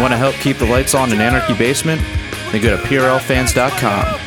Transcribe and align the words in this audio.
Want 0.00 0.12
to 0.12 0.16
help 0.16 0.34
keep 0.36 0.58
the 0.58 0.66
lights 0.66 0.94
on 0.94 1.12
in 1.12 1.20
Anarchy 1.20 1.54
Basement? 1.54 2.02
Then 2.50 2.62
go 2.62 2.76
to 2.76 2.82
PRLfans.com. 2.82 4.20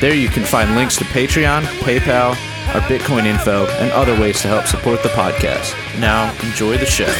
There 0.00 0.14
you 0.14 0.28
can 0.28 0.44
find 0.44 0.76
links 0.76 0.96
to 0.96 1.04
Patreon, 1.04 1.64
PayPal, 1.80 2.30
our 2.74 2.80
Bitcoin 2.82 3.24
info, 3.24 3.66
and 3.78 3.90
other 3.92 4.18
ways 4.20 4.40
to 4.42 4.48
help 4.48 4.66
support 4.66 5.02
the 5.02 5.08
podcast. 5.10 5.74
Now, 5.98 6.32
enjoy 6.44 6.76
the 6.76 6.86
show. 6.86 7.12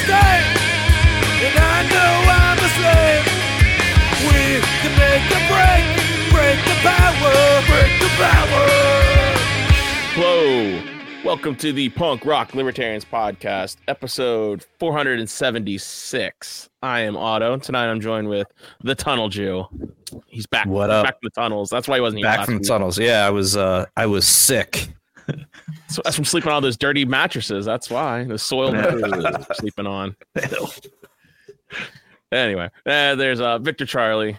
Welcome 11.29 11.57
to 11.57 11.75
the 11.75 11.91
Punk 11.91 12.25
Rock 12.25 12.55
Libertarians 12.55 13.05
Podcast, 13.05 13.77
episode 13.87 14.65
476. 14.79 16.71
I 16.81 17.01
am 17.01 17.19
Otto, 17.19 17.53
and 17.53 17.63
tonight 17.63 17.91
I'm 17.91 18.01
joined 18.01 18.31
with 18.31 18.47
the 18.83 18.95
Tunnel 18.95 19.29
Jew. 19.29 19.67
He's 20.25 20.47
back. 20.47 20.67
What 20.67 20.89
up? 20.89 21.05
Back 21.05 21.21
from 21.21 21.27
the 21.27 21.31
tunnels. 21.39 21.69
That's 21.69 21.87
why 21.87 21.97
he 21.97 22.01
wasn't 22.01 22.23
Back 22.23 22.39
last 22.39 22.47
from 22.47 22.61
the 22.61 22.65
tunnels. 22.65 22.99
Yeah, 22.99 23.27
I 23.27 23.31
was 23.31 23.59
uh 23.59 23.85
I 23.95 24.07
was 24.07 24.27
sick. 24.27 24.89
So 25.91 26.01
that's 26.03 26.17
from 26.17 26.25
sleeping 26.25 26.49
on 26.49 26.55
all 26.55 26.61
those 26.63 26.79
dirty 26.79 27.05
mattresses. 27.05 27.67
That's 27.67 27.91
why 27.91 28.25
the 28.25 28.39
soil 28.39 28.73
mattresses 28.73 29.47
sleeping 29.59 29.87
on. 29.87 30.17
Anyway, 32.33 32.71
uh, 32.87 33.15
there's 33.15 33.41
uh, 33.41 33.59
Victor 33.59 33.85
Charlie. 33.85 34.39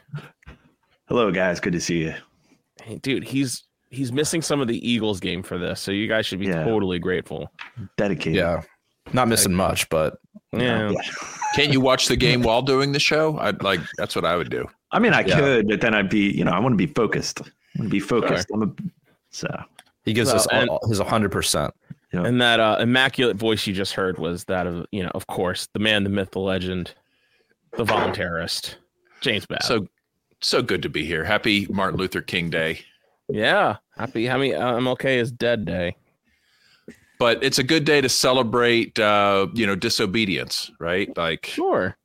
Hello, 1.07 1.31
guys. 1.31 1.59
Good 1.59 1.73
to 1.73 1.81
see 1.81 1.99
you. 1.99 2.15
Hey, 2.83 2.97
dude, 2.97 3.23
he's 3.23 3.63
he's 3.89 4.11
missing 4.11 4.41
some 4.41 4.61
of 4.61 4.67
the 4.67 4.87
Eagles 4.89 5.19
game 5.19 5.41
for 5.43 5.57
this, 5.57 5.79
so 5.79 5.91
you 5.91 6.07
guys 6.07 6.25
should 6.25 6.39
be 6.39 6.47
Yeah. 6.47 6.63
totally 6.63 6.99
grateful. 6.99 7.51
Dedicated. 7.97 8.35
Yeah. 8.35 8.61
Not 9.13 9.27
missing 9.27 9.53
much, 9.53 9.89
but 9.89 10.19
Yeah. 10.51 10.91
Can't 11.55 11.71
you 11.73 11.81
watch 11.81 12.07
the 12.07 12.15
game 12.15 12.43
while 12.43 12.61
doing 12.61 12.91
the 12.91 12.99
show? 12.99 13.37
I'd 13.39 13.63
like 13.63 13.79
that's 13.97 14.15
what 14.15 14.25
I 14.25 14.35
would 14.35 14.49
do. 14.51 14.67
I 14.91 14.99
mean, 14.99 15.13
I 15.13 15.21
Yeah. 15.21 15.39
could, 15.39 15.67
but 15.67 15.81
then 15.81 15.93
I'd 15.95 16.09
be, 16.09 16.29
you 16.31 16.43
know, 16.45 16.51
I 16.51 16.59
want 16.59 16.73
to 16.73 16.77
be 16.77 16.91
focused. 16.93 17.41
I 17.41 17.45
want 17.79 17.87
to 17.87 17.89
be 17.89 17.99
focused. 17.99 18.47
I'm 18.53 18.63
a, 18.63 18.71
so, 19.31 19.47
he 20.05 20.13
gives 20.13 20.27
Well, 20.29 20.35
us 20.37 20.47
and- 20.51 20.69
all, 20.69 20.79
his 20.87 20.99
100%. 20.99 21.71
you 22.11 22.19
know, 22.19 22.25
And 22.25 22.39
that 22.41 22.59
uh, 22.59 22.77
immaculate 22.79 23.37
voice 23.37 23.65
you 23.67 23.73
just 23.73 23.93
heard 23.93 24.17
was 24.19 24.43
that 24.45 24.65
of, 24.67 24.85
you 24.91 25.03
know, 25.03 25.11
of 25.15 25.27
course, 25.27 25.67
the 25.73 25.79
man, 25.79 26.03
the 26.03 26.09
myth, 26.09 26.31
the 26.31 26.39
legend, 26.39 26.93
the 27.77 27.83
voluntarist, 27.85 28.75
James 29.21 29.45
Babb. 29.45 29.63
So 29.63 29.87
so 30.41 30.61
good 30.61 30.81
to 30.83 30.89
be 30.89 31.05
here. 31.05 31.23
Happy 31.25 31.67
Martin 31.69 31.99
Luther 31.99 32.21
King 32.21 32.49
Day. 32.49 32.79
Yeah, 33.29 33.77
happy. 33.95 34.25
How 34.25 34.37
many 34.37 34.53
uh, 34.53 34.73
MLK 34.73 35.19
is 35.19 35.31
dead 35.31 35.65
day? 35.65 35.95
But 37.19 37.43
it's 37.43 37.59
a 37.59 37.63
good 37.63 37.83
day 37.83 37.99
to 38.01 38.09
celebrate 38.09 38.97
uh, 38.97 39.47
you 39.53 39.67
know, 39.67 39.75
disobedience, 39.75 40.71
right? 40.79 41.15
Like 41.17 41.47
Sure. 41.47 41.97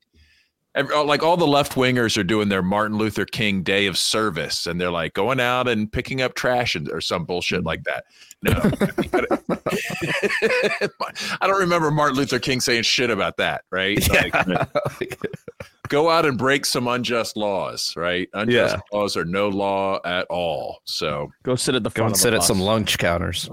Ev- 0.75 0.91
oh, 0.93 1.05
like 1.05 1.23
all 1.23 1.37
the 1.37 1.47
left 1.47 1.75
wingers 1.75 2.17
are 2.17 2.25
doing 2.25 2.49
their 2.49 2.63
Martin 2.63 2.99
Luther 2.99 3.25
King 3.25 3.63
Day 3.63 3.87
of 3.87 3.99
service 3.99 4.67
and 4.67 4.81
they're 4.81 4.91
like 4.91 5.15
going 5.15 5.41
out 5.41 5.69
and 5.69 5.91
picking 5.91 6.23
up 6.23 6.35
trash 6.35 6.75
and, 6.75 6.91
or 6.91 7.01
some 7.01 7.25
bullshit 7.25 7.63
mm. 7.63 7.67
like 7.67 7.85
that. 7.85 8.05
No. 8.43 8.53
I 11.41 11.47
don't 11.47 11.61
remember 11.61 11.91
Martin 11.91 12.17
Luther 12.17 12.39
King 12.39 12.61
saying 12.61 12.83
shit 12.83 13.11
about 13.11 13.37
that, 13.39 13.65
right? 13.71 13.99
Like, 14.15 14.35
go 15.89 16.09
out 16.09 16.25
and 16.25 16.39
break 16.39 16.65
some 16.65 16.87
unjust 16.87 17.37
laws, 17.37 17.93
right? 17.97 18.29
Unjust 18.33 18.77
laws 18.93 19.17
are 19.17 19.25
no 19.25 19.49
law 19.49 19.99
at 20.05 20.27
all. 20.29 20.79
So 20.85 21.33
Go 21.43 21.57
sit 21.57 21.75
at 21.75 21.83
the 21.83 21.91
Go 21.91 22.03
front. 22.03 22.11
and 22.11 22.15
of 22.15 22.21
sit 22.21 22.35
a 22.35 22.37
at 22.37 22.45
some 22.45 22.61
lunch 22.61 22.99
counters. 22.99 23.51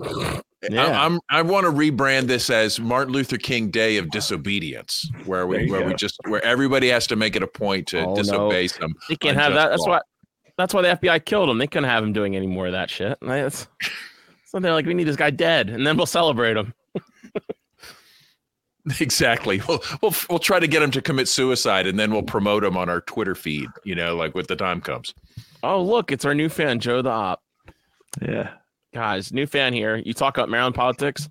Yeah. 0.69 0.85
I, 0.85 1.05
I'm 1.05 1.19
I 1.29 1.41
want 1.41 1.65
to 1.65 1.71
rebrand 1.71 2.27
this 2.27 2.49
as 2.49 2.79
Martin 2.79 3.13
Luther 3.13 3.37
King 3.37 3.71
Day 3.71 3.97
of 3.97 4.09
Disobedience, 4.11 5.09
where 5.25 5.47
we 5.47 5.63
you 5.65 5.71
where 5.71 5.85
we 5.85 5.93
just 5.95 6.17
where 6.27 6.43
everybody 6.45 6.87
has 6.89 7.07
to 7.07 7.15
make 7.15 7.35
it 7.35 7.41
a 7.41 7.47
point 7.47 7.87
to 7.87 7.99
Oh, 8.01 8.09
no. 8.09 8.15
disobey 8.15 8.67
some. 8.67 8.93
They 9.09 9.15
can't 9.15 9.37
have 9.37 9.53
that. 9.55 9.69
That's 9.69 9.81
law. 9.81 9.89
why. 9.89 10.01
That's 10.57 10.73
why 10.73 10.81
the 10.83 10.89
FBI 10.89 11.25
killed 11.25 11.49
him. 11.49 11.57
They 11.57 11.65
couldn't 11.65 11.89
have 11.89 12.03
him 12.03 12.13
doing 12.13 12.35
any 12.35 12.45
more 12.45 12.67
of 12.67 12.73
that 12.73 12.89
shit. 12.91 13.17
And 13.21 13.29
That's, 13.31 13.67
so 14.45 14.59
they're 14.59 14.73
like, 14.73 14.85
we 14.85 14.93
need 14.93 15.05
this 15.05 15.15
guy 15.15 15.31
dead, 15.31 15.69
and 15.71 15.87
then 15.87 15.97
we'll 15.97 16.05
celebrate 16.05 16.57
him. 16.57 16.73
Exactly. 18.99 19.61
We'll, 19.67 19.83
we'll 20.01 20.15
we'll 20.27 20.39
try 20.39 20.59
to 20.59 20.67
get 20.67 20.81
him 20.81 20.89
to 20.91 21.01
commit 21.03 21.27
suicide, 21.27 21.85
and 21.85 21.99
then 21.99 22.11
we'll 22.11 22.23
promote 22.23 22.63
him 22.63 22.75
on 22.77 22.89
our 22.89 23.01
Twitter 23.01 23.35
feed. 23.35 23.69
You 23.83 23.93
know, 23.93 24.15
like 24.15 24.33
when 24.33 24.45
the 24.47 24.55
time 24.55 24.81
comes. 24.81 25.13
Oh, 25.61 25.83
look, 25.83 26.11
it's 26.11 26.25
our 26.25 26.33
new 26.33 26.49
fan, 26.49 26.79
Joe 26.79 27.03
the 27.03 27.11
Op. 27.11 27.43
yeah. 28.23 28.49
Guys, 28.93 29.31
new 29.31 29.45
fan 29.45 29.73
here. 29.73 29.95
You 29.97 30.13
talk 30.13 30.37
about 30.37 30.49
Maryland 30.49 30.75
politics. 30.75 31.29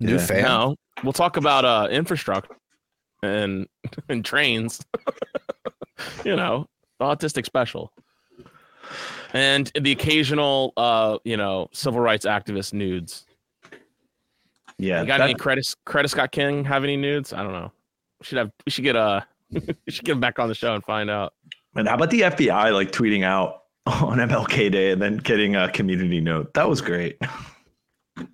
New 0.00 0.12
Yeah. 0.16 0.18
fan. 0.26 0.42
No, 0.42 0.76
we'll 1.04 1.12
talk 1.12 1.36
about 1.36 1.64
uh 1.64 1.88
infrastructure 1.90 2.54
and 3.22 3.66
and 4.08 4.24
trains. 4.24 4.84
you 6.24 6.34
know, 6.36 6.66
the 6.98 7.04
autistic 7.04 7.46
special. 7.46 7.92
And 9.32 9.70
the 9.80 9.92
occasional 9.92 10.72
uh, 10.76 11.18
you 11.24 11.36
know, 11.38 11.68
civil 11.72 12.00
rights 12.00 12.26
activist 12.26 12.72
nudes. 12.74 13.24
Yeah. 14.78 15.00
You 15.00 15.06
got 15.06 15.18
that- 15.18 15.24
any 15.30 15.34
credit 15.34 15.66
Coretta 15.86 16.10
Scott 16.10 16.32
King 16.32 16.64
have 16.64 16.82
any 16.84 16.96
nudes? 16.96 17.32
I 17.32 17.42
don't 17.42 17.52
know. 17.52 17.72
We 18.20 18.26
should 18.26 18.38
have 18.38 18.50
we 18.66 18.70
should 18.72 18.84
get 18.84 18.96
uh 18.96 19.20
we 19.52 19.62
should 19.88 20.04
get 20.04 20.12
him 20.12 20.20
back 20.20 20.38
on 20.38 20.48
the 20.48 20.54
show 20.54 20.74
and 20.74 20.84
find 20.84 21.08
out. 21.10 21.32
and 21.76 21.86
how 21.88 21.94
about 21.94 22.10
the 22.10 22.22
FBI 22.22 22.72
like 22.74 22.90
tweeting 22.92 23.24
out 23.24 23.61
on 23.86 24.18
MLK 24.18 24.70
Day 24.70 24.92
and 24.92 25.02
then 25.02 25.16
getting 25.16 25.56
a 25.56 25.70
community 25.70 26.20
note? 26.20 26.54
That 26.54 26.68
was 26.68 26.80
great. 26.80 27.18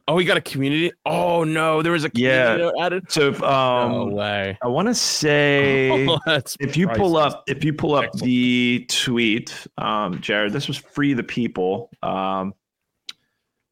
Oh, 0.08 0.14
we 0.14 0.24
got 0.24 0.36
a 0.36 0.40
community. 0.40 0.92
Oh 1.06 1.44
no, 1.44 1.82
there 1.82 1.92
was 1.92 2.04
a 2.04 2.10
community 2.10 2.38
Yeah. 2.38 2.56
note 2.56 2.74
added. 2.80 3.10
So, 3.10 3.28
if, 3.28 3.40
no 3.40 3.46
um, 3.46 4.10
way. 4.12 4.58
I 4.62 4.66
want 4.68 4.88
to 4.88 4.94
say 4.94 6.06
Oh, 6.26 6.40
if 6.58 6.76
you 6.76 6.88
pull 6.88 7.16
up 7.16 7.44
if 7.46 7.62
you 7.64 7.72
pull 7.72 7.94
up 7.94 8.04
Excellent. 8.06 8.24
the 8.24 8.86
tweet 8.88 9.66
um 9.78 10.20
jared 10.20 10.52
this 10.52 10.66
was 10.66 10.76
free 10.76 11.14
the 11.14 11.22
people 11.22 11.90
um 12.02 12.54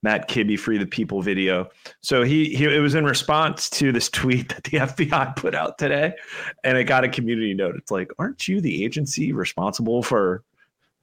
matt 0.03 0.29
kibbe 0.29 0.59
free 0.59 0.79
the 0.79 0.87
people 0.87 1.21
video 1.23 1.69
so 2.03 2.23
he, 2.23 2.55
he 2.55 2.65
it 2.65 2.81
was 2.81 2.95
in 2.95 3.05
response 3.05 3.69
to 3.71 3.91
this 3.91 4.09
tweet 4.09 4.49
that 4.55 4.65
the 4.65 4.79
fbi 4.79 5.35
put 5.37 5.55
out 5.55 5.79
today 5.79 6.13
and 6.63 6.79
it 6.79 6.85
got 6.85 7.03
a 7.03 7.09
community 7.09 7.55
note 7.55 7.75
it's 7.77 7.91
like 7.91 8.11
aren't 8.19 8.47
you 8.47 8.61
the 8.61 8.85
agency 8.85 9.33
responsible 9.33 10.03
for 10.03 10.45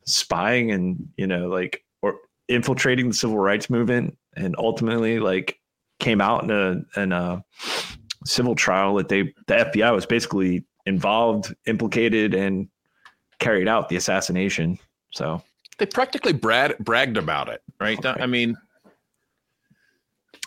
spying 0.05 0.71
and 0.71 1.07
you 1.17 1.27
know 1.27 1.47
like 1.47 1.83
or 2.01 2.17
infiltrating 2.49 3.07
the 3.07 3.13
civil 3.13 3.37
rights 3.37 3.69
movement 3.69 4.17
and 4.35 4.55
ultimately 4.57 5.19
like 5.19 5.59
came 5.99 6.21
out 6.21 6.43
in 6.43 6.51
a 6.51 6.99
in 6.99 7.11
a 7.11 7.43
civil 8.25 8.55
trial 8.55 8.95
that 8.95 9.09
they 9.09 9.23
the 9.47 9.53
FBI 9.55 9.93
was 9.93 10.05
basically 10.05 10.63
involved, 10.85 11.53
implicated, 11.65 12.33
and 12.33 12.67
carried 13.39 13.67
out 13.67 13.89
the 13.89 13.95
assassination. 13.95 14.77
So 15.11 15.41
They 15.77 15.85
practically 15.85 16.33
brag, 16.33 16.77
bragged 16.79 17.17
about 17.17 17.49
it, 17.49 17.61
right? 17.79 18.03
I 18.05 18.25
mean, 18.25 18.57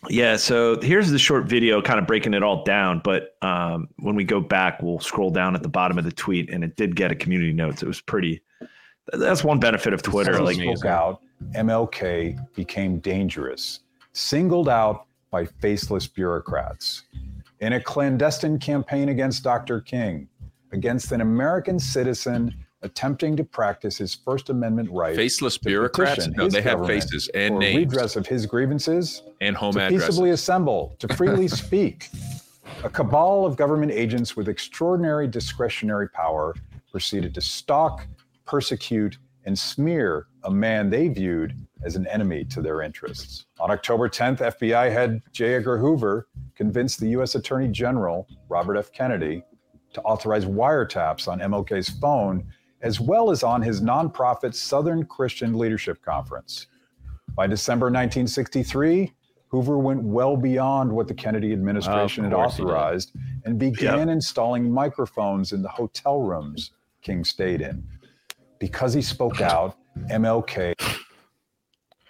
yeah, 0.08 0.36
so 0.36 0.80
here's 0.80 1.10
the 1.10 1.18
short 1.18 1.46
video, 1.46 1.80
kind 1.82 1.98
of 1.98 2.06
breaking 2.06 2.34
it 2.34 2.42
all 2.42 2.64
down. 2.64 3.00
But 3.02 3.36
um, 3.42 3.88
when 3.98 4.14
we 4.14 4.24
go 4.24 4.40
back, 4.40 4.82
we'll 4.82 5.00
scroll 5.00 5.30
down 5.30 5.54
at 5.54 5.62
the 5.62 5.68
bottom 5.68 5.98
of 5.98 6.04
the 6.04 6.12
tweet, 6.12 6.50
and 6.50 6.62
it 6.62 6.76
did 6.76 6.96
get 6.96 7.10
a 7.10 7.14
community 7.14 7.52
notes. 7.52 7.82
It 7.82 7.88
was 7.88 8.00
pretty. 8.00 8.42
That's 9.12 9.44
one 9.44 9.58
benefit 9.60 9.92
of 9.92 10.02
Twitter. 10.02 10.32
That's 10.32 10.44
Like, 10.44 10.56
amazing. 10.56 10.76
spoke 10.76 10.90
out, 10.90 11.22
MLK 11.54 12.38
became 12.54 12.98
dangerous, 12.98 13.80
singled 14.12 14.68
out 14.68 15.06
by 15.30 15.44
faceless 15.44 16.06
bureaucrats. 16.06 17.02
In 17.60 17.74
a 17.74 17.80
clandestine 17.80 18.58
campaign 18.58 19.08
against 19.08 19.42
Dr. 19.42 19.80
King, 19.80 20.28
against 20.72 21.12
an 21.12 21.20
American 21.20 21.78
citizen 21.78 22.54
attempting 22.82 23.34
to 23.36 23.42
practice 23.44 23.96
his 23.96 24.14
First 24.14 24.50
Amendment 24.50 24.90
right 24.92 25.16
faceless 25.16 25.56
bureaucrats. 25.56 26.28
No, 26.28 26.48
they 26.48 26.60
have 26.62 26.86
faces 26.86 27.28
and 27.34 27.54
for 27.54 27.60
names 27.60 27.78
redress 27.94 28.16
of 28.16 28.26
his 28.26 28.44
grievances, 28.46 29.22
and 29.40 29.56
home 29.56 29.72
to 29.74 29.80
addresses. 29.80 30.08
peaceably 30.08 30.30
assemble, 30.30 30.94
to 30.98 31.08
freely 31.14 31.48
speak. 31.62 32.08
A 32.84 32.90
cabal 32.90 33.46
of 33.46 33.56
government 33.56 33.92
agents 33.92 34.36
with 34.36 34.48
extraordinary 34.48 35.26
discretionary 35.26 36.08
power 36.10 36.54
proceeded 36.92 37.32
to 37.34 37.40
stalk, 37.40 38.06
persecute, 38.46 39.18
and 39.44 39.58
smear 39.58 40.26
a 40.44 40.50
man 40.50 40.90
they 40.90 41.08
viewed 41.08 41.54
as 41.82 41.94
an 41.96 42.06
enemy 42.08 42.44
to 42.44 42.60
their 42.60 42.82
interests. 42.82 43.46
On 43.60 43.70
October 43.70 44.08
10th, 44.08 44.38
FBI 44.38 44.90
head 44.90 45.22
J. 45.32 45.54
Edgar 45.54 45.78
Hoover 45.78 46.28
convinced 46.54 47.00
the 47.00 47.08
U.S. 47.10 47.34
Attorney 47.34 47.68
General, 47.68 48.26
Robert 48.48 48.76
F. 48.76 48.92
Kennedy, 48.92 49.42
to 49.92 50.02
authorize 50.02 50.44
wiretaps 50.44 51.28
on 51.28 51.40
MLK's 51.40 51.90
phone, 51.90 52.44
as 52.82 53.00
well 53.00 53.30
as 53.30 53.42
on 53.42 53.62
his 53.62 53.80
nonprofit 53.80 54.54
Southern 54.54 55.04
Christian 55.04 55.54
Leadership 55.54 56.02
Conference. 56.02 56.66
By 57.34 57.46
December 57.46 57.86
1963, 57.86 59.12
Hoover 59.48 59.78
went 59.78 60.02
well 60.02 60.36
beyond 60.36 60.90
what 60.90 61.06
the 61.08 61.14
Kennedy 61.14 61.52
administration 61.52 62.24
had 62.24 62.32
course 62.32 62.56
he 62.56 62.62
did. 62.62 62.66
authorized 62.66 63.12
and 63.44 63.58
began 63.58 64.08
installing 64.08 64.70
microphones 64.70 65.52
in 65.52 65.62
the 65.62 65.68
hotel 65.68 66.20
rooms 66.20 66.72
King 67.02 67.24
stayed 67.24 67.60
in. 67.60 67.86
Because 68.58 68.94
he 68.94 69.02
spoke 69.02 69.40
out, 69.40 69.76
MLK 70.10 70.74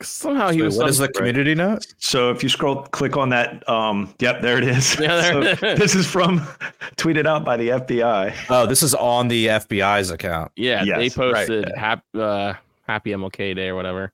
Somehow 0.03 0.51
he 0.51 0.59
Wait, 0.61 0.67
was. 0.67 0.77
what 0.77 0.91
is 0.91 0.99
some- 0.99 1.07
the 1.07 1.13
community 1.13 1.55
note? 1.55 1.87
So 1.99 2.31
if 2.31 2.43
you 2.43 2.51
scroll, 2.51 2.83
click 2.83 3.17
on 3.17 3.31
that. 3.31 3.67
Um, 3.69 4.15
yep, 4.19 4.43
there 4.43 4.59
it 4.59 4.65
is. 4.65 4.99
Yeah, 5.01 5.33
there 5.33 5.57
So 5.61 5.75
this 5.75 5.95
is 5.95 6.07
from 6.07 6.41
tweeted 6.97 7.25
out 7.27 7.45
by 7.47 7.57
the 7.57 7.69
FBI. 7.71 8.35
Oh, 8.51 8.67
this 8.67 8.83
is 8.83 8.95
on 8.95 9.29
the 9.29 9.47
FBI's 9.47 10.11
account. 10.11 10.53
Yeah, 10.55 10.85
they 10.85 11.05
Yes, 11.05 11.15
posted 11.15 11.73
hap, 11.75 12.05
uh, 12.15 12.53
happy 12.87 13.13
MLK 13.13 13.57
Day 13.57 13.69
or 13.69 13.75
whatever. 13.75 14.13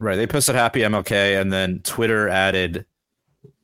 Right. 0.00 0.16
They 0.16 0.26
posted 0.26 0.56
happy 0.56 0.80
MLK 0.80 1.40
and 1.40 1.52
then 1.52 1.80
Twitter 1.84 2.28
added 2.28 2.84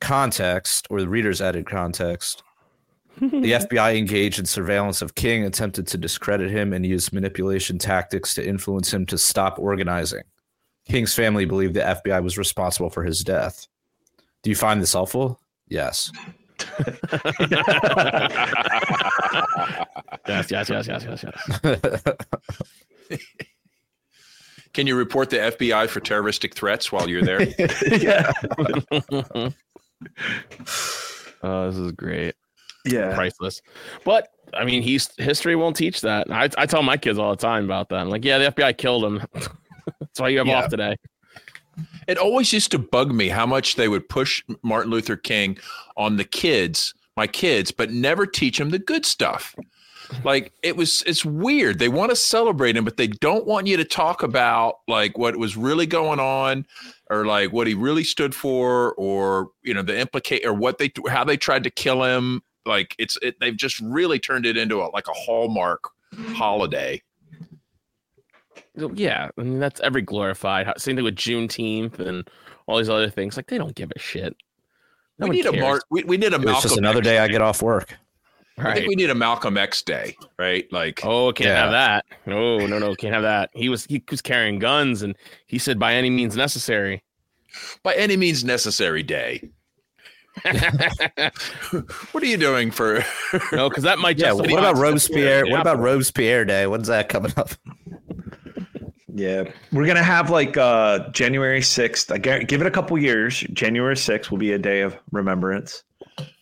context 0.01 0.87
or 0.89 1.01
the 1.01 1.09
readers 1.09 1.41
added 1.41 1.67
context. 1.67 2.45
The 3.21 3.53
FBI 3.53 3.97
engaged 3.97 4.39
in 4.39 4.47
surveillance 4.47 5.03
of 5.03 5.15
King, 5.15 5.45
attempted 5.45 5.87
to 5.89 5.99
discredit 5.99 6.51
him 6.51 6.73
and 6.73 6.85
used 6.85 7.13
manipulation 7.13 7.79
tactics 7.79 8.35
to 8.35 8.47
influence 8.47 8.93
him 8.93 9.07
to 9.07 9.19
stop 9.19 9.59
organizing. 9.59 10.23
King's 10.89 11.15
family 11.15 11.45
believed 11.45 11.75
the 11.75 11.81
FBI 11.81 12.23
was 12.23 12.37
responsible 12.37 12.91
for 12.91 13.05
his 13.05 13.23
death. 13.23 13.67
Do 14.43 14.51
you 14.51 14.57
find 14.57 14.83
this 14.83 14.93
helpful? 14.93 15.41
Yes. 15.69 16.11
Yes, 20.27 20.51
yes, 20.51 20.71
yes, 20.71 20.87
yes, 20.87 21.05
yes, 21.05 21.25
yes. 21.25 23.21
Can 24.73 24.87
you 24.87 24.97
report 24.97 25.31
the 25.31 25.37
FBI 25.37 25.89
for 25.89 26.01
terroristic 26.01 26.55
threats 26.55 26.91
while 26.91 27.09
you're 27.09 27.23
there? 27.23 27.43
yeah, 27.99 28.33
Oh, 31.43 31.71
this 31.71 31.79
is 31.79 31.93
great. 31.93 32.35
Yeah. 32.85 33.15
Priceless. 33.15 33.63
But 34.05 34.29
I 34.53 34.65
mean, 34.65 34.83
he's 34.83 35.09
history 35.19 35.57
won't 35.57 35.77
teach 35.77 36.01
that. 36.03 36.31
I, 36.31 36.49
I 36.57 36.67
tell 36.67 36.83
my 36.83 36.97
kids 36.97 37.19
all 37.19 37.31
the 37.31 37.37
time 37.37 37.65
about 37.65 37.89
that. 37.89 37.97
I'm 38.01 38.09
like, 38.11 38.25
yeah, 38.25 38.39
the 38.39 38.53
FBI 38.53 38.77
killed 38.79 39.05
him. 39.05 39.23
That's 39.35 40.21
why 40.21 40.29
you 40.29 40.39
have 40.39 40.47
Yeah. 40.47 40.59
off 40.63 40.69
today. 40.69 40.97
It 42.07 42.19
always 42.19 42.53
used 42.53 42.71
to 42.71 42.79
bug 42.79 43.13
me 43.13 43.29
how 43.29 43.47
much 43.47 43.75
they 43.77 43.89
would 43.89 44.09
push 44.09 44.45
Martin 44.63 44.91
Luther 44.93 45.17
King 45.17 45.59
on 45.97 46.17
the 46.17 46.25
kids, 46.25 46.95
my 47.17 47.27
kids, 47.27 47.71
but 47.73 47.91
never 47.91 48.27
teach 48.27 48.59
them 48.59 48.71
the 48.71 48.79
good 48.79 49.05
stuff. 49.05 49.57
Like 50.23 50.53
it 50.63 50.77
was, 50.77 51.03
it's 51.07 51.25
weird. 51.25 51.79
They 51.79 51.89
want 51.89 52.11
to 52.11 52.17
celebrate 52.17 52.77
him, 52.77 52.85
but 52.85 52.97
they 52.99 53.07
don't 53.09 53.47
want 53.47 53.67
you 53.67 53.77
to 53.79 53.85
talk 53.85 54.23
about 54.23 54.81
like 54.87 55.17
what 55.19 55.37
was 55.37 55.57
really 55.57 55.87
going 55.87 56.21
on, 56.21 56.67
or 57.11 57.25
like 57.27 57.53
what 57.53 57.67
he 57.67 57.75
really 57.75 58.05
stood 58.05 58.35
for, 58.35 58.95
or 58.95 59.49
you 59.63 59.73
know 59.75 59.83
the 59.83 59.99
implicate 59.99 60.45
or 60.45 60.53
what 60.53 60.79
they 60.79 60.93
how 61.09 61.25
they 61.25 61.39
tried 61.39 61.65
to 61.65 61.71
kill 61.71 62.05
him. 62.05 62.43
Like 62.67 62.95
it's 62.99 63.19
it, 63.23 63.39
they've 63.41 63.57
just 63.57 63.81
really 63.81 64.19
turned 64.19 64.47
it 64.47 64.57
into 64.57 64.81
a, 64.83 64.87
like 64.93 65.09
a 65.09 65.13
hallmark 65.13 65.85
holiday. 66.35 67.03
Yeah, 68.95 69.29
I 69.37 69.41
mean 69.41 69.61
that's 69.61 69.81
every 69.81 70.03
glorified. 70.03 70.73
Same 70.79 70.97
thing 70.97 71.05
with 71.05 71.17
Juneteenth 71.17 71.99
and 72.01 72.29
all 72.67 72.79
these 72.79 72.89
other 72.89 73.11
things. 73.11 73.37
Like 73.37 73.47
they 73.49 73.59
don't 73.59 73.75
give 73.75 73.93
a 73.95 73.99
shit. 73.99 74.37
No 75.19 75.27
we 75.27 75.29
one 75.29 75.37
need 75.37 75.47
a 75.47 75.51
cares. 75.53 75.63
Mar- 75.63 75.81
we, 75.91 76.05
we 76.05 76.17
need 76.17 76.33
a 76.33 76.37
It's 76.37 76.45
Malcolm. 76.45 76.63
just 76.63 76.77
another 76.79 76.99
X 76.99 77.05
day 77.07 77.19
I 77.19 77.29
get 77.29 77.41
off 77.43 77.63
work. 77.63 77.95
I 78.59 78.75
think 78.75 78.89
we 78.89 78.95
need 78.95 79.11
a 79.11 79.15
Malcolm 79.15 79.57
X 79.59 79.83
day, 79.83 80.17
right? 80.39 80.71
Like 80.73 81.05
Oh, 81.05 81.33
can't 81.33 81.49
Yeah. 81.49 81.63
have 81.63 81.71
that. 81.73 82.07
No, 82.27 82.67
no, 82.67 82.79
no, 82.79 82.95
can't 82.95 83.13
have 83.15 83.23
that. 83.23 83.51
He 83.55 83.69
was 83.69 83.85
he 83.87 84.03
was 84.11 84.23
carrying 84.23 84.59
guns 84.59 85.03
and 85.03 85.17
he 85.47 85.59
said 85.59 85.79
by 85.79 85.95
any 85.95 86.11
means 86.11 86.37
necessary. 86.37 87.03
by 87.85 87.95
any 87.95 88.17
means 88.17 88.43
necessary 88.45 89.03
day. 89.05 89.49
What 92.13 92.23
are 92.23 92.27
you 92.27 92.37
doing 92.37 92.71
for? 92.71 93.05
no, 93.53 93.69
because 93.69 93.85
that 93.85 93.99
might 93.99 94.19
Yeah, 94.19 94.33
what 94.33 94.51
about 94.51 94.77
Robespierre? 94.77 95.47
What 95.47 95.61
about 95.61 95.79
Robespierre 95.79 96.45
Day? 96.45 96.67
When's 96.67 96.89
that 96.89 97.09
coming 97.09 97.33
up? 97.37 97.51
Yeah, 99.17 99.45
we're 99.73 99.87
gonna 99.87 100.03
have 100.03 100.31
like 100.31 100.57
uh 100.57 101.09
January 101.11 101.63
sixth. 101.63 102.11
I 102.11 102.19
give 102.19 102.61
it 102.61 102.67
a 102.67 102.71
couple 102.71 102.99
years. 102.99 103.41
January 103.53 103.97
sixth 103.97 104.31
will 104.31 104.39
be 104.39 104.53
a 104.53 104.59
day 104.59 104.81
of 104.81 104.97
remembrance. 105.13 105.85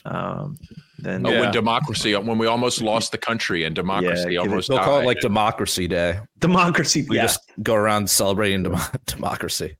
Um, 0.06 0.56
then 0.98 1.26
Oh, 1.26 1.30
Yeah. 1.30 1.40
when 1.40 1.52
democracy, 1.52 2.14
when 2.16 2.38
we 2.38 2.46
almost 2.46 2.80
lost 2.80 3.12
the 3.12 3.18
country 3.18 3.64
and 3.64 3.74
democracy 3.74 4.22
give 4.24 4.32
it- 4.32 4.38
almost 4.38 4.68
They'll 4.68 4.78
call 4.78 5.00
it 5.00 5.04
like 5.06 5.20
Democracy 5.20 5.86
Day. 5.86 6.20
democracy. 6.38 7.04
We 7.08 7.16
yeah, 7.16 7.22
just 7.22 7.40
go 7.62 7.74
around 7.74 8.08
celebrating 8.08 8.62
dem- 8.62 8.76
democracy. 9.06 9.76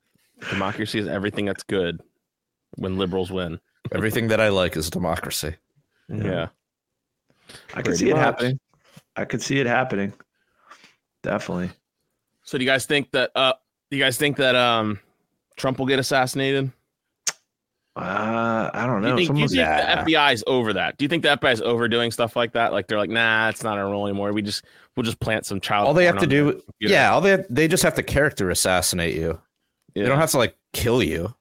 democracy 0.51 0.99
is 0.99 1.09
everything 1.09 1.47
that's 1.47 1.63
good 1.63 2.01
when 2.77 2.99
liberals 2.99 3.31
win. 3.33 3.59
Everything 3.95 4.29
that 4.29 4.41
I 4.41 4.49
like 4.49 4.77
is 4.77 4.91
democracy. 4.91 5.55
Yeah. 6.09 6.49
I 7.71 7.75
can 7.77 7.83
pretty 7.85 7.99
see 7.99 8.11
it 8.11 8.17
happening. 8.17 8.59
I 9.17 9.25
could 9.25 9.43
see 9.43 9.61
it 9.61 9.67
happening. 9.67 10.13
Definitely. 11.23 11.71
So 12.43 12.59
do 12.59 12.65
you 12.65 12.71
guys 12.71 12.87
think 12.87 13.11
that 13.13 13.31
uh 13.35 13.53
do 13.91 13.97
you 13.97 14.03
guys 14.03 14.17
think 14.17 14.37
that 14.39 14.55
um 14.57 14.99
Trump 15.57 15.79
will 15.79 15.87
get 15.87 15.99
assassinated? 15.99 16.73
Uh, 17.95 18.71
I 18.73 18.87
don't 18.87 19.03
Do 19.03 19.09
know. 19.09 19.17
you 19.19 19.27
think, 19.27 19.35
do 19.37 19.41
you 19.43 19.49
think 19.49 19.59
Yeah. 19.59 20.03
the 20.03 20.11
FBI 20.13 20.33
is 20.33 20.43
over 20.47 20.73
that? 20.73 20.97
Do 20.97 21.05
you 21.05 21.11
think 21.11 21.23
the 21.25 21.29
FBI 21.37 21.53
is 21.53 21.61
overdoing 21.61 22.11
stuff 22.11 22.37
like 22.37 22.53
that? 22.55 22.73
Like 22.73 22.87
they're 22.87 22.97
like, 22.97 23.11
nah, 23.11 23.51
it's 23.51 23.63
not 23.63 23.77
our 23.77 23.85
role 23.85 24.07
anymore. 24.07 24.33
We 24.33 24.41
just 24.41 24.65
we'll 24.97 25.05
just 25.05 25.21
plant 25.21 25.45
some 25.45 25.61
child. 25.61 25.89
All 25.89 25.95
they 25.95 26.07
have 26.07 26.19
to 26.19 26.27
do, 26.27 26.63
yeah, 26.81 27.13
all 27.13 27.21
they 27.21 27.33
have, 27.33 27.45
they 27.51 27.69
just 27.69 27.83
have 27.83 27.95
to 27.97 28.03
character 28.03 28.49
assassinate 28.49 29.15
you. 29.15 29.39
Yeah. 29.95 30.05
They 30.05 30.09
don't 30.09 30.19
have 30.19 30.31
to 30.31 30.39
like 30.39 30.57
kill 30.73 31.03
you, 31.03 31.35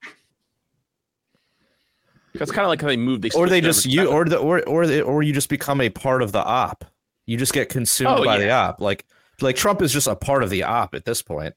That's 2.33 2.51
kind 2.51 2.63
of 2.66 2.69
like 2.69 2.81
how 2.81 2.88
they 2.88 2.98
move. 2.98 3.22
They 3.22 3.30
or 3.36 3.48
they 3.50 3.62
just 3.62 3.86
you, 3.86 4.07
or 4.07 4.25
the 4.25 4.38
or 4.38 4.62
or 4.68 4.88
the, 4.88 5.01
or 5.01 5.22
you 5.24 5.33
just 5.33 5.50
become 5.50 5.81
a 5.81 5.89
part 5.89 6.22
of 6.22 6.31
the 6.31 6.44
op. 6.44 6.86
You 7.25 7.38
just 7.38 7.54
get 7.54 7.69
consumed 7.69 8.19
Oh, 8.19 8.25
by 8.25 8.38
yeah. 8.38 8.44
the 8.45 8.51
op. 8.51 8.81
Like 8.81 9.06
like 9.42 9.56
Trump 9.56 9.81
is 9.81 9.92
just 9.92 10.07
a 10.07 10.16
part 10.16 10.44
of 10.44 10.50
the 10.50 10.63
op 10.63 10.95
at 10.95 11.06
this 11.06 11.22
point. 11.22 11.54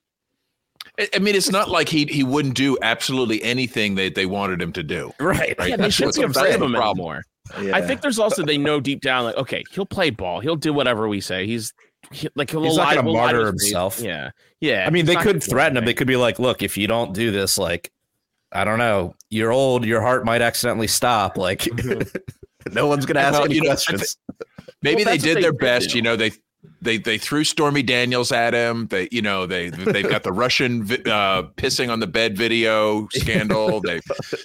I- 0.99 1.09
I 1.15 1.19
mean, 1.19 1.35
it's 1.35 1.51
not 1.51 1.71
like 1.71 1.89
he 1.89 2.05
he 2.07 2.23
wouldn't 2.25 2.55
do 2.55 2.77
absolutely 2.83 3.43
anything 3.43 3.95
that 3.97 4.15
they 4.15 4.27
wanted 4.27 4.61
him 4.61 4.73
to 4.73 4.83
do. 4.83 5.13
Right. 5.21 5.55
Right? 5.59 5.71
Yeah, 5.71 5.77
they 5.77 5.83
That's 5.85 5.95
shouldn't 5.95 6.17
what's 6.19 6.35
be 6.35 6.41
afraid 6.41 6.55
of 6.55 6.61
the 6.61 6.67
him 6.67 6.73
problem. 6.73 6.99
anymore. 6.99 7.23
Yeah. 7.63 7.77
I 7.77 7.83
think 7.83 8.01
there's 8.01 8.19
also 8.19 8.43
they 8.45 8.57
know 8.59 8.81
deep 8.81 9.01
down 9.03 9.25
like 9.25 9.37
okay 9.37 9.63
he'll 9.71 9.85
play 9.85 10.09
ball 10.09 10.41
he'll 10.41 10.57
do 10.57 10.73
whatever 10.73 11.09
we 11.09 11.21
say 11.21 11.47
he's 11.47 11.75
he, 12.11 12.27
like 12.37 12.51
he'll 12.51 12.63
He's 12.65 12.77
not 12.79 12.87
lie- 12.87 12.95
gonna 12.95 13.07
we'll 13.07 13.17
martyr 13.21 13.47
himself. 13.47 14.01
yeah 14.01 14.31
yeah 14.61 14.87
I 14.87 14.91
mean, 14.91 15.05
they 15.07 15.15
could 15.17 15.43
threaten 15.43 15.77
him. 15.77 15.85
They 15.85 15.93
could 15.95 16.07
be 16.07 16.17
like, 16.17 16.39
"Look, 16.39 16.63
if 16.63 16.79
you 16.79 16.87
don't 16.87 17.13
do 17.13 17.31
this, 17.31 17.59
like, 17.59 17.91
I 18.51 18.65
don't 18.65 18.79
know, 18.79 19.15
you're 19.35 19.53
old. 19.53 19.85
Your 19.85 20.01
heart 20.01 20.25
might 20.25 20.41
accidentally 20.43 20.87
stop. 20.87 21.37
Like, 21.37 21.69
no 22.73 22.87
one's 22.87 23.05
gonna 23.07 23.21
ask 23.21 23.33
Well, 23.35 23.45
any 23.45 23.57
you 23.57 23.63
know, 23.63 23.71
I 23.71 23.75
questions." 23.75 24.17
Maybe 24.83 25.05
Well, 25.05 25.15
they 25.15 25.19
did 25.19 25.37
they 25.39 25.43
their 25.43 25.53
did 25.53 25.61
best. 25.61 25.91
do. 25.91 25.97
You 25.97 26.03
know, 26.03 26.17
they 26.17 26.31
they 26.81 26.99
they 26.99 27.19
threw 27.19 27.45
Stormy 27.45 27.83
Daniels 27.83 28.33
at 28.33 28.55
him. 28.55 28.87
They 28.89 29.09
you 29.11 29.23
know 29.23 29.47
they 29.47 29.71
they've 29.71 30.09
got 30.09 30.23
the 30.23 30.33
Russian 30.33 30.85
vi- 30.85 31.03
uh, 31.11 31.45
pissing 31.57 31.91
on 31.91 32.01
the 32.01 32.07
bed 32.07 32.37
video 32.37 33.09
scandal. 33.13 33.81
They 33.81 34.01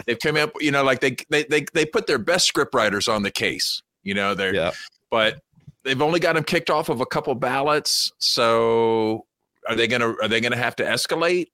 they've 0.08 0.20
come 0.20 0.38
up. 0.38 0.52
You 0.60 0.72
know, 0.72 0.84
like 0.84 1.02
they 1.02 1.16
they 1.30 1.44
they 1.44 1.66
they 1.74 1.86
put 1.86 2.08
their 2.08 2.18
best 2.20 2.52
scriptwriters 2.54 3.12
on 3.14 3.24
the 3.24 3.32
case. 3.32 3.82
You 4.04 4.14
know, 4.14 4.34
they're 4.34 4.56
yeah. 4.56 4.72
but 5.12 5.40
they've 5.84 6.02
only 6.02 6.20
got 6.20 6.36
him 6.38 6.44
kicked 6.44 6.70
off 6.70 6.90
of 6.90 7.02
a 7.02 7.06
couple 7.06 7.36
ballots. 7.36 8.12
So 8.20 9.26
are 9.68 9.76
they 9.76 9.88
gonna 9.88 10.14
are 10.22 10.28
they 10.28 10.40
gonna 10.42 10.56
have 10.58 10.76
to 10.78 10.84
escalate? 10.84 11.48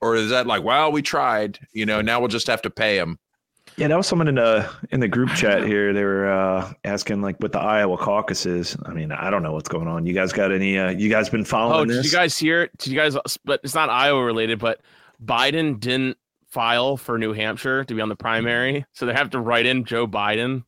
Or 0.00 0.14
is 0.14 0.30
that 0.30 0.46
like, 0.46 0.62
wow, 0.62 0.90
we 0.90 1.02
tried, 1.02 1.58
you 1.72 1.84
know, 1.86 2.00
now 2.00 2.20
we'll 2.20 2.28
just 2.28 2.46
have 2.46 2.62
to 2.62 2.70
pay 2.70 2.96
him. 2.98 3.18
Yeah, 3.76 3.88
that 3.88 3.96
was 3.96 4.06
someone 4.06 4.26
in 4.28 4.36
the 4.36 4.68
in 4.90 4.98
the 5.00 5.06
group 5.08 5.28
chat 5.30 5.64
here. 5.64 5.92
They 5.92 6.02
were 6.02 6.28
uh, 6.30 6.72
asking 6.84 7.20
like 7.22 7.36
what 7.38 7.52
the 7.52 7.60
Iowa 7.60 7.96
caucuses. 7.98 8.76
I 8.86 8.92
mean, 8.92 9.12
I 9.12 9.30
don't 9.30 9.42
know 9.42 9.52
what's 9.52 9.68
going 9.68 9.86
on. 9.86 10.04
You 10.06 10.14
guys 10.14 10.32
got 10.32 10.50
any? 10.50 10.78
Uh, 10.78 10.90
you 10.90 11.08
guys 11.08 11.28
been 11.28 11.44
following? 11.44 11.70
oh 11.70 11.74
following 11.74 11.88
did 11.88 11.98
this? 11.98 12.06
you 12.06 12.18
guys 12.18 12.36
hear 12.36 12.68
did 12.78 12.88
you 12.92 12.96
guys 12.98 13.16
but 13.44 13.60
it's 13.62 13.74
not 13.74 13.88
Iowa 13.90 14.24
related 14.24 14.58
but 14.58 14.80
Biden 15.24 15.78
didn't 15.78 16.16
file 16.48 16.96
for 16.96 17.18
New 17.18 17.32
Hampshire 17.32 17.84
to 17.84 17.94
be 17.94 18.00
on 18.00 18.08
the 18.08 18.16
primary 18.16 18.84
so 18.92 19.04
they 19.06 19.12
have 19.12 19.30
to 19.30 19.38
write 19.38 19.66
in 19.66 19.84
Joe 19.84 20.08
Biden 20.08 20.64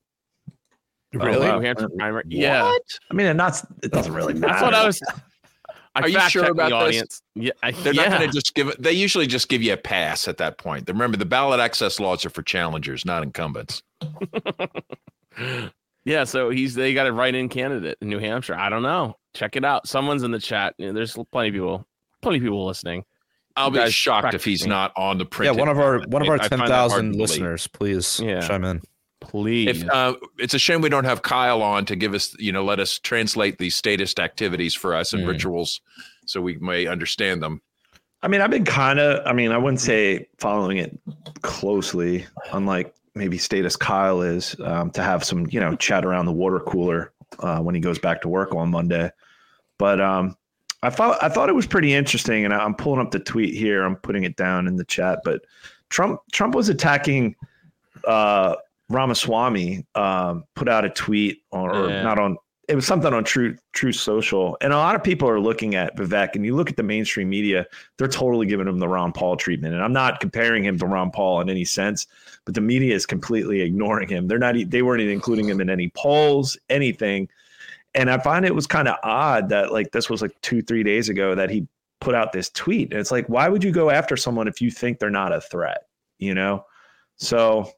for 1.13 1.19
Really? 1.21 1.47
the 1.47 1.57
New 1.57 1.61
Hampshire 1.65 1.89
primary 1.97 2.25
yeah 2.29 2.71
I 3.11 3.15
mean, 3.15 3.27
it 3.27 3.35
not. 3.35 3.61
It 3.83 3.91
doesn't 3.93 4.13
really 4.13 4.35
matter. 4.35 4.53
that's 4.53 4.63
what 4.63 4.75
I 4.75 4.87
was 4.87 5.03
I 5.95 6.01
Are 6.03 6.09
you 6.09 6.21
sure 6.29 6.45
about 6.51 6.71
the 6.71 6.91
this? 7.01 7.23
yeah 7.35 7.51
I, 7.65 7.73
They're 7.73 7.93
yeah. 7.93 8.09
not 8.09 8.19
going 8.19 8.31
to 8.31 8.35
just 8.35 8.55
give 8.55 8.69
it. 8.69 8.81
They 8.81 8.93
usually 8.93 9.27
just 9.27 9.49
give 9.49 9.61
you 9.63 9.73
a 9.73 9.77
pass 9.77 10.29
at 10.29 10.37
that 10.39 10.57
point. 10.57 10.89
Remember, 10.89 11.17
the 11.17 11.25
ballot 11.25 11.59
access 11.59 11.99
laws 11.99 12.25
are 12.25 12.31
for 12.31 12.43
challengers, 12.43 13.05
not 13.05 13.23
incumbents. 13.23 13.83
Yeah, 16.05 16.25
so 16.25 16.49
he's 16.49 16.75
they 16.75 16.95
got 16.95 17.07
a 17.07 17.13
write-in 17.13 17.51
candidate 17.51 17.99
in 18.01 18.09
New 18.09 18.19
Hampshire. 18.19 18.55
I 18.55 18.71
don't 18.71 18.83
know. 18.83 19.17
Check 19.35 19.57
it 19.57 19.65
out. 19.67 19.87
Someone's 19.87 20.23
in 20.23 20.31
the 20.31 20.39
chat. 20.39 20.75
You 20.79 20.87
know, 20.87 20.93
there's 20.95 21.17
plenty 21.31 21.49
of 21.51 21.55
people, 21.55 21.87
plenty 22.23 22.39
of 22.39 22.43
people 22.43 22.65
listening. 22.67 23.05
I'll 23.55 23.71
be 23.71 23.79
Guys, 23.79 23.93
shocked 23.93 24.33
if 24.33 24.43
he's 24.45 24.67
not 24.67 24.93
on 24.97 25.19
the 25.19 25.27
print. 25.27 25.55
Yeah, 25.55 25.61
one 25.61 25.69
of 25.69 25.79
our 25.79 26.01
one 26.09 26.23
of 26.23 26.29
our 26.29 26.37
I 26.37 26.49
ten 26.49 26.59
find 26.59 26.71
that 26.71 26.75
hard 26.75 26.89
to 26.91 26.95
thousand 26.95 27.11
believe. 27.13 27.21
listeners, 27.29 27.67
please 27.67 28.19
Yeah. 28.23 28.41
chime 28.41 28.65
in. 28.65 28.81
Please. 29.21 29.83
If 29.83 29.89
uh, 29.91 30.15
it's 30.39 30.55
a 30.55 30.59
shame 30.59 30.81
we 30.81 30.89
don't 30.89 31.05
have 31.05 31.23
Kyle 31.23 31.63
on 31.63 31.85
to 31.87 31.97
give 31.97 32.15
us, 32.15 32.35
you 32.39 32.53
know, 32.53 32.65
let 32.65 32.81
us 32.81 32.99
translate 32.99 33.59
these 33.59 33.75
statist 33.77 34.19
activities 34.19 34.75
for 34.75 34.95
us 34.95 35.13
and 35.13 35.23
Hmm. 35.23 35.29
rituals, 35.29 35.81
so 36.27 36.41
we 36.41 36.57
may 36.57 36.87
understand 36.87 37.43
them. 37.43 37.61
I 38.23 38.29
mean, 38.29 38.41
I've 38.41 38.51
been 38.51 38.65
kind 38.65 38.99
of. 38.99 39.27
I 39.27 39.33
mean, 39.33 39.53
I 39.53 39.59
wouldn't 39.59 39.81
say 39.81 40.27
following 40.39 40.79
it 40.79 40.99
closely, 41.43 42.27
unlike 42.53 42.95
maybe 43.15 43.39
status 43.39 43.77
Kyle 43.77 44.23
is, 44.23 44.57
um, 44.61 44.91
to 44.93 45.03
have 45.03 45.25
some 45.25 45.47
you 45.51 45.61
know 45.61 45.77
chat 45.77 46.05
around 46.05 46.27
the 46.27 46.33
water 46.33 46.61
cooler 46.61 47.13
uh, 47.41 47.61
when 47.61 47.75
he 47.75 47.81
goes 47.81 47.99
back 47.99 48.21
to 48.23 48.29
work 48.29 48.55
on 48.55 48.71
Monday. 48.71 49.11
But 49.79 50.01
um, 50.01 50.37
I 50.83 50.91
thought 50.91 51.23
I 51.23 51.29
thought 51.29 51.49
it 51.49 51.55
was 51.55 51.67
pretty 51.67 51.95
interesting, 51.95 52.45
and 52.45 52.53
I'm 52.55 52.75
pulling 52.75 53.01
up 53.01 53.11
the 53.11 53.21
tweet 53.21 53.55
here. 53.55 53.85
I'm 53.85 53.97
putting 53.97 54.25
it 54.25 54.37
down 54.37 54.67
in 54.67 54.77
the 54.77 54.85
chat, 54.85 55.21
but 55.25 55.43
Trump 55.89 56.21
Trump 56.33 56.55
was 56.55 56.69
attacking 56.69 57.37
uh, 58.07 58.57
Ramaswamy. 58.91 59.87
Um, 59.95 60.45
put 60.55 60.69
out 60.69 60.85
a 60.85 60.91
tweet, 60.91 61.43
or, 61.51 61.75
or 61.75 61.89
Yeah. 61.89 62.03
not 62.03 62.19
on. 62.19 62.37
It 62.69 62.77
was 62.77 62.87
something 62.87 63.13
on 63.13 63.25
True 63.25 63.57
Truth 63.73 63.97
Social, 63.97 64.57
and 64.61 64.73
a 64.73 64.77
lot 64.77 64.95
of 64.95 65.03
people 65.03 65.29
are 65.29 65.41
looking 65.41 65.75
at 65.75 65.97
Vivek. 65.97 66.37
And 66.37 66.45
you 66.45 66.55
look 66.55 66.71
at 66.71 66.77
the 66.77 66.85
mainstream 66.85 67.29
media; 67.29 67.67
they're 67.97 68.07
totally 68.07 68.47
giving 68.47 68.69
him 68.69 68.79
the 68.79 68.87
Ron 68.87 69.13
Paul 69.13 69.37
treatment. 69.37 69.75
And 69.75 69.83
I'm 69.83 69.93
not 69.93 70.21
comparing 70.21 70.65
him 70.65 70.79
to 70.79 70.87
Ron 70.87 71.11
Paul 71.11 71.41
in 71.41 71.51
any 71.51 71.65
sense, 71.65 72.07
but 72.45 72.55
the 72.55 72.61
media 72.61 72.95
is 72.95 73.07
completely 73.07 73.61
ignoring 73.63 74.09
him. 74.09 74.29
They're 74.29 74.39
not. 74.39 74.55
They 74.69 74.83
weren't 74.83 75.01
even 75.01 75.15
including 75.15 75.49
him 75.49 75.61
in 75.61 75.69
any 75.71 75.89
polls, 75.97 76.57
anything. 76.69 77.29
And 77.97 78.09
I 78.09 78.19
find 78.19 78.45
it 78.45 78.55
was 78.55 78.69
kind 78.69 78.87
of 78.87 78.97
odd 79.03 79.49
that 79.49 79.73
like 79.73 79.91
this 79.91 80.09
was 80.09 80.23
like 80.23 80.41
two, 80.43 80.63
three 80.63 80.85
days 80.85 81.09
ago 81.09 81.35
that 81.35 81.51
he 81.51 81.67
put 82.01 82.15
out 82.15 82.33
this 82.33 82.49
tweet. 82.51 82.93
And 82.93 83.01
it's 83.01 83.11
like, 83.11 83.27
why 83.29 83.49
would 83.49 83.65
you 83.65 83.73
go 83.73 83.91
after 83.91 84.17
someone 84.17 84.47
if 84.47 84.61
you 84.61 84.71
think 84.71 85.01
they're 85.01 85.11
not 85.11 85.33
a 85.33 85.41
threat? 85.41 85.87
You 86.21 86.35
know? 86.35 86.65
So 87.17 87.73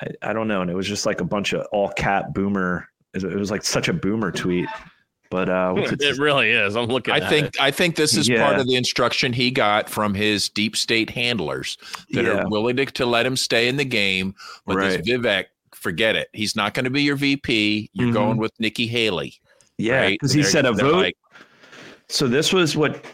I, 0.00 0.30
I 0.30 0.32
don't 0.32 0.48
know. 0.48 0.60
And 0.62 0.70
it 0.70 0.74
was 0.74 0.86
just 0.88 1.06
like 1.06 1.20
a 1.20 1.24
bunch 1.24 1.52
of 1.52 1.66
all 1.72 1.88
cap 1.90 2.32
boomer. 2.34 2.88
It 3.14 3.22
was 3.24 3.50
like 3.50 3.64
such 3.64 3.88
a 3.88 3.92
boomer 3.92 4.32
tweet. 4.32 4.68
But 5.30 5.48
uh 5.48 5.72
what's 5.72 5.92
it- 5.92 6.02
It 6.02 6.18
really 6.18 6.50
is. 6.50 6.76
I'm 6.76 6.86
looking. 6.86 7.14
I 7.14 7.18
at 7.18 7.28
think 7.28 7.46
it. 7.46 7.56
I 7.60 7.70
think 7.70 7.96
this 7.96 8.16
is 8.16 8.28
Yeah. 8.28 8.44
part 8.46 8.60
of 8.60 8.66
the 8.66 8.74
instruction 8.76 9.32
he 9.32 9.50
got 9.50 9.88
from 9.88 10.14
his 10.14 10.48
deep 10.48 10.76
state 10.76 11.10
handlers 11.10 11.76
that 12.10 12.24
Yeah. 12.24 12.42
are 12.42 12.48
willing 12.48 12.76
to, 12.76 12.86
to 12.86 13.06
let 13.06 13.24
him 13.26 13.36
stay 13.36 13.68
in 13.68 13.76
the 13.76 13.84
game. 13.84 14.34
But 14.66 14.76
Right. 14.76 15.02
this 15.04 15.08
Vivek, 15.08 15.44
forget 15.74 16.16
it. 16.16 16.28
He's 16.32 16.56
not 16.56 16.74
going 16.74 16.84
to 16.84 16.90
be 16.90 17.02
your 17.02 17.16
VP. 17.16 17.90
You're 17.94 18.08
Mhm. 18.10 18.14
going 18.14 18.36
with 18.38 18.52
Nikki 18.58 18.86
Haley. 18.86 19.34
yeah, 19.78 19.96
right? 20.02 20.12
because 20.20 20.32
he 20.32 20.42
said 20.44 20.66
a 20.66 20.72
vote. 20.72 20.94
like, 20.94 21.16
so 22.08 22.28
this 22.28 22.52
was 22.52 22.76
what 22.76 23.04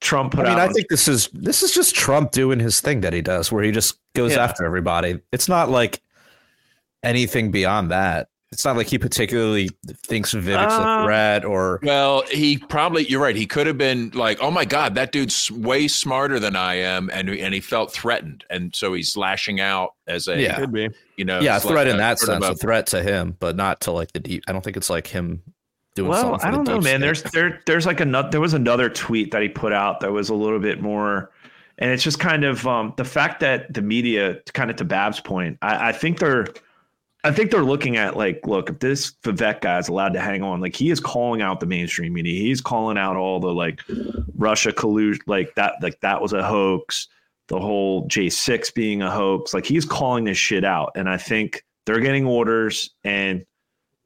Trump 0.00 0.34
I 0.34 0.36
put 0.36 0.44
mean, 0.44 0.52
out. 0.58 0.58
I 0.70 0.72
think 0.72 0.88
this 0.88 1.08
is 1.08 1.28
this 1.32 1.62
is 1.62 1.72
just 1.74 1.94
Trump 1.94 2.30
doing 2.32 2.58
his 2.60 2.80
thing 2.80 3.00
that 3.02 3.12
he 3.12 3.20
does, 3.22 3.50
where 3.52 3.62
he 3.64 3.70
just 3.70 3.98
goes 4.14 4.32
Yeah. 4.32 4.44
after 4.44 4.64
everybody. 4.64 5.18
It's 5.32 5.48
not 5.48 5.68
like 5.70 6.00
anything 7.06 7.50
beyond 7.50 7.90
that. 7.90 8.28
It's 8.52 8.64
not 8.64 8.76
like 8.76 8.86
he 8.86 8.96
particularly 8.96 9.68
thinks 10.04 10.32
Vivek's 10.32 10.72
Uh, 10.72 11.00
a 11.00 11.04
threat 11.04 11.44
or 11.44 11.80
well, 11.82 12.22
he 12.30 12.58
probably 12.58 13.04
you're 13.06 13.20
right. 13.20 13.34
He 13.34 13.44
could 13.44 13.66
have 13.66 13.76
been 13.76 14.10
like, 14.14 14.38
"Oh 14.40 14.52
my 14.52 14.64
God, 14.64 14.94
that 14.94 15.10
dude's 15.10 15.50
way 15.50 15.88
smarter 15.88 16.38
than 16.38 16.54
I 16.54 16.76
am," 16.76 17.10
and 17.12 17.28
and 17.28 17.52
he 17.52 17.60
felt 17.60 17.92
threatened, 17.92 18.44
and 18.48 18.74
so 18.74 18.94
he's 18.94 19.16
lashing 19.16 19.60
out 19.60 19.94
as 20.06 20.28
a 20.28 20.40
Yeah. 20.40 20.54
could 20.60 20.72
be. 20.72 20.88
you 21.16 21.24
know, 21.24 21.40
yeah, 21.40 21.54
a 21.54 21.56
it's 21.56 21.64
like 21.64 21.72
threat 21.74 21.86
a 21.88 21.90
in 21.90 21.96
that 21.98 22.18
sense, 22.20 22.44
a- 22.46 22.52
a 22.52 22.54
threat 22.54 22.86
to 22.88 23.02
him, 23.02 23.36
but 23.40 23.56
not 23.56 23.80
to 23.82 23.90
like 23.90 24.12
the 24.12 24.20
deep. 24.20 24.44
I 24.46 24.52
don't 24.52 24.62
think 24.62 24.76
it's 24.76 24.88
like 24.90 25.08
him 25.08 25.42
doing. 25.96 26.10
well, 26.10 26.20
something 26.22 26.38
for 26.40 26.46
I 26.46 26.50
don't 26.52 26.68
know, 26.68 26.74
man. 26.80 26.82
state. 26.82 27.00
There's 27.00 27.22
there 27.24 27.60
there's 27.66 27.84
like 27.84 27.98
another 28.00 28.30
there 28.30 28.40
was 28.40 28.54
another 28.54 28.88
tweet 28.88 29.32
that 29.32 29.42
he 29.42 29.48
put 29.48 29.72
out 29.72 29.98
that 30.00 30.12
was 30.12 30.28
a 30.28 30.34
little 30.34 30.60
bit 30.60 30.80
more, 30.80 31.32
and 31.78 31.90
it's 31.90 32.04
just 32.04 32.20
kind 32.20 32.44
of 32.44 32.64
um, 32.66 32.94
the 32.96 33.04
fact 33.04 33.40
that 33.40 33.74
the 33.74 33.82
media, 33.82 34.38
kind 34.54 34.70
of 34.70 34.76
to 34.76 34.84
Babb's 34.84 35.18
point, 35.18 35.58
I, 35.62 35.88
I 35.88 35.92
think 35.92 36.20
they're. 36.20 36.46
I 37.26 37.32
think 37.32 37.50
they're 37.50 37.64
looking 37.64 37.96
at 37.96 38.16
like, 38.16 38.46
look, 38.46 38.70
if 38.70 38.78
this 38.78 39.12
Vivek 39.24 39.60
guy 39.60 39.78
is 39.78 39.88
allowed 39.88 40.12
to 40.14 40.20
hang 40.20 40.42
on, 40.42 40.60
like 40.60 40.76
he 40.76 40.90
is 40.90 41.00
calling 41.00 41.42
out 41.42 41.60
the 41.60 41.66
mainstream 41.66 42.12
media. 42.12 42.40
He's 42.40 42.60
calling 42.60 42.96
out 42.96 43.16
all 43.16 43.40
the 43.40 43.52
like 43.52 43.80
Russia 44.36 44.72
collusion, 44.72 45.22
like 45.26 45.54
that, 45.56 45.74
like 45.82 45.98
that 46.00 46.20
was 46.22 46.32
a 46.32 46.42
hoax. 46.44 47.08
The 47.48 47.58
whole 47.60 48.06
J6 48.08 48.74
being 48.74 49.02
a 49.02 49.10
hoax. 49.10 49.54
Like 49.54 49.64
he's 49.66 49.84
calling 49.84 50.24
this 50.24 50.38
shit 50.38 50.64
out. 50.64 50.92
And 50.96 51.08
I 51.08 51.16
think 51.16 51.64
they're 51.84 52.00
getting 52.00 52.26
orders 52.26 52.90
and 53.04 53.44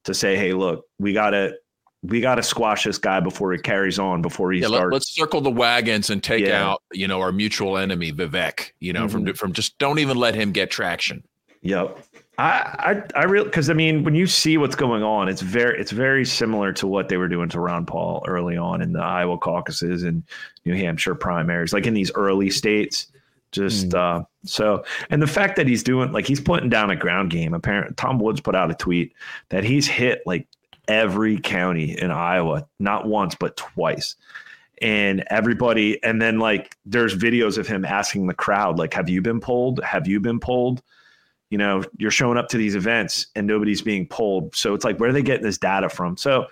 to 0.05 0.15
say, 0.15 0.37
hey, 0.37 0.53
look, 0.55 0.87
we 0.99 1.13
gotta 1.13 1.57
we 2.03 2.23
gotta 2.23 2.43
squash 2.43 2.85
this 2.85 2.97
guy 2.97 3.21
before 3.21 3.53
he 3.53 3.59
carries 3.59 3.99
on, 3.99 4.23
before 4.23 4.53
he 4.53 4.61
Yeah, 4.61 4.69
Let, 4.69 4.95
us 4.95 5.11
circle 5.11 5.43
the 5.43 5.51
wagons 5.51 6.09
and 6.09 6.23
take 6.23 6.47
Yeah. 6.47 6.65
out, 6.71 6.83
you 6.93 7.07
know, 7.07 7.21
our 7.21 7.33
mutual 7.33 7.77
enemy 7.77 8.13
Vivek. 8.13 8.71
You 8.81 8.95
know, 8.95 9.07
Mm-hmm. 9.07 9.27
from 9.27 9.35
from 9.35 9.53
just 9.53 9.77
don't 9.79 9.99
even 9.99 10.17
let 10.17 10.35
him 10.35 10.53
get 10.53 10.71
traction. 10.71 11.23
Yep. 11.63 11.99
I 12.39 13.03
I 13.15 13.21
I 13.21 13.25
really 13.25 13.45
because 13.45 13.69
I 13.69 13.75
mean 13.75 14.03
when 14.03 14.15
you 14.15 14.27
see 14.27 14.57
what's 14.57 14.77
going 14.77 15.03
on, 15.03 15.29
it's 15.29 15.43
very 15.43 15.79
it's 15.79 15.91
very 15.91 16.25
similar 16.25 16.73
to 16.75 16.87
what 16.87 17.09
they 17.09 17.19
were 17.19 17.29
doing 17.29 17.51
to 17.51 17.61
Ron 17.61 17.85
Paul 17.85 18.25
early 18.27 18.57
on 18.57 18.81
in 18.81 18.93
the 18.93 19.03
Iowa 19.03 19.37
caucuses 19.37 20.03
and 20.03 20.23
New 20.65 20.75
Hampshire 20.75 21.15
primaries, 21.15 21.73
like 21.73 21.87
in 21.87 21.95
these 21.95 22.11
early 22.15 22.51
states. 22.51 23.09
Just 23.53 23.95
uh, 23.95 24.23
so, 24.45 24.85
and 25.11 25.21
the 25.21 25.27
fact 25.27 25.57
that 25.57 25.67
he's 25.67 25.83
doing 25.83 26.13
like 26.13 26.27
he's 26.27 26.41
putting 26.41 26.71
down 26.71 26.89
a 26.91 26.97
ground 26.97 27.31
game. 27.31 27.53
Apparently, 27.53 27.95
Tom 27.97 28.19
Woods 28.21 28.41
put 28.41 28.55
out 28.55 28.71
a 28.71 28.75
tweet 28.75 29.13
that 29.49 29.65
he's 29.65 29.87
hit 29.87 30.23
like 30.25 30.47
every 30.89 31.39
county 31.39 31.99
in 31.99 32.11
Iowa, 32.11 32.67
not 32.79 33.07
once 33.07 33.35
but 33.35 33.57
twice. 33.57 34.15
And 34.81 35.25
everybody, 35.31 36.03
and 36.03 36.23
then 36.23 36.39
like 36.39 36.77
there's 36.87 37.15
videos 37.15 37.59
of 37.59 37.67
him 37.67 37.85
asking 37.85 38.29
the 38.29 38.35
crowd, 38.35 38.79
like, 38.79 38.95
"Have 38.95 39.11
you 39.11 39.21
been 39.21 39.41
pulled? 39.41 39.83
Have 39.85 40.07
you 40.07 40.21
been 40.21 40.41
pulled?" 40.41 40.81
You 41.51 41.59
know, 41.59 41.83
you're 41.99 42.11
showing 42.11 42.39
up 42.39 42.49
to 42.49 42.57
these 42.57 42.75
events 42.75 43.27
and 43.35 43.47
nobody's 43.47 43.83
being 43.83 44.07
pulled. 44.07 44.55
So 44.55 44.73
it's 44.75 44.85
like, 44.85 44.99
where 44.99 45.11
are 45.11 45.13
they 45.13 45.23
getting 45.23 45.45
this 45.45 45.59
data 45.59 45.89
from? 45.89 46.17
So 46.17 46.47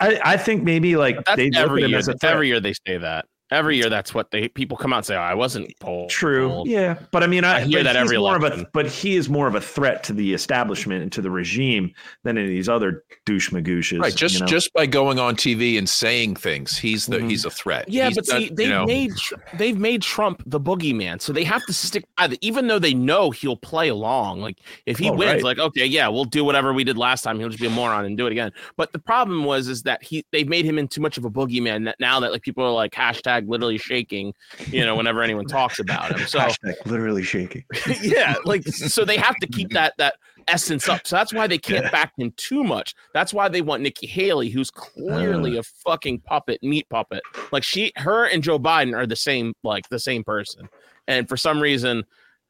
I, 0.00 0.20
I 0.24 0.36
think 0.36 0.64
maybe 0.64 0.96
like 0.96 1.16
That's 1.24 1.36
they 1.36 1.50
every 1.54 1.84
year. 1.84 1.96
as 1.96 2.08
a. 2.08 2.16
Every 2.22 2.48
year 2.48 2.60
they 2.60 2.74
say 2.86 2.98
that. 2.98 3.26
Every 3.52 3.76
year 3.76 3.88
that's 3.88 4.12
what 4.12 4.30
they 4.32 4.48
people 4.48 4.76
come 4.76 4.92
out 4.92 4.96
and 4.98 5.06
say. 5.06 5.14
Oh, 5.16 5.20
I 5.20 5.34
wasn't 5.34 5.72
polled. 5.78 6.10
True. 6.10 6.48
polled." 6.48 6.68
Yeah. 6.68 6.98
But 7.12 7.22
I 7.22 7.28
mean, 7.28 7.44
I, 7.44 7.58
I 7.58 7.60
hear 7.60 7.78
but 7.78 7.84
that 7.84 7.94
he's 7.96 8.04
every 8.04 8.18
more 8.18 8.34
of 8.36 8.42
a, 8.42 8.66
but 8.72 8.86
he 8.86 9.14
is 9.16 9.28
more 9.28 9.46
of 9.46 9.54
a 9.54 9.60
threat 9.60 10.02
to 10.04 10.12
the 10.12 10.34
establishment 10.34 11.02
and 11.02 11.12
to 11.12 11.22
the 11.22 11.30
regime 11.30 11.92
than 12.24 12.38
any 12.38 12.46
of 12.46 12.50
these 12.50 12.68
other 12.68 13.04
douche 13.24 13.50
magooshes. 13.50 14.00
Right, 14.00 14.14
just 14.14 14.34
you 14.34 14.40
know? 14.40 14.46
just 14.46 14.72
by 14.72 14.86
going 14.86 15.18
on 15.20 15.36
TV 15.36 15.78
and 15.78 15.88
saying 15.88 16.36
things, 16.36 16.76
he's 16.76 17.06
the 17.06 17.18
Mhm. 17.18 17.30
he's 17.30 17.44
a 17.44 17.50
threat. 17.50 17.88
Yeah, 17.88 18.06
He's 18.08 18.16
but 18.16 18.24
done- 18.24 18.40
see, 18.42 18.48
they've 18.52 18.66
you 18.66 18.72
know, 18.74 18.84
made 18.86 19.12
they've 19.56 19.78
made 19.78 20.02
Trump 20.02 20.42
the 20.46 20.58
boogeyman, 20.58 21.20
so 21.20 21.32
they 21.32 21.44
have 21.44 21.64
to 21.66 21.72
stick 21.72 22.04
by 22.16 22.26
the. 22.26 22.38
Even 22.40 22.66
though 22.66 22.80
they 22.80 22.94
know 22.94 23.30
he'll 23.30 23.56
play 23.56 23.88
along, 23.90 24.40
like 24.40 24.58
if 24.86 24.98
he 24.98 25.08
Oh, 25.08 25.12
wins, 25.12 25.34
right. 25.34 25.42
like 25.44 25.58
okay, 25.60 25.86
yeah, 25.86 26.08
we'll 26.08 26.24
do 26.24 26.44
whatever 26.44 26.72
we 26.72 26.82
did 26.82 26.98
last 26.98 27.22
time. 27.22 27.38
He'll 27.38 27.48
just 27.48 27.60
be 27.60 27.68
a 27.68 27.70
moron 27.70 28.06
and 28.06 28.16
do 28.18 28.26
it 28.26 28.32
again. 28.32 28.50
But 28.76 28.92
the 28.92 28.98
problem 28.98 29.44
was 29.44 29.68
is 29.68 29.84
that 29.84 30.02
he 30.02 30.24
they've 30.32 30.48
made 30.48 30.64
him 30.64 30.78
into 30.78 31.00
much 31.00 31.16
of 31.16 31.24
a 31.24 31.30
boogeyman 31.30 31.84
that 31.84 31.94
now 32.00 32.18
that 32.18 32.32
like 32.32 32.42
people 32.42 32.64
are 32.64 32.72
like 32.72 32.90
hashtag 32.92 33.35
literally 33.44 33.78
shaking, 33.78 34.32
you 34.68 34.84
know, 34.84 34.96
whenever 34.96 35.22
anyone 35.22 35.46
talks 35.46 35.78
about 35.78 36.12
him. 36.12 36.26
So 36.26 36.38
Hashtag 36.38 36.74
literally 36.86 37.22
shaking. 37.22 37.64
yeah, 38.02 38.36
like 38.44 38.66
so 38.66 39.04
they 39.04 39.16
have 39.16 39.36
to 39.36 39.46
keep 39.46 39.70
that 39.70 39.94
that 39.98 40.14
essence 40.48 40.88
up. 40.88 41.06
So 41.06 41.16
that's 41.16 41.32
why 41.32 41.46
they 41.46 41.58
can't 41.58 41.90
back 41.92 42.12
him 42.18 42.32
too 42.36 42.64
much. 42.64 42.94
That's 43.12 43.32
why 43.32 43.48
they 43.48 43.62
want 43.62 43.82
Nikki 43.82 44.06
Haley, 44.06 44.48
who's 44.48 44.70
clearly 44.70 45.56
uh. 45.56 45.60
a 45.60 45.62
fucking 45.62 46.20
puppet, 46.20 46.62
meat 46.62 46.88
puppet. 46.88 47.22
Like 47.52 47.64
she, 47.64 47.92
her, 47.96 48.26
and 48.26 48.42
Joe 48.42 48.58
Biden 48.58 48.96
are 48.96 49.06
the 49.06 49.16
same, 49.16 49.54
like 49.62 49.88
the 49.88 49.98
same 49.98 50.24
person. 50.24 50.68
And 51.08 51.28
for 51.28 51.36
some 51.36 51.60
reason, 51.60 52.04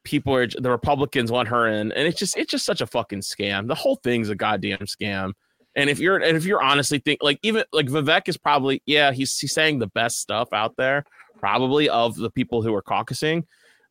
people 0.05 0.35
are 0.35 0.47
the 0.47 0.71
Republicans 0.71 1.31
want 1.31 1.49
her 1.49 1.66
in, 1.66 1.93
and 1.93 2.09
it's 2.09 2.19
just 2.19 2.37
it's 2.37 2.50
just 2.50 2.64
such 2.64 2.81
a 2.81 2.87
fucking 2.87 3.21
scam. 3.21 3.66
The 3.66 3.75
whole 3.75 3.97
thing's 3.97 4.31
a 4.31 4.35
goddamn 4.35 4.78
scam. 4.78 5.33
And 5.76 5.88
if 5.90 5.99
you're 6.00 6.16
and 6.16 6.37
if 6.37 6.45
you're 6.45 6.62
honestly 6.62 6.99
think 6.99 7.23
like 7.23 7.38
even 7.42 7.62
like 7.73 7.87
Vivek 7.87 8.28
is 8.28 8.37
probably 8.37 8.83
yeah 8.87 9.12
he's 9.12 9.38
he's 9.38 9.52
saying 9.52 9.78
the 9.78 9.87
best 9.88 10.18
stuff 10.18 10.49
out 10.52 10.75
there 10.76 11.04
probably 11.38 11.88
of 11.90 12.16
the 12.16 12.30
people 12.30 12.62
who 12.62 12.75
are 12.75 12.83
caucusing 12.83 13.45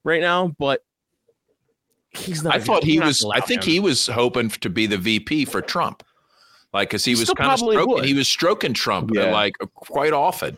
right 0.04 0.20
now, 0.20 0.48
but 0.58 0.82
he's 2.10 2.44
not. 2.44 2.56
I 2.56 2.60
thought 2.60 2.84
he 2.84 3.00
was. 3.00 3.24
I 3.32 3.40
think 3.40 3.64
him. 3.64 3.72
he 3.74 3.80
was 3.80 4.08
hoping 4.08 4.50
to 4.50 4.70
be 4.70 4.88
the 4.88 4.98
VP 4.98 5.46
for 5.46 5.62
Trump, 5.62 6.04
like 6.74 6.90
because 6.90 7.06
he, 7.06 7.14
He 7.14 7.20
was 7.20 7.30
kind 7.30 7.52
of 7.52 7.60
stroking. 7.60 7.88
would. 7.90 8.06
He 8.06 8.14
was 8.14 8.28
stroking 8.28 8.74
Trump 8.74 9.12
uh, 9.12 9.20
Yeah. 9.22 9.32
like 9.32 9.54
quite 9.76 10.14
often. 10.14 10.58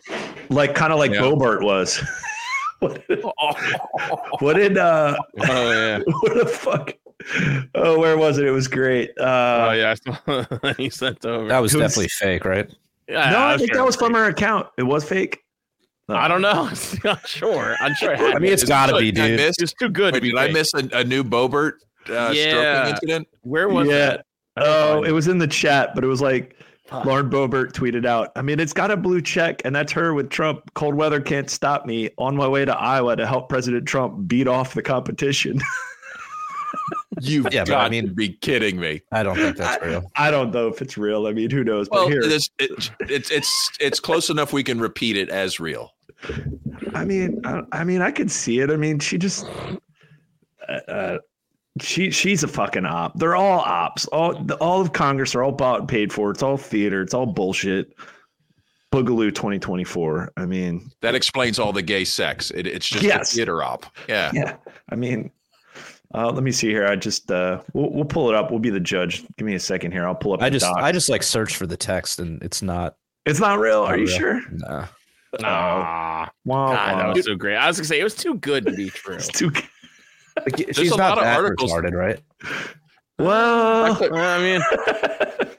Like 0.50 0.76
kind 0.76 0.94
of 0.94 1.00
like 1.00 1.12
Yeah. 1.12 1.22
Boebert 1.22 1.62
was. 1.62 2.00
what, 2.80 3.04
what 4.40 4.54
did 4.54 4.78
uh 4.78 5.18
Oh 5.40 5.72
yeah. 5.72 6.00
what 6.06 6.34
the 6.38 6.46
fuck? 6.46 6.94
Oh, 7.76 8.00
where 8.00 8.18
was 8.18 8.38
it? 8.38 8.46
It 8.46 8.52
was 8.52 8.68
great. 8.68 9.12
Oh 9.20 9.24
Uh, 9.26 9.96
yeah. 10.28 10.74
He 10.78 10.90
sent 10.90 11.26
over. 11.26 11.48
that 11.48 11.60
was 11.60 11.74
It 11.74 11.78
was- 11.82 11.92
definitely 11.96 12.10
fake, 12.10 12.46
right? 12.46 12.70
Yeah, 13.10 13.30
no, 13.32 13.38
I 13.38 13.54
I'm 13.54 13.58
think 13.60 13.72
sure 13.72 13.78
that 13.78 13.86
was 13.86 13.96
it's 13.96 14.02
from 14.04 14.14
fake. 14.14 14.18
her 14.18 14.26
account. 14.26 14.68
It 14.78 14.84
was 14.84 15.04
fake. 15.08 15.40
No. 16.10 16.16
I 16.16 16.28
don't 16.28 16.42
know. 16.42 16.70
I'm 16.72 16.76
not 17.04 17.28
sure. 17.28 17.76
I'm 17.80 17.96
sure. 17.96 18.12
It 18.14 18.20
had 18.20 18.36
I 18.36 18.40
mean, 18.40 18.52
it's 18.54 18.64
to. 18.64 18.68
got 18.68 18.88
to 18.88 18.94
good. 18.94 19.00
be, 19.02 19.12
Did 19.12 19.24
I 19.24 19.28
dude. 19.30 19.40
miss, 19.40 19.56
It's 19.60 19.74
too 19.74 19.90
good. 19.90 20.14
wait, 20.14 20.20
to 20.20 20.22
be 20.22 20.30
did 20.32 20.40
I 20.40 20.52
miss 20.52 20.74
a, 20.74 20.88
a 20.94 21.04
new 21.04 21.24
Boebert 21.24 21.74
uh, 22.10 22.32
Yeah. 22.34 22.50
stroking 22.86 22.90
incident? 22.94 23.28
Where 23.42 23.70
was 23.70 23.88
yeah. 23.88 23.94
that? 23.98 24.26
Oh, 24.58 25.04
it 25.04 25.12
was 25.12 25.28
in 25.28 25.38
the 25.38 25.48
chat, 25.48 25.96
but 25.96 26.04
it 26.04 26.08
was 26.08 26.22
like 26.22 26.56
Fuck. 26.88 27.06
Lauren 27.06 27.30
Boebert 27.30 27.74
tweeted 27.74 28.06
out. 28.06 28.32
I 28.36 28.42
mean, 28.42 28.60
it's 28.60 28.74
got 28.74 28.92
a 28.92 28.98
blue 28.98 29.22
check, 29.22 29.62
and 29.66 29.76
that's 29.76 29.92
her 29.92 30.14
with 30.14 30.30
Trump. 30.30 30.62
Cold 30.74 30.96
weather 30.96 31.20
can't 31.22 31.50
stop 31.50 31.86
me. 31.86 32.10
On 32.18 32.36
my 32.36 32.48
way 32.48 32.64
to 32.66 32.76
Iowa 32.76 33.16
to 33.18 33.26
help 33.28 33.50
President 33.50 33.86
Trump 33.86 34.28
beat 34.28 34.48
off 34.48 34.74
the 34.74 34.82
competition. 34.82 35.60
You've 37.22 37.48
Yeah, 37.52 37.66
got 37.66 37.86
I 37.86 37.90
mean- 37.90 38.08
to 38.08 38.14
be 38.14 38.30
kidding 38.30 38.80
me. 38.80 39.02
I 39.12 39.24
don't 39.24 39.36
think 39.36 39.58
that's 39.58 39.84
real. 39.84 40.04
I 40.16 40.30
don't 40.32 40.52
know 40.54 40.68
if 40.68 40.82
it's 40.82 40.98
real. 40.98 41.28
I 41.28 41.34
mean, 41.34 41.50
who 41.50 41.64
knows? 41.64 41.88
But 41.90 41.96
Well, 42.00 42.08
here, 42.10 42.22
it's, 42.24 42.50
it, 42.60 42.92
it's 43.02 43.32
it's 43.32 43.70
it's 43.80 44.00
close 44.00 44.30
enough 44.30 44.54
we 44.54 44.64
can 44.64 44.80
repeat 44.80 45.18
it 45.18 45.30
as 45.30 45.60
real. 45.60 45.94
I 46.94 47.06
mean, 47.06 47.42
I, 47.46 47.62
I 47.72 47.84
mean, 47.84 48.02
I 48.02 48.12
could 48.12 48.32
see 48.32 48.60
it. 48.60 48.70
I 48.72 48.76
mean, 48.76 49.00
she 49.00 49.18
just, 49.18 49.46
uh, 50.68 50.72
uh, 50.92 51.18
she 51.82 52.10
she's 52.12 52.44
a 52.44 52.48
fucking 52.48 52.86
op. 52.86 53.18
They're 53.20 53.36
all 53.36 53.60
ops. 53.60 54.08
All 54.08 54.34
the, 54.42 54.56
all 54.58 54.82
of 54.82 54.94
Congress 54.94 55.36
are 55.36 55.44
all 55.44 55.52
bought 55.52 55.82
and 55.82 55.90
paid 55.90 56.12
for. 56.12 56.32
It's 56.32 56.42
all 56.44 56.58
theater. 56.58 57.02
It's 57.02 57.14
all 57.14 57.26
bullshit. 57.28 57.94
Boogaloo 58.94 59.36
2024. 59.36 60.32
I 60.38 60.46
mean, 60.46 60.90
That 61.02 61.14
explains 61.14 61.60
all 61.60 61.74
the 61.74 61.82
gay 61.82 62.06
sex. 62.06 62.52
It, 62.52 62.66
it's 62.66 62.88
just 62.88 63.04
Yes. 63.04 63.32
a 63.34 63.36
theater 63.36 63.62
op. 63.62 63.86
Yeah. 64.08 64.32
yeah. 64.34 64.56
I 64.90 64.96
mean, 64.96 65.30
uh, 66.14 66.32
let 66.32 66.44
me 66.44 66.52
see 66.52 66.68
here. 66.70 66.86
I 66.88 66.96
just 66.96 67.30
uh, 67.32 67.62
we'll 67.74 67.92
we'll 67.92 68.06
pull 68.06 68.30
it 68.30 68.36
up. 68.36 68.50
We'll 68.52 68.60
be 68.60 68.70
the 68.70 68.80
judge. 68.80 69.24
Give 69.38 69.46
me 69.46 69.56
a 69.56 69.60
second 69.60 69.92
here. 69.92 70.08
I'll 70.08 70.16
pull 70.16 70.34
up. 70.34 70.42
I 70.42 70.50
the 70.50 70.60
just 70.60 70.66
doc. 70.72 70.78
I 70.84 70.92
just 70.92 71.10
like 71.10 71.24
search 71.24 71.56
for 71.56 71.68
the 71.68 71.78
text 71.78 72.20
and 72.20 72.42
it's 72.44 72.62
not. 72.62 72.96
It's 73.26 73.40
not 73.40 73.60
real. 73.60 73.82
Are 73.84 73.98
not 73.98 74.00
you 74.00 74.06
real. 74.08 74.18
sure? 74.18 74.42
Nah. 74.52 74.86
Ah, 75.44 76.32
Wow. 76.46 76.68
God, 76.68 77.00
that 77.00 77.16
was 77.16 77.26
so 77.26 77.36
great. 77.36 77.58
I 77.58 77.68
was 77.68 77.78
gonna 77.78 77.88
say 77.88 78.00
it 78.00 78.04
was 78.04 78.16
too 78.16 78.36
good 78.36 78.66
to 78.66 78.72
be 78.72 78.90
true. 78.90 79.16
It's 79.16 79.28
too. 79.28 79.52
Like, 80.38 80.56
There's 80.74 80.92
a 80.92 80.96
lot 80.96 81.18
of 81.18 81.26
articles- 81.26 81.72
retarded, 81.74 81.94
right? 81.94 82.20
Well, 83.20 83.98
I 84.16 84.40
mean, 84.40 85.50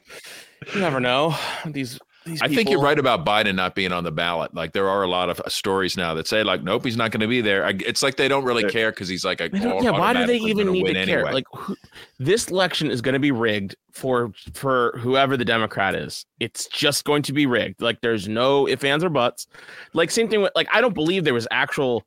you 0.74 0.80
never 0.80 1.00
know. 1.00 1.34
These, 1.66 1.98
these 2.28 2.42
I 2.42 2.48
think 2.48 2.70
you're 2.70 2.80
right 2.80 2.98
about 2.98 3.24
Biden 3.24 3.54
not 3.54 3.74
being 3.74 3.92
on 3.92 4.04
the 4.04 4.12
ballot. 4.12 4.54
Like 4.54 4.72
there 4.72 4.88
are 4.88 5.02
a 5.02 5.06
lot 5.08 5.28
of 5.30 5.40
uh, 5.40 5.48
stories 5.48 5.96
now 5.96 6.14
that 6.14 6.26
say 6.28 6.42
like, 6.42 6.62
nope, 6.62 6.84
he's 6.84 6.96
not 6.96 7.10
going 7.10 7.20
to 7.20 7.26
be 7.26 7.40
there. 7.40 7.64
I, 7.64 7.70
it's 7.86 8.02
like 8.02 8.16
they 8.16 8.28
don't 8.28 8.44
really 8.44 8.62
They're- 8.62 8.70
care 8.70 8.90
because 8.90 9.08
he's 9.08 9.24
like 9.24 9.40
a 9.40 9.48
don't- 9.48 9.82
yeah, 9.82 9.90
why 9.90 10.12
do 10.12 10.26
they 10.26 10.36
even 10.38 10.70
need 10.70 10.86
to 10.86 10.92
care? 10.92 11.18
anyway. 11.18 11.32
Like, 11.32 11.46
who, 11.54 11.76
this 12.18 12.48
election 12.48 12.90
is 12.90 13.00
going 13.00 13.14
to 13.14 13.18
be 13.18 13.30
rigged 13.32 13.74
for 13.92 14.32
for 14.54 14.96
whoever 14.98 15.36
the 15.36 15.44
Democrat 15.44 15.94
is. 15.94 16.24
It's 16.40 16.66
just 16.68 17.04
going 17.04 17.22
to 17.22 17.32
be 17.32 17.46
rigged. 17.46 17.80
Like, 17.82 18.00
there's 18.00 18.28
no 18.28 18.68
ifs, 18.68 18.84
ands, 18.84 19.02
or 19.02 19.08
buts. 19.10 19.46
Like, 19.92 20.10
same 20.10 20.28
thing 20.28 20.42
with 20.42 20.52
like, 20.54 20.68
I 20.72 20.80
don't 20.80 20.94
believe 20.94 21.24
there 21.24 21.34
was 21.34 21.48
actual, 21.50 22.04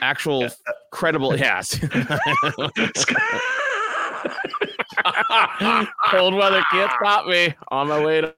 actual 0.00 0.48
credible. 0.90 1.36
Yes, 1.38 1.78
cold 6.10 6.34
weather 6.34 6.62
can't 6.70 6.92
stop 7.00 7.26
me 7.26 7.54
on 7.68 7.88
my 7.88 8.04
way 8.04 8.20
to 8.20 8.34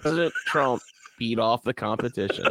President 0.00 0.32
Trump. 0.46 0.82
Beat 1.18 1.38
off 1.38 1.62
the 1.62 1.72
competition. 1.74 2.44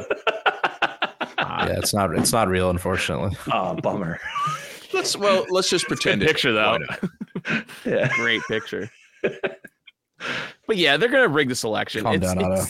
Ah, 1.37 1.67
Yeah, 1.67 1.77
it's 1.77 1.93
not. 1.93 2.15
It's 2.17 2.31
not 2.33 2.47
real, 2.47 2.69
unfortunately. 2.71 3.37
oh, 3.51 3.75
bummer. 3.75 4.19
let's 4.93 5.15
well, 5.17 5.45
let's 5.49 5.69
just 5.69 5.85
pretend 5.87 6.21
Good 6.21 6.29
it- 6.29 6.33
picture 6.33 6.51
though. 6.53 6.79
Yeah. 7.85 8.09
Great 8.15 8.41
picture. 8.47 8.89
but 9.21 10.77
yeah, 10.77 10.97
they're 10.97 11.09
gonna 11.09 11.27
rig 11.27 11.47
this 11.49 11.63
election. 11.63 12.01
Calm 12.03 12.15
It's- 12.15 12.33
down, 12.33 12.43
Otto. 12.43 12.65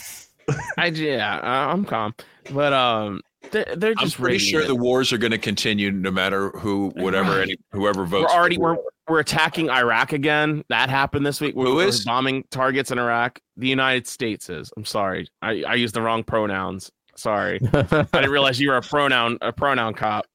I 0.78 0.88
yeah, 0.88 1.40
I'm 1.42 1.86
calm, 1.86 2.14
but 2.52 2.72
um, 2.74 3.22
they're, 3.52 3.76
they're 3.76 3.92
I'm 3.98 4.06
just 4.06 4.18
pretty 4.18 4.38
sure 4.38 4.62
it. 4.62 4.68
the 4.68 4.76
wars 4.76 5.12
are 5.14 5.18
going 5.18 5.32
to 5.32 5.38
continue 5.38 5.92
no 5.92 6.12
matter 6.12 6.50
who, 6.52 6.90
whatever, 6.96 7.32
Right. 7.32 7.42
any, 7.44 7.56
whoever 7.72 8.02
we're 8.02 8.06
votes. 8.08 8.34
already 8.34 8.58
we're 8.58 8.76
war. 8.76 8.84
we're 9.08 9.20
attacking 9.20 9.70
Iraq 9.70 10.14
again. 10.14 10.64
That 10.70 10.90
happened 10.90 11.26
this 11.26 11.40
week. 11.42 11.56
We're, 11.56 11.66
Who 11.66 11.76
we're 11.76 11.92
bombing 12.06 12.44
targets 12.52 12.92
in 12.92 13.00
Iraq? 13.00 13.40
The 13.58 13.68
United 13.68 14.08
States 14.08 14.50
is. 14.50 14.72
I'm 14.78 14.86
sorry, 14.86 15.28
I 15.42 15.64
I 15.64 15.74
used 15.76 15.96
the 15.96 16.02
wrong 16.02 16.24
pronouns. 16.24 16.92
Sorry, 17.16 17.60
I 17.74 17.82
didn't 18.14 18.30
realize 18.32 18.60
you 18.60 18.70
were 18.70 18.78
a 18.78 18.82
pronoun 18.82 19.38
a 19.42 19.52
pronoun 19.54 19.94
cop. 19.94 20.26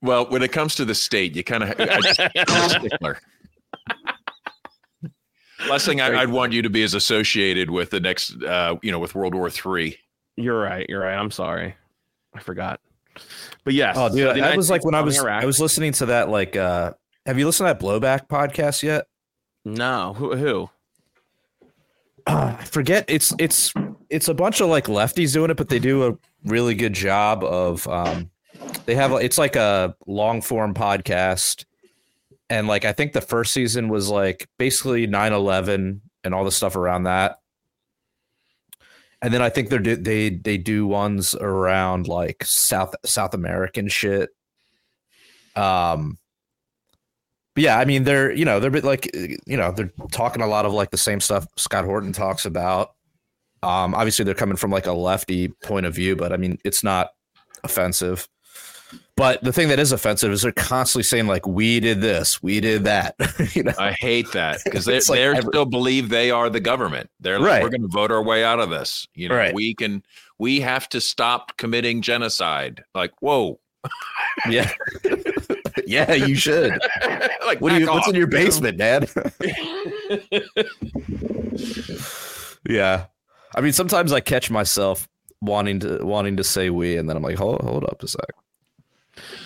Well, 0.00 0.26
when 0.30 0.42
it 0.42 0.50
comes 0.50 0.74
to 0.76 0.84
the 0.84 0.94
state, 0.96 1.36
you 1.36 1.44
kind 1.44 1.62
of 1.62 1.70
stickler. 2.78 3.18
Last 5.68 5.86
thing 5.86 6.00
I, 6.00 6.22
I'd 6.22 6.28
want 6.30 6.52
you 6.52 6.62
to 6.62 6.70
be 6.70 6.82
as 6.82 6.94
associated 6.94 7.70
with 7.70 7.90
the 7.90 8.00
next, 8.00 8.34
uh, 8.42 8.74
you 8.82 8.90
know, 8.90 8.98
with 8.98 9.14
World 9.14 9.32
War 9.34 9.48
Three. 9.48 9.96
You're 10.36 10.58
right. 10.60 10.84
You're 10.88 11.00
right. 11.02 11.14
I'm 11.14 11.30
sorry. 11.30 11.76
I 12.34 12.40
forgot. 12.40 12.80
But 13.64 13.74
yes. 13.74 13.96
Oh, 13.98 14.08
dude, 14.08 14.36
that 14.36 14.56
was 14.56 14.70
like 14.70 14.84
when 14.84 14.94
I 14.94 15.02
was 15.02 15.18
Iraq. 15.18 15.42
I 15.42 15.46
was 15.46 15.60
listening 15.60 15.92
to 15.92 16.06
that. 16.06 16.28
Like, 16.28 16.56
uh 16.56 16.92
have 17.26 17.38
you 17.38 17.46
listened 17.46 17.68
to 17.68 17.74
that 17.74 17.80
Blowback 17.80 18.28
podcast 18.28 18.82
yet? 18.82 19.06
no 19.64 20.12
who 20.14 20.34
who 20.34 20.68
uh, 22.26 22.56
I 22.58 22.64
forget 22.64 23.04
it's 23.08 23.32
it's 23.38 23.72
it's 24.10 24.28
a 24.28 24.34
bunch 24.34 24.60
of 24.60 24.68
like 24.68 24.86
lefties 24.86 25.32
doing 25.32 25.50
it, 25.50 25.56
but 25.56 25.68
they 25.68 25.78
do 25.78 26.06
a 26.06 26.18
really 26.44 26.74
good 26.74 26.92
job 26.92 27.44
of 27.44 27.86
um 27.88 28.30
they 28.86 28.94
have 28.94 29.12
it's 29.12 29.38
like 29.38 29.56
a 29.56 29.94
long 30.06 30.42
form 30.42 30.74
podcast 30.74 31.64
and 32.50 32.66
like 32.66 32.84
I 32.84 32.92
think 32.92 33.12
the 33.12 33.20
first 33.20 33.52
season 33.52 33.88
was 33.88 34.08
like 34.08 34.48
basically 34.58 35.06
9/11 35.06 36.00
and 36.24 36.34
all 36.34 36.44
the 36.44 36.52
stuff 36.52 36.76
around 36.76 37.04
that. 37.04 37.38
And 39.22 39.32
then 39.32 39.40
I 39.40 39.50
think 39.50 39.70
they're 39.70 39.78
do- 39.78 39.96
they 39.96 40.30
they 40.30 40.58
do 40.58 40.86
ones 40.86 41.34
around 41.34 42.08
like 42.08 42.44
South 42.44 42.94
South 43.04 43.34
American 43.34 43.88
shit. 43.88 44.30
Um 45.56 46.18
but 47.54 47.64
yeah, 47.64 47.78
I 47.78 47.84
mean, 47.84 48.04
they're 48.04 48.32
you 48.32 48.44
know 48.44 48.60
they're 48.60 48.70
bit 48.70 48.84
like 48.84 49.10
you 49.14 49.56
know 49.56 49.72
they're 49.72 49.92
talking 50.10 50.42
a 50.42 50.46
lot 50.46 50.64
of 50.64 50.72
like 50.72 50.90
the 50.90 50.96
same 50.96 51.20
stuff 51.20 51.46
Scott 51.56 51.84
Horton 51.84 52.12
talks 52.12 52.46
about. 52.46 52.94
Um, 53.62 53.94
obviously, 53.94 54.24
they're 54.24 54.34
coming 54.34 54.56
from 54.56 54.70
like 54.70 54.86
a 54.86 54.92
lefty 54.92 55.48
point 55.62 55.86
of 55.86 55.94
view, 55.94 56.16
but 56.16 56.32
I 56.32 56.36
mean, 56.36 56.58
it's 56.64 56.82
not 56.82 57.10
offensive. 57.62 58.26
But 59.16 59.42
the 59.44 59.52
thing 59.52 59.68
that 59.68 59.78
is 59.78 59.92
offensive 59.92 60.32
is 60.32 60.42
they're 60.42 60.52
constantly 60.52 61.02
saying 61.04 61.26
like, 61.26 61.46
"We 61.46 61.80
did 61.80 62.00
this, 62.00 62.42
we 62.42 62.60
did 62.60 62.84
that." 62.84 63.14
you 63.54 63.62
know, 63.62 63.72
I 63.78 63.92
hate 63.92 64.32
that 64.32 64.60
because 64.64 64.84
they 64.86 65.00
like 65.00 65.18
every- 65.18 65.42
still 65.42 65.66
believe 65.66 66.08
they 66.08 66.30
are 66.30 66.48
the 66.48 66.60
government. 66.60 67.10
They're 67.20 67.38
like, 67.38 67.48
Right. 67.48 67.62
we're 67.62 67.68
going 67.70 67.82
to 67.82 67.88
vote 67.88 68.10
our 68.10 68.22
way 68.22 68.42
out 68.42 68.58
of 68.58 68.70
this. 68.70 69.06
You 69.14 69.28
know, 69.28 69.36
Right. 69.36 69.54
we 69.54 69.74
can. 69.74 70.02
We 70.38 70.60
have 70.60 70.88
to 70.88 71.00
stop 71.00 71.56
committing 71.58 72.00
genocide. 72.02 72.82
Like, 72.94 73.12
whoa, 73.20 73.60
yeah, 74.48 74.70
yeah, 75.86 76.14
you 76.14 76.34
should. 76.34 76.72
like 77.46 77.60
What 77.60 77.70
do 77.70 77.78
you? 77.80 77.86
back 77.86 77.94
What's 77.94 78.08
in 78.08 78.14
your 78.16 78.26
basement, 78.26 78.78
Dad? 78.78 79.08
yeah, 82.68 83.06
I 83.54 83.60
mean, 83.60 83.72
sometimes 83.72 84.12
I 84.12 84.20
catch 84.20 84.50
myself 84.50 85.08
wanting 85.40 85.80
to 85.80 85.98
wanting 86.04 86.36
to 86.38 86.44
say 86.44 86.70
"we," 86.70 86.96
and 86.96 87.08
then 87.08 87.16
I'm 87.16 87.22
like, 87.22 87.36
"Hold, 87.36 87.60
hold 87.62 87.84
up 87.84 88.02
a 88.02 88.08
sec." 88.08 88.24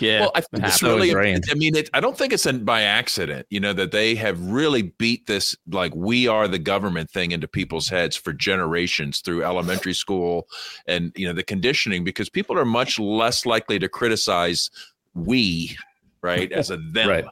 Yeah 0.00 0.20
Well, 0.20 0.33
I 0.35 0.40
think 0.40 0.64
it's 0.64 0.83
really. 0.83 1.14
I 1.14 1.55
mean, 1.55 1.76
it, 1.76 1.90
I 1.92 2.00
don't 2.00 2.16
think 2.16 2.33
it's 2.33 2.46
an, 2.46 2.64
by 2.64 2.83
accident. 2.83 3.46
You 3.50 3.61
know 3.61 3.72
that 3.72 3.92
they 3.92 4.14
have 4.14 4.40
really 4.40 4.83
beat 4.83 5.26
this 5.26 5.57
like 5.70 5.94
"we 5.94 6.29
are 6.29 6.48
the 6.48 6.59
government" 6.59 7.11
thing 7.11 7.33
into 7.33 7.48
people's 7.48 7.88
heads 7.88 8.16
for 8.16 8.33
generations 8.33 9.20
through 9.20 9.44
elementary 9.44 9.94
school, 9.94 10.48
and 10.87 11.12
you 11.16 11.26
know 11.26 11.33
the 11.33 11.42
conditioning 11.42 12.05
because 12.05 12.29
people 12.29 12.59
are 12.59 12.64
much 12.64 12.98
less 12.98 13.46
likely 13.46 13.79
to 13.79 13.88
criticize 13.88 14.70
"we," 15.14 15.76
right, 16.22 16.52
as 16.52 16.70
a 16.70 16.76
them. 16.76 17.09
Right. 17.09 17.24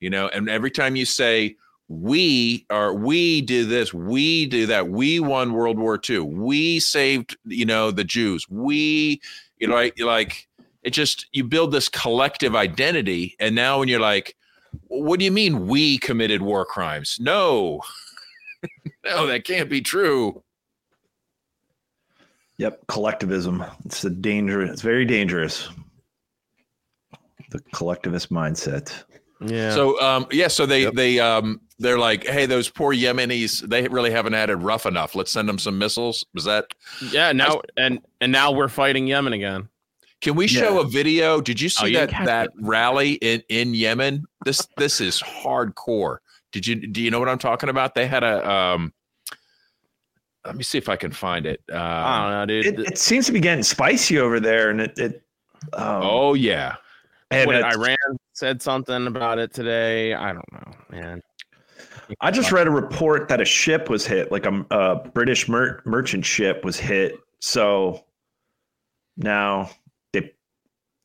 You 0.00 0.10
know, 0.10 0.28
and 0.28 0.48
every 0.48 0.70
time 0.70 0.96
you 0.96 1.06
say 1.06 1.56
we 1.88 2.64
are 2.70 2.94
we 2.94 3.42
do 3.42 3.66
this 3.66 3.92
we 3.92 4.46
do 4.46 4.64
that 4.64 4.88
we 4.88 5.20
won 5.20 5.52
world 5.52 5.78
war 5.78 6.00
ii 6.08 6.20
we 6.20 6.80
saved 6.80 7.36
you 7.44 7.66
know 7.66 7.90
the 7.90 8.04
jews 8.04 8.48
we 8.48 9.20
you 9.58 9.66
know 9.68 9.74
like 9.74 10.00
like 10.00 10.48
it 10.82 10.90
just 10.90 11.26
you 11.32 11.44
build 11.44 11.72
this 11.72 11.88
collective 11.88 12.54
identity 12.54 13.36
and 13.40 13.54
now 13.54 13.78
when 13.78 13.88
you're 13.88 14.00
like 14.00 14.36
what 14.88 15.18
do 15.18 15.24
you 15.24 15.32
mean 15.32 15.66
we 15.66 15.98
committed 15.98 16.42
war 16.42 16.64
crimes 16.64 17.18
no 17.20 17.80
no 19.04 19.26
that 19.26 19.44
can't 19.44 19.68
be 19.70 19.80
true 19.80 20.42
Yep, 22.58 22.86
collectivism. 22.86 23.64
It's 23.84 24.04
a 24.04 24.10
danger. 24.10 24.62
It's 24.62 24.82
very 24.82 25.04
dangerous. 25.04 25.68
The 27.50 27.58
collectivist 27.72 28.30
mindset. 28.30 29.02
yeah 29.44 29.74
so 29.74 30.00
um 30.00 30.26
yeah 30.30 30.46
so 30.46 30.64
they 30.64 30.88
they 30.92 31.18
um 31.18 31.60
they're 31.80 31.98
like 31.98 32.24
hey 32.24 32.46
those 32.46 32.68
poor 32.68 32.94
yemenis 32.94 33.60
they 33.68 33.88
really 33.88 34.12
haven't 34.12 34.34
had 34.34 34.48
it 34.48 34.54
rough 34.54 34.86
enough 34.86 35.16
let's 35.16 35.32
send 35.32 35.48
them 35.48 35.58
some 35.58 35.76
missiles 35.76 36.24
was 36.32 36.44
that 36.44 36.66
yeah 37.10 37.32
now 37.32 37.60
and 37.76 37.98
and 38.20 38.30
now 38.30 38.52
we're 38.52 38.68
fighting 38.68 39.08
Yemen 39.08 39.32
again. 39.32 39.68
Can 40.22 40.36
we 40.36 40.46
show 40.46 40.80
a 40.80 40.84
video? 40.86 41.40
Did 41.40 41.60
you 41.60 41.68
see 41.68 41.96
Oh, 41.96 42.00
that 42.00 42.10
catch 42.10 42.26
that 42.26 42.46
it. 42.46 42.52
rally 42.60 43.12
in 43.14 43.42
in 43.48 43.74
Yemen? 43.74 44.24
This 44.44 44.66
this 44.76 45.00
is 45.00 45.20
hardcore. 45.20 46.18
Did 46.52 46.66
you 46.66 46.86
do 46.86 47.02
you 47.02 47.10
know 47.10 47.18
what 47.18 47.28
I'm 47.28 47.38
talking 47.38 47.68
about? 47.68 47.94
They 47.94 48.06
had 48.06 48.22
a 48.22 48.48
um. 48.48 48.92
Let 50.46 50.56
me 50.56 50.62
see 50.64 50.78
if 50.78 50.88
I 50.88 50.96
can 50.96 51.12
find 51.12 51.44
it. 51.46 51.60
I 51.72 51.74
Um, 51.74 52.22
don't 52.22 52.30
know, 52.32 52.46
dude. 52.62 52.66
It, 52.80 52.86
it 52.92 52.98
seems 52.98 53.26
to 53.26 53.32
be 53.32 53.38
getting 53.40 53.62
spicy 53.64 54.18
over 54.18 54.38
there, 54.40 54.70
and 54.70 54.80
it. 54.80 54.92
it 54.98 55.22
um, 55.72 56.02
oh 56.02 56.34
yeah, 56.34 56.76
and 57.30 57.46
What, 57.46 57.56
it's- 57.56 57.76
Iran 57.76 57.96
said 58.32 58.62
something 58.62 59.06
about 59.08 59.38
it 59.38 59.52
today. 59.52 60.14
I 60.14 60.32
don't 60.32 60.52
know, 60.52 60.72
man. 60.90 61.22
I 62.20 62.30
just 62.30 62.52
read 62.52 62.66
a 62.66 62.70
report 62.70 63.28
that 63.28 63.40
a 63.40 63.44
ship 63.44 63.88
was 63.88 64.06
hit, 64.06 64.30
like 64.32 64.44
a, 64.46 64.64
a 64.70 64.96
British 65.10 65.48
mer- 65.48 65.80
merchant 65.84 66.24
ship 66.26 66.64
was 66.64 66.78
hit. 66.78 67.14
So 67.38 68.04
now 69.16 69.70
they, 69.70 69.81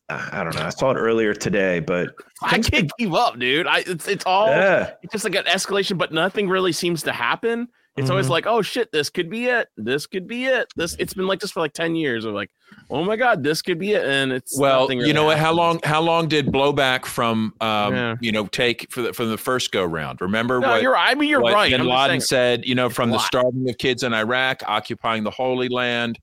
I 0.10 0.44
don't 0.44 0.56
know. 0.56 0.62
I 0.62 0.70
saw 0.70 0.92
it 0.92 0.96
earlier 0.96 1.34
today, 1.34 1.80
but 1.82 2.16
I 2.42 2.60
can't 2.60 2.90
keep 2.98 3.12
up, 3.14 3.38
dude. 3.40 3.68
I 3.68 3.80
it's 3.80 4.08
it's 4.08 4.26
all 4.26 4.48
yeah, 4.48 4.92
it's 5.04 5.12
just 5.12 5.26
like 5.26 5.36
an 5.36 5.44
escalation, 5.46 5.98
but 5.98 6.14
nothing 6.14 6.48
really 6.48 6.72
seems 6.72 7.04
to 7.04 7.12
happen. 7.12 7.68
It's 7.98 8.12
always 8.12 8.28
Mhm. 8.28 8.30
like, 8.30 8.46
oh 8.46 8.62
shit, 8.62 8.92
this 8.92 9.10
could 9.10 9.28
be 9.30 9.46
it. 9.48 9.70
This 9.76 10.06
could 10.06 10.28
be 10.28 10.46
it. 10.46 10.68
This 10.76 10.96
it's 11.00 11.16
been 11.16 11.26
like 11.28 11.40
this 11.40 11.52
for 11.52 11.60
like 11.62 11.74
ten 11.74 11.96
years. 11.96 12.26
Of 12.26 12.36
like, 12.36 12.52
oh 12.92 13.04
my 13.04 13.16
god, 13.18 13.44
this 13.44 13.62
could 13.64 13.80
be 13.80 13.94
it, 13.94 14.06
and 14.06 14.32
it's 14.32 14.58
well, 14.58 14.82
nothing 14.82 15.00
you 15.02 15.14
know 15.14 15.26
what? 15.26 15.40
How 15.40 15.52
long? 15.52 15.80
How 15.84 16.00
long 16.02 16.28
did 16.28 16.46
blowback 16.48 17.06
from 17.06 17.54
um, 17.60 17.94
Yeah. 17.96 18.16
you 18.22 18.32
know 18.32 18.46
take 18.46 18.90
for 18.92 19.02
the, 19.02 19.14
from 19.14 19.30
the 19.30 19.38
first 19.38 19.72
go 19.72 19.84
round? 19.84 20.22
Remember 20.22 20.60
No, 20.60 20.70
what? 20.70 20.82
you're. 20.84 20.96
I 20.96 21.16
mean, 21.16 21.28
you're 21.28 21.42
right. 21.42 21.72
Bin 21.72 21.82
I'm 21.82 21.88
Laden 21.88 22.22
saying- 22.22 22.22
said, 22.22 22.66
you 22.66 22.76
know, 22.76 22.90
from 22.90 23.10
the 23.10 23.18
starving 23.20 23.68
of 23.68 23.78
kids 23.80 24.04
in 24.04 24.14
Iraq, 24.14 24.62
occupying 24.68 25.24
the 25.24 25.32
Holy 25.32 25.68
Land, 25.68 26.20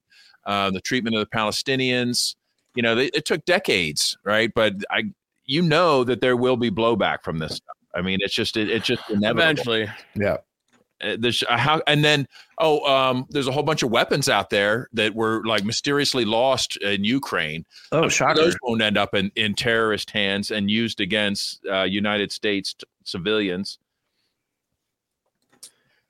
uh, 0.47 0.71
the 0.71 0.81
treatment 0.81 1.17
of 1.17 1.29
the 1.29 1.37
Palestinians. 1.37 2.37
You 2.75 2.83
know, 2.83 2.95
they, 2.95 3.07
it 3.07 3.25
took 3.25 3.45
decades, 3.45 4.17
right? 4.25 4.53
But 4.55 4.75
I, 4.91 5.05
you 5.47 5.63
know, 5.63 6.05
that 6.05 6.21
there 6.21 6.37
will 6.37 6.57
be 6.57 6.71
blowback 6.71 7.23
from 7.23 7.39
this 7.39 7.57
stuff. 7.57 7.77
I 7.95 8.03
mean, 8.03 8.19
it's 8.21 8.35
just 8.35 8.57
it, 8.57 8.69
it's 8.69 8.87
just 8.87 9.09
inevitable. 9.09 9.41
Eventually, 9.41 9.89
Yeah. 10.15 10.39
Uh, 11.03 11.17
there's 11.19 11.43
uh, 11.49 11.59
how 11.59 11.83
and 11.89 12.05
then 12.05 12.27
oh 12.59 12.85
um 12.87 13.27
there's 13.31 13.49
a 13.49 13.53
whole 13.53 13.65
bunch 13.65 13.83
of 13.83 13.91
weapons 13.91 14.29
out 14.29 14.49
there 14.51 14.89
that 14.93 15.13
were 15.13 15.43
like 15.45 15.65
mysteriously 15.65 16.25
lost 16.25 16.77
in 16.79 17.03
Ukraine. 17.03 17.65
Oh, 17.91 18.05
I'm 18.05 18.09
shocker. 18.09 18.41
Those 18.41 18.57
won't 18.63 18.81
end 18.81 18.97
up 18.97 19.13
in, 19.13 19.33
in 19.35 19.55
terrorist 19.55 20.11
hands 20.13 20.53
and 20.53 20.71
used 20.71 21.01
against 21.01 21.67
uh, 21.67 21.83
United 21.83 22.31
States 22.31 22.75
t- 22.75 22.87
civilians. 23.03 23.79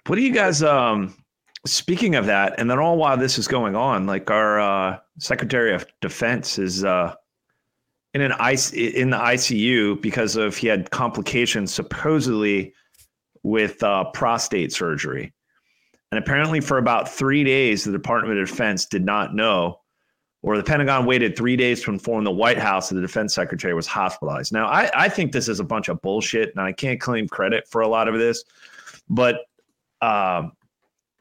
What 0.07 0.16
do 0.16 0.22
you 0.22 0.35
guys 0.35 0.62
um 0.62 1.16
speaking 1.66 2.14
of 2.14 2.27
that, 2.27 2.55
and 2.59 2.70
then 2.70 2.79
all 2.79 2.96
while 2.96 3.16
this 3.16 3.38
is 3.38 3.48
going 3.48 3.77
on, 3.77 4.07
like 4.07 4.31
our 4.31 4.61
uh 4.61 4.98
Secretary 5.18 5.74
of 5.74 5.87
Defense 6.00 6.59
is 6.59 6.85
uh 6.85 7.14
in 8.12 8.20
an 8.20 8.33
IC 8.33 8.72
in 8.74 9.11
the 9.11 9.16
ICU 9.16 10.00
because 10.00 10.37
of 10.37 10.57
he 10.57 10.66
had 10.66 10.90
complications 10.90 11.72
supposedly 11.72 12.74
with 13.42 13.83
uh 13.83 14.05
prostate 14.12 14.72
surgery. 14.72 15.33
And 16.11 16.22
apparently 16.22 16.61
for 16.61 16.79
about 16.79 17.09
3 17.09 17.42
days 17.44 17.85
the 17.85 17.92
Department 17.92 18.38
of 18.38 18.46
Defense 18.46 18.87
did 18.87 19.05
not 19.05 19.35
know 19.35 19.81
or 20.44 20.59
the 20.59 20.62
Pentagon 20.62 21.07
waited 21.07 21.35
three 21.35 21.57
days 21.57 21.83
to 21.83 21.90
inform 21.90 22.22
the 22.22 22.31
White 22.31 22.59
House 22.59 22.90
that 22.90 22.96
the 22.96 23.00
defense 23.00 23.35
secretary 23.35 23.72
was 23.72 23.87
hospitalized. 23.87 24.53
Now, 24.53 24.66
I, 24.66 24.90
I 24.94 25.09
think 25.09 25.33
this 25.33 25.48
is 25.48 25.59
a 25.59 25.64
bunch 25.64 25.88
of 25.88 26.03
bullshit, 26.03 26.50
and 26.50 26.61
I 26.61 26.70
can't 26.70 27.00
claim 27.00 27.27
credit 27.27 27.66
for 27.66 27.81
a 27.81 27.88
lot 27.88 28.09
of 28.09 28.18
this, 28.18 28.44
but 29.09 29.37
um, 30.03 30.53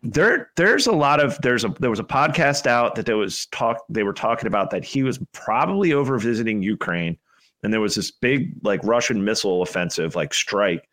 there 0.03 0.51
there's 0.57 0.85
a 0.85 0.91
lot 0.91 1.21
of 1.21 1.39
there's 1.41 1.63
a 1.63 1.69
there 1.79 1.89
was 1.89 1.99
a 1.99 2.03
podcast 2.03 2.67
out 2.67 2.95
that 2.95 3.05
there 3.05 3.17
was 3.17 3.45
talk 3.47 3.83
they 3.89 4.03
were 4.03 4.13
talking 4.13 4.47
about 4.47 4.69
that 4.71 4.83
he 4.83 5.01
was 5.01 5.17
probably 5.31 5.93
over 5.93 6.19
visiting 6.19 6.61
Ukraine, 6.61 7.17
and 7.63 7.71
there 7.71 7.79
was 7.79 7.95
this 7.95 8.11
big 8.11 8.53
like 8.63 8.81
Russian 8.83 9.23
missile 9.23 9.61
offensive 9.61 10.15
like 10.15 10.33
strike. 10.33 10.87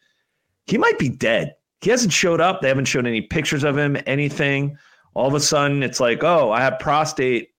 He 0.66 0.78
might 0.78 0.98
be 0.98 1.08
dead. 1.08 1.54
He 1.80 1.90
hasn't 1.90 2.12
showed 2.12 2.40
up. 2.40 2.60
They 2.60 2.68
haven't 2.68 2.84
shown 2.84 3.06
any 3.06 3.22
pictures 3.22 3.64
of 3.64 3.76
him, 3.76 3.96
anything. 4.06 4.78
All 5.14 5.26
of 5.26 5.34
a 5.34 5.40
sudden, 5.40 5.82
it's 5.82 5.98
like, 5.98 6.22
oh, 6.22 6.52
I 6.52 6.60
have 6.60 6.78
prostate 6.78 7.50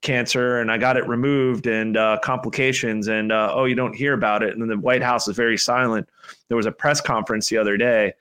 cancer 0.00 0.60
and 0.60 0.70
I 0.70 0.78
got 0.78 0.96
it 0.96 1.06
removed 1.06 1.66
and 1.66 1.96
uh, 1.96 2.18
complications 2.22 3.08
and 3.08 3.32
uh, 3.32 3.50
oh 3.52 3.64
you 3.64 3.74
don't 3.74 3.94
hear 3.94 4.12
about 4.12 4.42
it 4.42 4.52
and 4.52 4.62
then 4.62 4.68
the 4.68 4.78
White 4.78 5.02
House 5.02 5.28
is 5.28 5.36
very 5.36 5.58
silent. 5.58 6.08
There 6.48 6.56
was 6.56 6.66
a 6.66 6.72
press 6.72 7.00
conference 7.00 7.48
the 7.48 7.58
other 7.58 7.76
day, 7.76 8.14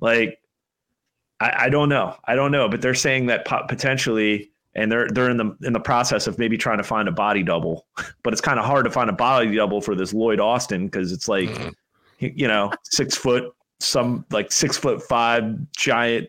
like 0.00 0.40
I, 1.40 1.64
I 1.64 1.68
don't 1.68 1.88
know, 1.88 2.16
I 2.24 2.34
don't 2.34 2.50
know, 2.50 2.68
but 2.68 2.82
they're 2.82 2.94
saying 2.94 3.26
that 3.26 3.44
potentially 3.44 4.50
and 4.74 4.92
they're 4.92 5.08
they're 5.08 5.30
in 5.30 5.36
the 5.36 5.56
in 5.62 5.72
the 5.72 5.80
process 5.80 6.26
of 6.26 6.38
maybe 6.38 6.56
trying 6.56 6.78
to 6.78 6.84
find 6.84 7.08
a 7.08 7.12
body 7.12 7.42
double, 7.42 7.86
but 8.22 8.32
it's 8.32 8.40
kind 8.40 8.58
of 8.58 8.64
hard 8.64 8.84
to 8.84 8.90
find 8.90 9.10
a 9.10 9.14
body 9.14 9.54
double 9.54 9.80
for 9.80 9.94
this 9.94 10.12
Lloyd 10.12 10.40
Austin 10.40 10.86
because 10.86 11.12
it's 11.12 11.28
like 11.28 11.50
you 12.18 12.32
you 12.34 12.48
know 12.48 12.72
six 12.84 13.14
foot 13.16 13.52
some 13.80 14.24
like 14.30 14.50
six 14.52 14.76
foot 14.76 15.02
five 15.02 15.56
giant 15.76 16.28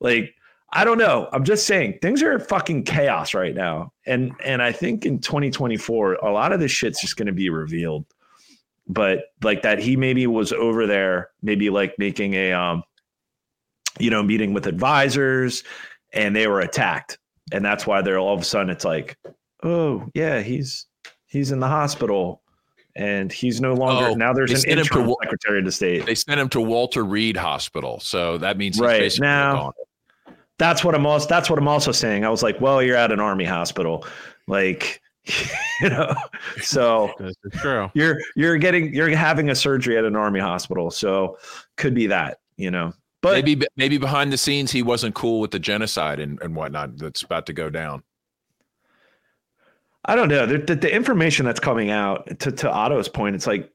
like 0.00 0.34
I 0.72 0.84
don't 0.84 0.98
know. 0.98 1.28
I'm 1.32 1.44
just 1.44 1.66
saying 1.66 1.98
things 2.00 2.22
are 2.22 2.38
fucking 2.38 2.84
chaos 2.84 3.34
right 3.34 3.54
now. 3.54 3.92
And 4.06 4.32
and 4.44 4.62
I 4.62 4.72
think 4.72 5.04
in 5.04 5.18
2024, 5.18 6.14
a 6.14 6.30
lot 6.30 6.52
of 6.52 6.60
this 6.60 6.70
shit's 6.70 7.00
just 7.00 7.16
gonna 7.16 7.32
be 7.32 7.50
revealed. 7.50 8.06
But 8.86 9.24
like 9.42 9.62
that 9.62 9.78
he 9.78 9.96
maybe 9.96 10.26
was 10.26 10.52
over 10.52 10.86
there, 10.86 11.30
maybe 11.42 11.70
like 11.70 11.98
making 11.98 12.34
a 12.34 12.52
um, 12.52 12.82
you 13.98 14.10
know, 14.10 14.22
meeting 14.22 14.52
with 14.52 14.66
advisors 14.66 15.64
and 16.12 16.34
they 16.34 16.46
were 16.46 16.60
attacked. 16.60 17.18
And 17.52 17.64
that's 17.64 17.86
why 17.86 18.02
they're 18.02 18.18
all 18.18 18.34
of 18.34 18.40
a 18.40 18.44
sudden 18.44 18.70
it's 18.70 18.84
like, 18.84 19.16
oh 19.62 20.06
yeah, 20.14 20.40
he's 20.40 20.86
he's 21.26 21.52
in 21.52 21.60
the 21.60 21.68
hospital 21.68 22.42
and 22.96 23.32
he's 23.32 23.60
no 23.60 23.74
longer 23.74 24.08
Oh, 24.10 24.14
now 24.14 24.32
there's 24.32 24.50
they 24.50 24.54
an 24.56 24.60
sent 24.60 24.80
him 24.80 25.04
to 25.06 25.16
secretary 25.22 25.58
of 25.60 25.64
the 25.64 25.72
state. 25.72 26.06
They 26.06 26.14
sent 26.14 26.40
him 26.40 26.48
to 26.50 26.60
Walter 26.60 27.04
Reed 27.04 27.36
Hospital, 27.36 28.00
so 28.00 28.38
that 28.38 28.56
means 28.56 28.76
he's 28.76 28.82
Right, 28.82 29.00
basically 29.00 29.26
now- 29.28 29.54
gone. 30.26 30.34
that's 30.58 30.84
what 30.84 30.94
I'm 30.94 31.06
also 31.06 31.26
that's 31.28 31.48
what 31.50 31.58
I'm 31.58 31.68
also 31.68 31.92
saying. 31.92 32.24
I 32.24 32.30
was 32.30 32.42
like, 32.42 32.60
well, 32.60 32.82
you're 32.82 32.96
at 32.96 33.10
an 33.12 33.20
army 33.20 33.44
hospital, 33.44 34.06
like 34.46 35.00
you 35.80 35.88
know, 35.90 36.14
so 36.62 37.12
true. 37.54 37.90
you're 37.94 38.18
you're 38.36 38.56
getting 38.56 38.92
you're 38.94 39.14
having 39.14 39.50
a 39.50 39.54
surgery 39.54 39.96
at 39.98 40.04
an 40.04 40.16
army 40.16 40.40
hospital, 40.40 40.90
so 40.90 41.36
could 41.76 41.94
be 41.94 42.06
that 42.08 42.38
you 42.56 42.70
know. 42.70 42.92
But 43.22 43.32
maybe 43.44 43.66
maybe 43.76 43.98
behind 43.98 44.32
the 44.32 44.38
scenes 44.38 44.72
he 44.72 44.82
wasn't 44.82 45.14
cool 45.14 45.40
with 45.40 45.50
the 45.50 45.58
genocide 45.58 46.20
and, 46.20 46.40
and 46.40 46.56
whatnot 46.56 46.96
that's 46.96 47.22
about 47.22 47.46
to 47.46 47.52
go 47.52 47.68
down. 47.68 48.02
I 50.04 50.16
don't 50.16 50.28
know 50.28 50.46
the, 50.46 50.58
the, 50.58 50.74
the 50.74 50.94
information 50.94 51.44
that's 51.44 51.60
coming 51.60 51.90
out 51.90 52.40
to 52.40 52.52
to 52.52 52.70
Otto's 52.70 53.08
point. 53.08 53.36
It's 53.36 53.46
like, 53.46 53.70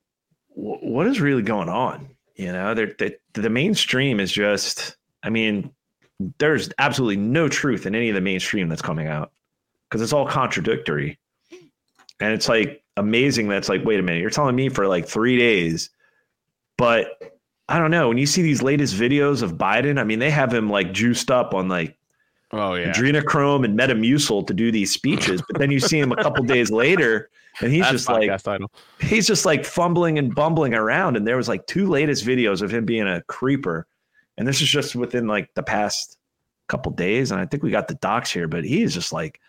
wh- 0.49 0.81
what 0.81 1.05
is 1.07 1.21
really 1.21 1.43
going 1.43 1.69
on? 1.69 2.09
You 2.35 2.51
know, 2.51 2.73
they're, 2.73 2.95
the 2.97 3.15
the 3.33 3.49
mainstream 3.49 4.19
is 4.19 4.31
just. 4.31 4.95
I 5.23 5.29
mean, 5.29 5.71
there's 6.37 6.69
absolutely 6.77 7.17
no 7.17 7.47
truth 7.49 7.85
in 7.85 7.95
any 7.95 8.09
of 8.09 8.15
the 8.15 8.21
mainstream 8.21 8.69
that's 8.69 8.81
coming 8.81 9.07
out 9.07 9.31
because 9.89 10.01
it's 10.01 10.13
all 10.13 10.27
contradictory. 10.27 11.19
And 12.19 12.33
it's 12.33 12.47
like 12.47 12.83
amazing 12.97 13.47
that's 13.47 13.67
like, 13.69 13.83
wait 13.83 13.99
a 13.99 14.03
minute, 14.03 14.21
you're 14.21 14.29
telling 14.29 14.55
me 14.55 14.69
for 14.69 14.87
like 14.87 15.07
three 15.07 15.37
days, 15.37 15.89
but 16.77 17.07
I 17.67 17.79
don't 17.79 17.91
know. 17.91 18.09
When 18.09 18.17
you 18.17 18.25
see 18.27 18.41
these 18.41 18.61
latest 18.61 18.93
videos 18.95 19.41
of 19.41 19.53
Biden, 19.53 19.99
I 19.99 20.03
mean, 20.03 20.19
they 20.19 20.29
have 20.29 20.53
him 20.53 20.69
like 20.69 20.93
juiced 20.93 21.31
up 21.31 21.53
on 21.53 21.67
like 21.67 21.97
Oh 22.51 22.75
yeah. 22.75 22.91
adrenochrome 22.93 23.65
and 23.65 23.77
Metamucil 23.77 24.45
to 24.47 24.53
do 24.53 24.71
these 24.71 24.93
speeches, 24.93 25.41
but 25.49 25.59
then 25.59 25.71
you 25.71 25.79
see 25.79 25.99
him 25.99 26.11
a 26.11 26.15
couple 26.15 26.43
days 26.45 26.69
later, 26.69 27.29
and 27.61 27.71
he's 27.73 27.81
That's 27.81 27.91
just 27.93 28.09
like 28.09 28.43
title. 28.43 28.71
he's 28.99 29.25
just 29.25 29.45
like 29.45 29.65
fumbling 29.65 30.19
and 30.19 30.33
bumbling 30.35 30.73
around. 30.75 31.17
And 31.17 31.25
there 31.27 31.37
was 31.37 31.47
like 31.49 31.65
two 31.65 31.87
latest 31.87 32.23
videos 32.23 32.61
of 32.61 32.71
him 32.71 32.85
being 32.85 33.07
a 33.07 33.23
creeper, 33.23 33.87
and 34.37 34.47
this 34.47 34.61
is 34.61 34.69
just 34.69 34.95
within 34.95 35.27
like 35.27 35.51
the 35.55 35.63
past 35.63 36.17
couple 36.67 36.91
days. 36.91 37.31
And 37.31 37.41
I 37.41 37.45
think 37.47 37.63
we 37.63 37.71
got 37.71 37.87
the 37.87 37.95
docs 37.95 38.31
here, 38.31 38.47
but 38.47 38.63
he's 38.63 38.93
just 38.93 39.11
like 39.11 39.39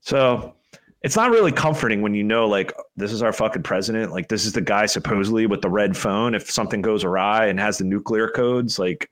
so. 0.00 0.54
It's 1.02 1.16
not 1.16 1.30
really 1.30 1.52
comforting 1.52 2.00
when 2.02 2.14
you 2.14 2.22
know, 2.22 2.46
like, 2.46 2.72
this 2.96 3.12
is 3.12 3.22
our 3.22 3.32
fucking 3.32 3.62
president. 3.64 4.12
Like, 4.12 4.28
this 4.28 4.44
is 4.44 4.52
the 4.52 4.60
guy 4.60 4.86
supposedly 4.86 5.46
with 5.46 5.60
the 5.62 5.70
red 5.70 5.96
phone. 5.96 6.34
If 6.34 6.50
something 6.50 6.80
goes 6.82 7.02
awry 7.04 7.46
and 7.46 7.58
has 7.58 7.78
the 7.78 7.84
nuclear 7.84 8.28
codes, 8.28 8.78
like, 8.78 9.10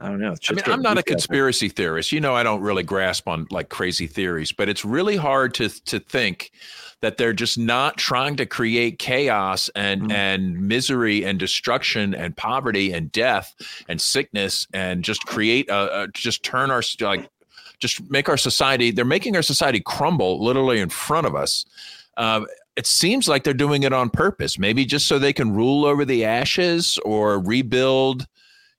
I 0.00 0.08
don't 0.08 0.18
know. 0.20 0.34
I 0.48 0.52
mean 0.52 0.64
i'm 0.66 0.82
not 0.82 0.92
a 0.92 0.96
goofy 0.96 0.98
out 0.98 1.04
there. 1.06 1.14
conspiracy 1.14 1.68
theorist. 1.68 2.10
You 2.10 2.20
know, 2.20 2.34
I 2.34 2.42
don't 2.42 2.60
really 2.60 2.82
grasp 2.82 3.28
on 3.28 3.46
like 3.50 3.68
crazy 3.68 4.08
theories, 4.08 4.50
but 4.50 4.68
it's 4.68 4.84
really 4.84 5.16
hard 5.16 5.54
to 5.54 5.68
to 5.68 6.00
think 6.00 6.50
that 7.00 7.16
they're 7.16 7.32
just 7.32 7.58
not 7.58 7.96
trying 7.96 8.34
to 8.36 8.44
create 8.46 8.98
chaos 8.98 9.70
and 9.76 10.02
Mhm. 10.02 10.12
and 10.12 10.68
misery 10.68 11.24
and 11.24 11.38
destruction 11.38 12.12
and 12.12 12.36
poverty 12.36 12.92
and 12.92 13.12
death 13.12 13.54
and 13.88 14.00
sickness 14.00 14.66
and 14.74 15.04
just 15.04 15.24
create 15.26 15.68
a, 15.70 16.02
a 16.02 16.08
just 16.08 16.42
turn 16.42 16.72
our 16.72 16.82
like 17.00 17.28
just 17.86 18.10
make 18.10 18.28
our 18.28 18.36
society. 18.36 18.90
They're 18.90 19.04
making 19.04 19.36
our 19.36 19.42
society 19.42 19.80
crumble 19.80 20.42
literally 20.42 20.80
in 20.80 20.88
front 20.88 21.26
of 21.26 21.34
us. 21.34 21.64
Um, 22.16 22.46
it 22.76 22.86
seems 22.86 23.28
like 23.28 23.44
they're 23.44 23.54
doing 23.54 23.84
it 23.84 23.92
on 23.92 24.10
purpose, 24.10 24.58
maybe 24.58 24.84
just 24.84 25.06
so 25.06 25.18
they 25.18 25.32
can 25.32 25.52
rule 25.52 25.84
over 25.84 26.04
the 26.04 26.24
ashes 26.24 26.98
or 27.04 27.38
rebuild 27.38 28.26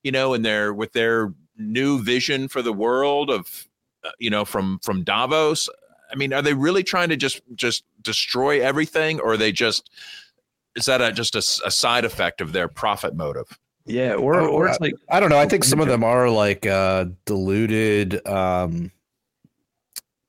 you 0.06 0.12
know, 0.12 0.36
and 0.36 0.46
their 0.46 0.72
with 0.72 0.94
their 0.94 1.34
new 1.58 2.02
vision 2.02 2.48
for 2.48 2.62
the 2.62 2.72
world 2.72 3.32
of, 3.32 3.68
uh, 4.06 4.12
you 4.20 4.30
know, 4.30 4.46
from 4.46 4.80
from 4.84 5.04
Davos. 5.04 5.68
I 6.12 6.15
mean, 6.15 6.32
are 6.32 6.44
they 6.44 6.54
really 6.54 6.84
trying 6.84 7.10
to 7.10 7.18
just 7.18 7.41
just 7.56 7.84
destroy 8.04 8.62
everything, 8.62 9.20
or 9.20 9.34
are 9.34 9.38
they 9.38 9.52
just 9.52 9.89
is 10.76 10.86
that 10.86 11.02
a, 11.02 11.12
just 11.12 11.36
a 11.36 11.41
side 11.41 12.06
effect 12.06 12.39
of 12.39 12.54
their 12.54 12.68
profit 12.68 13.15
motive? 13.15 13.58
Yeah, 13.88 14.13
or 14.13 14.36
Oh, 14.36 14.48
or 14.48 14.68
it's 14.68 14.80
like 14.80 14.94
I 15.10 15.20
don't 15.20 15.30
know. 15.30 15.39
I 15.39 15.48
think 15.48 15.63
some 15.63 15.80
of 15.80 15.88
them 15.88 16.04
are 16.04 16.30
like 16.30 16.68
uh 16.68 17.06
deluded 17.26 18.26
um 18.28 18.91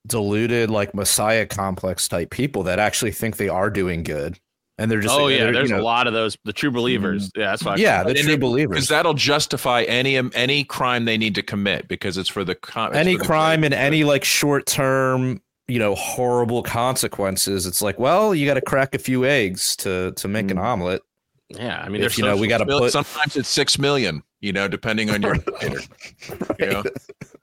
deluded 0.06 0.70
like 0.70 0.94
messiah 0.94 1.44
complex 1.46 2.06
type 2.08 2.30
people 2.30 2.62
that 2.64 2.78
actually 2.78 3.10
think 3.12 3.36
they 3.36 3.48
are 3.48 3.70
doing 3.70 4.02
good. 4.02 4.38
And 4.78 4.90
they're 4.90 5.00
just 5.00 5.14
oh 5.18 5.28
they're, 5.28 5.38
yeah, 5.38 5.46
you 5.46 5.52
there's 5.54 5.70
know- 5.70 5.80
a 5.80 5.82
lot 5.82 6.06
of 6.06 6.12
those. 6.12 6.36
The 6.44 6.52
true 6.52 6.70
believers. 6.70 7.30
Yeah, 7.34 7.46
that's 7.46 7.64
why. 7.64 7.76
Yeah, 7.76 8.02
the 8.02 8.10
And 8.10 8.18
true 8.18 8.34
it- 8.34 8.40
believers. 8.40 8.74
Because 8.74 8.88
that'll 8.88 9.14
justify 9.14 9.82
any 9.84 10.16
any 10.34 10.64
crime 10.64 11.06
they 11.06 11.16
need 11.16 11.34
to 11.36 11.42
commit 11.42 11.88
because 11.88 12.18
it's 12.18 12.28
for 12.28 12.44
the 12.44 12.52
it's 12.52 12.76
any 12.94 13.14
for 13.14 13.20
the 13.20 13.24
crime 13.24 13.60
great 13.60 13.72
and 13.72 13.74
any 13.74 14.04
like 14.04 14.22
short 14.22 14.66
term 14.66 15.40
you 15.66 15.78
know 15.78 15.94
horrible 15.94 16.62
consequences 16.62 17.66
it's 17.66 17.80
like 17.82 17.98
well 17.98 18.34
you 18.34 18.46
got 18.46 18.54
to 18.54 18.60
crack 18.60 18.94
a 18.94 18.98
few 18.98 19.24
eggs 19.24 19.74
to 19.76 20.12
to 20.12 20.28
make 20.28 20.50
an 20.50 20.58
Mm. 20.58 20.62
omelet 20.62 21.02
Yeah, 21.48 21.80
I 21.80 21.88
mean, 21.88 22.02
if 22.02 22.18
you 22.18 22.24
know 22.24 22.36
we 22.36 22.46
got 22.46 22.58
to 22.58 22.64
good. 22.66 22.78
put 22.80 22.92
Sometimes 22.92 23.34
it's 23.36 23.48
six 23.48 23.78
million, 23.78 24.22
you 24.40 24.52
know, 24.52 24.68
depending 24.68 25.08
on 25.10 25.22
your. 25.22 25.34
indicator, 25.36 25.80
you 26.60 26.66
know? 26.66 26.82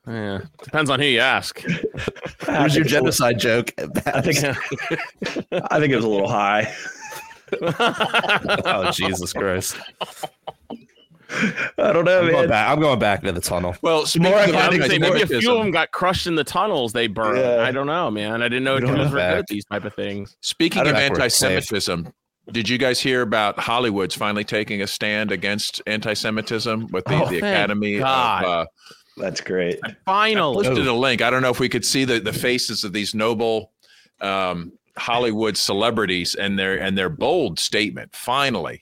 Yeah, 0.07 0.41
depends 0.63 0.89
on 0.89 0.99
who 0.99 1.05
you 1.05 1.19
ask. 1.19 1.63
Where's 2.45 2.75
your 2.75 2.83
genocide 2.85 3.39
joke 3.39 3.73
I 4.05 4.21
think 4.21 4.43
I 5.51 5.79
think 5.79 5.93
it 5.93 5.95
was 5.95 6.03
a 6.05 6.09
little 6.09 6.27
high. 6.29 6.73
oh 7.61 8.89
jesus 8.91 9.31
christ 9.31 9.77
I 11.77 11.91
don't 11.93 12.05
know, 12.05 12.19
I'm 12.21 12.25
going 12.29 12.31
man. 12.33 12.49
back. 12.49 12.69
I'm 12.71 12.79
going 12.79 12.99
back 12.99 13.23
to 13.23 13.31
the 13.31 13.41
tunnel. 13.41 13.75
Well, 13.81 14.05
speaking 14.05 14.29
more 14.29 14.39
of 14.39 14.49
I 14.49 14.69
Yeah, 14.69 14.83
I 14.83 14.87
say 14.87 14.99
maybe 14.99 15.21
a 15.21 15.27
few 15.27 15.51
of 15.51 15.57
them 15.63 15.71
got 15.71 15.91
crushed 15.91 16.27
in 16.27 16.35
the 16.35 16.43
tunnels 16.43 16.93
they 16.93 17.07
burned. 17.07 17.39
Yeah. 17.39 17.63
I 17.63 17.71
don't 17.71 17.87
know, 17.87 18.11
man. 18.11 18.43
I 18.43 18.49
didn't 18.49 18.63
know 18.63 18.75
We 18.75 18.81
don't 18.81 18.97
were 18.99 19.09
good 19.09 19.19
at 19.39 19.47
these 19.47 19.65
type 19.65 19.83
of 19.85 19.95
things. 19.95 20.35
speaking 20.41 20.81
of 20.81 20.85
don't 20.87 20.95
safe. 20.95 21.11
anti-Semitism, 21.11 22.13
did 22.51 22.69
you 22.69 22.77
guys 22.77 22.99
hear 22.99 23.21
about 23.21 23.57
Hollywood's 23.57 24.13
finally 24.15 24.43
taking 24.43 24.81
a 24.83 24.87
stand 24.87 25.31
against 25.31 25.81
anti-Semitism 25.87 26.87
with 26.91 27.05
the, 27.05 27.23
Oh, 27.23 27.29
the 27.29 27.37
Academy? 27.37 27.97
God. 27.97 28.43
Of, 28.43 28.49
uh, 28.49 28.65
That's 29.17 29.41
great. 29.41 29.79
Finally, 30.05 30.65
posted 30.65 30.87
a 30.87 30.93
link. 30.93 31.21
I 31.21 31.29
don't 31.29 31.41
know 31.41 31.49
if 31.51 31.59
we 31.59 31.69
could 31.69 31.85
see 31.85 32.03
the, 32.05 32.19
the 32.19 32.33
faces 32.33 32.83
of 32.83 32.93
these 32.93 33.13
noble 33.13 33.71
um, 34.21 34.71
Hollywood 34.97 35.55
celebrities 35.57 36.35
and 36.35 36.57
their 36.57 36.79
and 36.79 36.97
their 36.97 37.09
bold 37.09 37.59
statement. 37.59 38.15
Finally, 38.15 38.81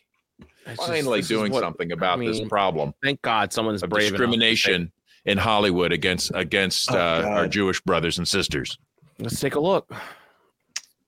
It's 0.65 0.75
finally 0.85 1.19
this 1.19 1.25
is 1.25 1.29
doing 1.29 1.51
what- 1.51 1.61
something 1.61 1.91
about 1.91 2.19
I 2.21 2.25
this 2.25 2.41
problem 2.47 2.93
Thank 3.03 3.21
God 3.21 3.51
someone's 3.51 3.83
of 3.83 3.89
brave 3.89 4.03
enough 4.09 4.19
discrimination 4.19 4.91
in 5.25 5.37
Hollywood 5.37 5.91
against 5.91 6.31
against 6.33 6.91
Oh, 6.91 6.97
uh, 6.97 7.25
our 7.29 7.47
Jewish 7.47 7.81
brothers 7.81 8.17
and 8.17 8.27
sisters. 8.27 8.77
Let's 9.19 9.39
take 9.39 9.55
a 9.55 9.59
look. 9.59 9.93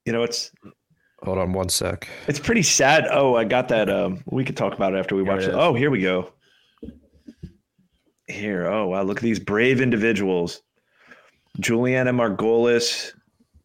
You 0.05 0.11
know, 0.13 0.23
it's 0.23 0.51
Hold 1.23 1.37
on 1.37 1.53
one 1.53 1.69
sec. 1.69 2.09
it's 2.27 2.39
pretty 2.39 2.63
sad. 2.63 3.07
Oh, 3.09 3.35
I 3.35 3.45
got 3.45 3.69
that. 3.69 3.89
Um, 3.89 4.21
we 4.25 4.43
could 4.43 4.57
talk 4.57 4.73
about 4.73 4.93
it 4.93 4.97
after 4.97 5.15
we 5.15 5.23
Here 5.23 5.31
watch 5.31 5.43
it 5.43 5.47
it. 5.47 5.51
is. 5.51 5.55
Oh, 5.57 5.73
here 5.73 5.89
we 5.89 6.01
go. 6.01 6.33
Here. 8.27 8.65
Oh, 8.67 8.87
wow. 8.87 9.03
Look 9.03 9.17
at 9.17 9.23
these 9.23 9.39
brave 9.39 9.81
individuals. 9.81 10.61
Julianna 11.59 12.13
Margulies, 12.13 13.13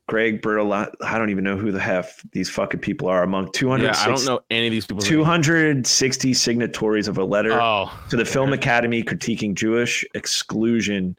Greg 0.09 0.43
Berlanti. 0.43 0.93
I 1.03 1.17
don't 1.19 1.31
even 1.31 1.45
know 1.45 1.57
who 1.57 1.71
the 1.73 1.81
half 1.81 2.23
these 2.33 2.51
fucking 2.51 2.81
people 2.81 3.09
are 3.09 3.23
among 3.23 3.47
Yeah, 3.47 3.51
260, 3.55 4.05
I 4.05 4.15
don't 4.15 4.25
know 4.25 4.41
any 4.51 4.67
of 4.67 4.73
these 4.73 4.87
people. 4.87 5.03
260 5.03 6.35
signatories 6.35 7.09
of 7.09 7.19
a 7.19 7.25
letter 7.25 7.53
Oh, 7.53 7.91
to 8.11 8.17
the 8.17 8.25
Film 8.25 8.53
Academy 8.53 9.03
critiquing 9.03 9.55
Jewish 9.55 10.05
exclusion 10.15 11.17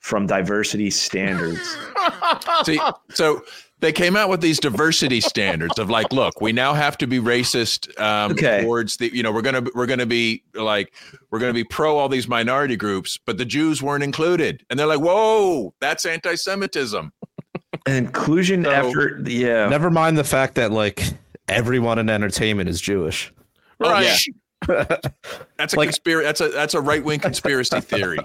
from 0.00 0.26
diversity 0.26 0.90
standards. 0.90 1.76
See, 2.64 2.80
so 3.10 3.42
they 3.82 3.92
came 3.92 4.16
out 4.16 4.30
with 4.30 4.40
these 4.40 4.58
diversity 4.58 5.20
standards 5.20 5.78
of 5.78 5.90
like, 5.90 6.10
look, 6.12 6.40
we 6.40 6.52
now 6.52 6.72
have 6.72 6.96
to 6.98 7.06
be 7.06 7.18
racist 7.18 7.98
um, 8.00 8.32
Okay. 8.32 8.62
towards 8.62 8.96
the, 8.96 9.14
you 9.14 9.22
know, 9.22 9.30
we're 9.32 9.42
gonna 9.42 9.64
we're 9.74 9.86
gonna 9.86 10.06
be 10.06 10.42
like 10.54 10.94
we're 11.30 11.38
gonna 11.40 11.52
be 11.52 11.64
pro 11.64 11.98
all 11.98 12.08
these 12.08 12.26
minority 12.28 12.76
groups, 12.76 13.18
but 13.26 13.36
the 13.38 13.44
Jews 13.44 13.82
weren't 13.82 14.04
included, 14.04 14.64
and 14.70 14.78
they're 14.78 14.86
like, 14.86 15.00
whoa, 15.00 15.74
that's 15.80 16.06
anti-Semitism. 16.06 17.12
Inclusion 17.86 18.64
So- 18.64 18.70
effort. 18.70 19.26
Yeah. 19.28 19.68
Never 19.68 19.90
mind 19.90 20.16
the 20.16 20.24
fact 20.24 20.54
that 20.54 20.70
like 20.72 21.02
everyone 21.48 21.98
in 21.98 22.08
entertainment 22.08 22.68
is 22.68 22.80
Jewish. 22.80 23.32
right. 23.80 24.16
That's 24.68 25.74
a 25.74 25.76
Like- 25.76 25.88
conspiracy. 25.88 26.24
That's 26.24 26.40
a 26.40 26.48
that's 26.50 26.74
a 26.74 26.80
right 26.80 27.02
wing 27.02 27.18
conspiracy 27.18 27.80
theory. 27.80 28.18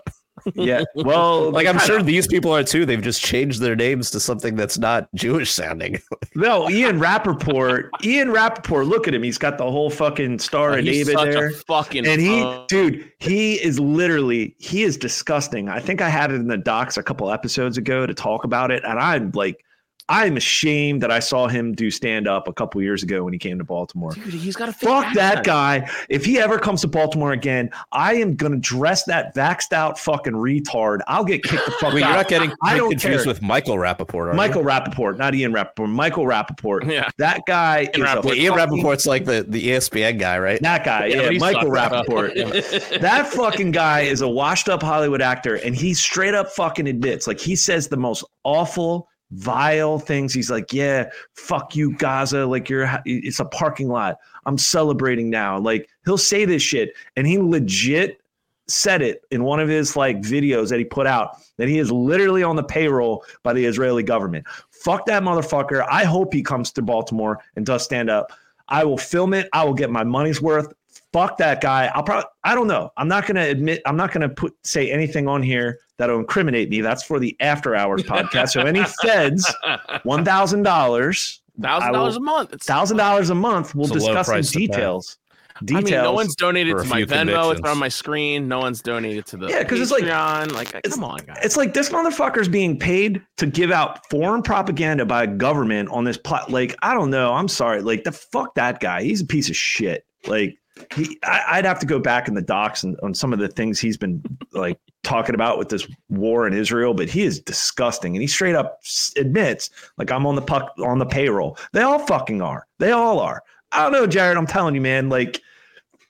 Yeah. 0.55 0.83
Well, 0.95 1.51
Like 1.51 1.67
I'm 1.67 1.79
sure 1.79 2.01
these 2.01 2.27
people 2.27 2.53
are 2.53 2.63
too. 2.63 2.85
They've 2.85 3.01
just 3.01 3.21
changed 3.21 3.61
their 3.61 3.75
names 3.75 4.11
to 4.11 4.19
something 4.19 4.55
that's 4.55 4.77
not 4.77 5.07
Jewish 5.15 5.51
sounding. 5.51 5.99
No, 6.35 6.69
Ian 6.69 6.99
Rapoport. 6.99 7.89
Ian 8.03 8.29
Rapoport, 8.31 8.85
look 8.85 9.07
at 9.07 9.15
him. 9.15 9.23
He's 9.23 9.39
got 9.39 9.57
the 9.57 9.63
whole 9.63 9.89
fucking 9.89 10.37
Star 10.37 10.77
of 10.77 10.85
David 10.85 11.13
such 11.17 11.25
there. 11.33 11.47
a 11.47 11.53
fucking 11.53 12.05
And 12.05 12.21
he, 12.21 12.43
uh, 12.43 12.63
dude, 12.67 13.11
he 13.17 13.55
is 13.55 13.79
literally, 13.79 14.55
he 14.59 14.83
is 14.83 14.97
disgusting. 14.97 15.67
I 15.67 15.79
think 15.79 15.99
I 15.99 16.09
had 16.09 16.31
it 16.31 16.35
in 16.35 16.47
the 16.47 16.57
docs 16.57 16.95
a 16.95 17.01
couple 17.01 17.31
episodes 17.31 17.79
ago 17.79 18.05
to 18.05 18.13
talk 18.13 18.43
about 18.43 18.69
it. 18.69 18.83
And 18.83 18.99
I'm 18.99 19.31
like, 19.33 19.65
I'm 20.09 20.37
ashamed 20.37 21.01
that 21.03 21.11
I 21.11 21.19
saw 21.19 21.47
him 21.47 21.73
do 21.73 21.91
stand 21.91 22.27
up 22.27 22.47
a 22.47 22.53
couple 22.53 22.81
years 22.81 23.03
ago 23.03 23.23
when 23.25 23.33
he 23.33 23.39
came 23.39 23.57
to 23.57 23.63
Baltimore. 23.63 24.11
dude, 24.13 24.33
he's 24.33 24.55
got 24.55 24.69
a 24.69 24.73
fake 24.73 24.87
Fuck 24.89 25.13
that 25.15 25.43
guy. 25.43 25.89
If 26.09 26.23
he 26.23 26.39
ever 26.39 26.57
comes 26.59 26.81
to 26.81 26.87
Baltimore 26.87 27.33
again, 27.33 27.69
I 27.91 28.13
am 28.15 28.35
going 28.35 28.53
to 28.53 28.57
dress 28.57 29.03
that 29.03 29.35
vaxxed 29.35 29.73
out 29.73 29.99
fucking 29.99 30.33
retard. 30.33 30.99
I'll 31.07 31.25
get 31.25 31.43
kicked 31.43 31.65
the 31.65 31.71
fuck 31.71 31.93
Wait, 31.93 31.99
you're 32.01 32.09
not 32.09 32.27
getting 32.29 32.53
I 32.63 32.77
don't 32.77 32.91
confused 32.91 33.25
care. 33.25 33.33
with 33.33 33.41
Michael 33.41 33.75
Rapaport, 33.75 34.27
are 34.27 34.31
you? 34.31 34.37
Michael 34.37 34.63
Rapaport, 34.63 35.17
not 35.17 35.35
Ian 35.35 35.51
Rapoport. 35.51 35.89
Michael 35.89 36.25
Rapaport. 36.25 36.89
Yeah, 36.89 37.09
That 37.17 37.41
guy 37.45 37.89
is 37.93 37.99
Rappaport. 38.01 38.35
Ian 38.35 38.53
fucking- 38.55 38.83
Rapoport's 38.83 39.05
like 39.05 39.25
the, 39.25 39.45
the 39.47 39.69
ESPN 39.69 40.19
guy, 40.19 40.39
right? 40.39 40.61
That 40.61 40.85
guy, 40.85 41.07
Yeah, 41.07 41.23
yeah, 41.23 41.29
he 41.31 41.39
Michael 41.39 41.73
sucked. 41.75 42.07
Rapaport. 42.07 42.99
that 43.01 43.27
fucking 43.27 43.71
guy 43.71 44.01
is 44.01 44.21
a 44.21 44.27
washed 44.27 44.69
up 44.69 44.81
Hollywood 44.81 45.21
actor, 45.21 45.55
and 45.55 45.75
he 45.75 45.93
straight 45.93 46.33
up 46.33 46.49
fucking 46.51 46.87
admits, 46.87 47.27
like 47.27 47.39
he 47.39 47.55
says 47.55 47.87
the 47.89 47.97
most 47.97 48.23
awful, 48.43 49.07
vile 49.31 49.99
things. 49.99 50.33
He's 50.33 50.49
like, 50.49 50.73
"Yeah, 50.73 51.09
fuck 51.33 51.75
you, 51.75 51.95
Gaza. 51.97 52.45
Like 52.45 52.69
you're, 52.69 52.89
it's 53.05 53.39
a 53.39 53.45
parking 53.45 53.89
lot. 53.89 54.17
I'm 54.45 54.57
celebrating 54.57 55.29
now." 55.29 55.57
Like 55.59 55.89
he'll 56.05 56.17
say 56.17 56.45
this 56.45 56.61
shit, 56.61 56.93
and 57.15 57.27
he 57.27 57.37
legit 57.37 58.21
said 58.67 59.01
it 59.01 59.21
in 59.31 59.43
one 59.43 59.59
of 59.59 59.69
his 59.69 59.95
like 59.95 60.17
videos 60.19 60.69
that 60.69 60.79
he 60.79 60.85
put 60.85 61.07
out 61.07 61.37
that 61.57 61.67
he 61.67 61.79
is 61.79 61.91
literally 61.91 62.43
on 62.43 62.55
the 62.55 62.63
payroll 62.63 63.23
by 63.43 63.53
the 63.53 63.65
Israeli 63.65 64.03
government. 64.03 64.45
Fuck 64.71 65.05
that 65.05 65.23
motherfucker. 65.23 65.85
I 65.89 66.03
hope 66.03 66.33
he 66.33 66.43
comes 66.43 66.71
to 66.73 66.81
Baltimore 66.81 67.39
and 67.55 67.65
does 67.65 67.83
stand 67.83 68.09
up. 68.09 68.31
I 68.67 68.83
will 68.83 68.97
film 68.97 69.33
it. 69.33 69.47
I 69.53 69.63
will 69.63 69.73
get 69.73 69.89
my 69.89 70.03
money's 70.03 70.41
worth. 70.41 70.73
Fuck 71.13 71.37
that 71.37 71.61
guy. 71.61 71.89
I'll 71.95 72.03
probably 72.03 72.25
I 72.43 72.53
don't 72.53 72.67
know. 72.67 72.91
I'm 72.97 73.07
not 73.07 73.25
gonna 73.27 73.43
admit 73.45 73.81
I'm 73.85 73.95
not 73.97 74.11
gonna 74.11 74.29
put 74.29 74.53
say 74.63 74.91
anything 74.91 75.27
on 75.27 75.41
here 75.41 75.79
that'll 75.97 76.19
incriminate 76.19 76.69
me. 76.69 76.81
That's 76.81 77.03
for 77.03 77.19
the 77.19 77.35
after 77.39 77.75
hours 77.75 78.03
podcast. 78.03 78.49
So 78.49 78.61
any 78.61 78.83
feds, 79.01 79.51
one 80.03 80.23
thousand 80.25 80.63
dollars, 80.63 81.41
thousand 81.61 81.93
dollars 81.93 82.17
a 82.17 82.19
month. 82.19 82.61
Thousand 82.61 82.97
dollars 82.97 83.29
a 83.29 83.35
month, 83.35 83.73
we'll 83.73 83.85
It's 83.87 83.95
a 83.95 83.99
low 83.99 84.13
discuss 84.13 84.27
in 84.27 84.31
price 84.33 84.51
to 84.51 84.59
pay. 84.59 84.67
details. 84.67 85.17
I 85.59 85.65
Details. 85.65 85.83
mean, 85.85 85.93
no 86.03 86.11
one's 86.13 86.35
donated 86.35 86.77
to 86.77 86.83
my 86.83 86.97
few 86.97 87.07
Venmo. 87.07 87.51
It's 87.51 87.67
on 87.67 87.79
my 87.79 87.87
screen. 87.87 88.47
No 88.47 88.59
one's 88.59 88.79
donated 88.79 89.25
to 89.27 89.37
the 89.37 89.47
yeah, 89.47 89.63
because 89.63 89.81
it's 89.81 89.89
like- 89.89 90.03
Patreon. 90.03 90.51
like, 90.51 90.67
it's- 90.75 90.93
come 90.93 91.03
on, 91.03 91.17
guys. 91.25 91.39
It's 91.41 91.57
like 91.57 91.73
this 91.73 91.89
motherfucker's 91.89 92.47
being 92.47 92.77
paid 92.77 93.23
to 93.37 93.47
give 93.47 93.71
out 93.71 94.07
foreign 94.11 94.43
propaganda 94.43 95.03
by 95.03 95.23
a 95.23 95.27
government 95.27 95.89
on 95.89 96.03
this 96.03 96.15
plot. 96.15 96.51
Like, 96.51 96.75
I 96.83 96.93
don't 96.93 97.09
know. 97.09 97.33
I'm 97.33 97.47
sorry. 97.47 97.81
Like, 97.81 98.03
the 98.03 98.11
fuck 98.11 98.53
that 98.53 98.79
guy. 98.81 99.01
He's 99.01 99.21
a 99.21 99.25
piece 99.25 99.49
of 99.49 99.55
shit. 99.55 100.05
Like, 100.27 100.59
he, 100.95 101.19
I, 101.23 101.43
I'd 101.49 101.65
have 101.65 101.79
to 101.79 101.85
go 101.85 101.99
back 101.99 102.27
in 102.27 102.33
the 102.33 102.41
docs 102.41 102.83
and 102.83 102.97
on 103.03 103.13
some 103.13 103.33
of 103.33 103.39
the 103.39 103.47
things 103.47 103.79
he's 103.79 103.97
been 103.97 104.21
like 104.51 104.79
talking 105.03 105.35
about 105.35 105.57
with 105.57 105.69
this 105.69 105.87
war 106.09 106.47
in 106.47 106.53
Israel, 106.53 106.93
but 106.93 107.09
he 107.09 107.23
is 107.23 107.39
disgusting. 107.39 108.15
And 108.15 108.21
he 108.21 108.27
straight 108.27 108.55
up 108.55 108.81
admits, 109.15 109.69
like, 109.97 110.11
I'm 110.11 110.25
on 110.25 110.35
the 110.35 110.41
puck 110.41 110.73
on 110.79 110.99
the 110.99 111.05
payroll. 111.05 111.57
They 111.73 111.81
all 111.81 111.99
fucking 111.99 112.41
are. 112.41 112.67
They 112.79 112.91
all 112.91 113.19
are. 113.19 113.43
I 113.71 113.83
don't 113.83 113.91
know, 113.91 114.07
Jared. 114.07 114.37
I'm 114.37 114.47
telling 114.47 114.75
you, 114.75 114.81
man. 114.81 115.09
Like, 115.09 115.41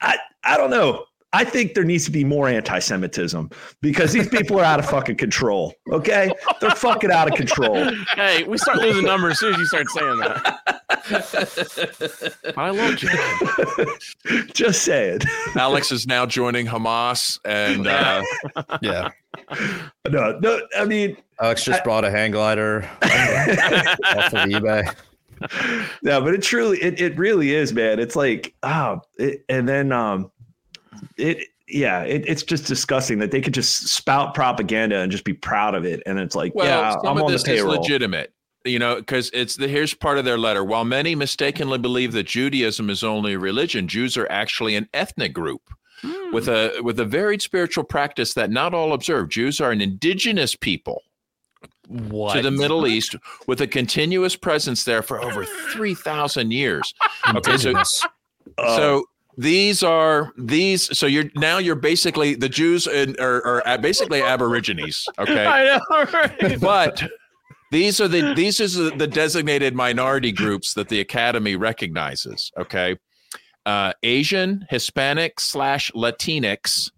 I, 0.02 0.18
I 0.44 0.58
don't 0.58 0.70
know. 0.70 1.07
I 1.34 1.44
think 1.44 1.74
there 1.74 1.84
needs 1.84 2.06
to 2.06 2.12
be 2.12 2.24
more 2.24 2.48
anti-Semitism 2.48 3.50
because 3.82 4.14
these 4.14 4.30
people 4.30 4.60
are 4.60 4.64
out 4.64 4.80
of 4.80 4.90
fucking 4.90 5.18
control. 5.18 5.74
Okay, 5.92 6.32
they're 6.62 6.72
fucking 6.72 7.12
out 7.12 7.30
of 7.30 7.36
control. 7.36 7.92
hey, 8.16 8.44
we 8.44 8.58
start 8.58 8.78
losing 8.78 9.04
numbers 9.06 9.34
as 9.34 9.40
soon 9.40 9.54
as 9.54 9.60
you 9.60 9.66
start 9.66 9.90
saying 9.90 10.20
that. 10.20 10.78
I 12.58 12.70
love 12.70 13.04
you. 13.04 14.46
Just 14.54 14.84
say 14.84 15.10
it. 15.10 15.26
Alex 15.56 15.92
is 15.92 16.08
now 16.08 16.26
joining 16.26 16.66
Hamas, 16.66 17.40
and 17.44 17.88
uh, 17.88 18.24
Yeah. 18.82 19.10
No, 20.10 20.40
no. 20.40 20.62
I 20.78 20.86
mean, 20.86 21.18
Alex 21.42 21.66
just 21.66 21.84
bought 21.84 22.06
a 22.06 22.12
hang 22.12 22.32
glider 22.32 22.90
off 23.04 24.34
of 24.34 24.48
eBay. 24.50 24.96
no, 26.02 26.22
but 26.22 26.34
it 26.34 26.42
truly, 26.42 26.82
it, 26.82 27.00
it 27.02 27.18
really 27.18 27.54
is, 27.54 27.74
man. 27.74 28.00
It's 28.00 28.16
like, 28.16 28.54
oh, 28.64 29.02
it, 29.18 29.44
and 29.50 29.68
then, 29.68 29.92
um, 29.92 30.32
it, 31.18 31.48
yeah, 31.68 32.04
it, 32.04 32.24
it's 32.28 32.44
just 32.44 32.66
disgusting 32.66 33.20
that 33.20 33.32
they 33.32 33.42
could 33.42 33.54
just 33.54 33.88
spout 33.90 34.34
propaganda 34.34 35.00
and 35.00 35.12
just 35.12 35.26
be 35.26 35.34
proud 35.34 35.76
of 35.76 35.86
it. 35.86 36.02
And 36.06 36.18
it's 36.20 36.36
like, 36.36 36.56
well, 36.56 36.66
yeah, 36.66 36.92
some 36.92 37.02
I'm 37.06 37.18
of 37.18 37.24
on 37.24 37.32
the 37.32 37.38
this 37.38 37.48
is 37.48 37.64
legitimate. 37.64 38.34
You 38.66 38.80
know, 38.80 38.96
because 38.96 39.30
it's 39.34 39.56
the 39.56 39.68
here's 39.68 39.94
part 39.94 40.18
of 40.18 40.26
their 40.26 40.38
letter. 40.38 40.64
While 40.64 40.84
many 40.84 41.16
mistakenly 41.16 41.78
believe 41.78 42.12
that 42.14 42.24
Judaism 42.24 42.90
is 42.90 43.04
only 43.04 43.34
a 43.34 43.40
religion, 43.40 43.88
Jews 43.88 44.18
are 44.18 44.28
actually 44.30 44.76
an 44.76 44.90
ethnic 44.94 45.34
group 45.34 45.62
with 46.34 46.48
a 46.48 46.80
with 46.82 47.00
a 47.00 47.06
varied 47.06 47.42
spiritual 47.42 47.84
practice 47.84 48.34
that 48.34 48.50
not 48.50 48.74
all 48.74 48.94
observe. 48.94 49.30
Jews 49.30 49.62
are 49.62 49.72
an 49.72 49.82
indigenous 49.82 50.56
people 50.56 51.04
What? 51.88 52.36
to 52.36 52.42
the 52.42 52.52
Middle 52.52 52.88
East 52.88 53.16
with 53.48 53.62
a 53.62 53.68
continuous 53.68 54.36
presence 54.36 54.84
there 54.84 55.02
for 55.02 55.24
over 55.24 55.46
three 55.46 55.96
thousand 55.96 56.52
years. 56.52 56.94
Okay, 57.30 57.58
so 57.58 57.70
Indigenous. 57.70 58.06
Uh, 58.58 58.78
so 58.78 59.06
these 59.38 59.84
are 59.84 60.34
these. 60.38 60.98
So 60.98 61.06
you're 61.06 61.30
now 61.36 61.60
you're 61.60 61.76
basically 61.76 62.36
the 62.36 62.50
Jews 62.50 62.88
in, 62.88 63.16
are, 63.20 63.66
are 63.68 63.78
basically 63.78 64.22
Aborigines. 64.22 65.06
Okay, 65.20 65.46
I 65.48 65.78
know, 65.78 66.06
right? 66.14 66.60
but 66.60 67.04
these 67.72 68.00
are 68.00 68.08
the 68.08 68.34
these 68.34 68.60
are 68.62 68.90
the 68.96 69.08
designated 69.08 69.76
minority 69.76 70.32
groups 70.32 70.74
that 70.74 70.90
the 70.90 71.00
academy 71.00 71.56
recognizes 71.56 72.52
okay 72.58 72.96
uh, 73.66 73.92
asian 74.04 74.66
hispanic 74.70 75.40
slash 75.40 75.92
latinx 75.94 76.92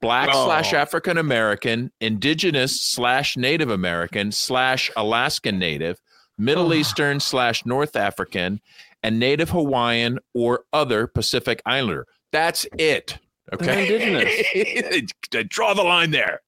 black 0.00 0.28
Oh. 0.32 0.46
slash 0.46 0.72
african 0.72 1.18
american 1.18 1.90
indigenous 2.00 2.80
slash 2.80 3.36
native 3.36 3.70
american 3.70 4.30
slash 4.30 4.90
alaskan 4.96 5.58
native 5.58 6.00
middle 6.38 6.72
eastern 6.72 7.18
slash 7.18 7.66
north 7.66 7.96
african 7.96 8.60
and 9.02 9.18
native 9.18 9.50
hawaiian 9.50 10.18
or 10.34 10.64
other 10.72 11.06
pacific 11.06 11.60
islander 11.66 12.06
that's 12.32 12.66
it 12.78 13.18
Okay, 13.52 13.82
indigenous. 13.82 15.12
Draw 15.48 15.74
the 15.74 15.82
line 15.82 16.10
there. 16.10 16.40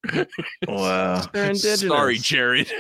Wow. 0.66 1.24
They're 1.32 1.44
indigenous. 1.44 1.80
Sorry, 1.80 2.18
Jared. 2.18 2.72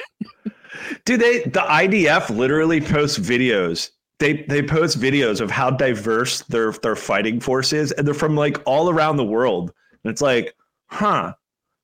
Do 1.04 1.16
they 1.16 1.40
the 1.42 1.60
IDF 1.60 2.34
literally 2.34 2.80
posts 2.80 3.18
videos. 3.18 3.90
They 4.18 4.44
they 4.48 4.62
post 4.62 4.98
videos 5.00 5.40
of 5.40 5.50
how 5.50 5.70
diverse 5.70 6.42
their 6.42 6.72
their 6.72 6.96
fighting 6.96 7.38
force 7.38 7.72
is, 7.72 7.92
and 7.92 8.06
they're 8.06 8.14
from 8.14 8.34
like 8.36 8.60
all 8.66 8.90
around 8.90 9.16
the 9.16 9.24
world. 9.24 9.72
And 10.02 10.10
it's 10.10 10.22
like, 10.22 10.52
huh? 10.86 11.34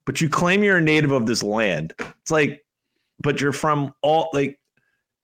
But 0.05 0.19
you 0.19 0.27
claim 0.27 0.61
you're 0.61 0.77
a 0.77 0.81
native 0.81 1.11
of 1.11 1.25
this 1.25 1.41
land. 1.41 1.93
It's 1.99 2.31
like, 2.31 2.61
but 3.21 3.39
you're 3.39 3.53
from 3.53 3.93
all 4.01 4.29
like 4.33 4.59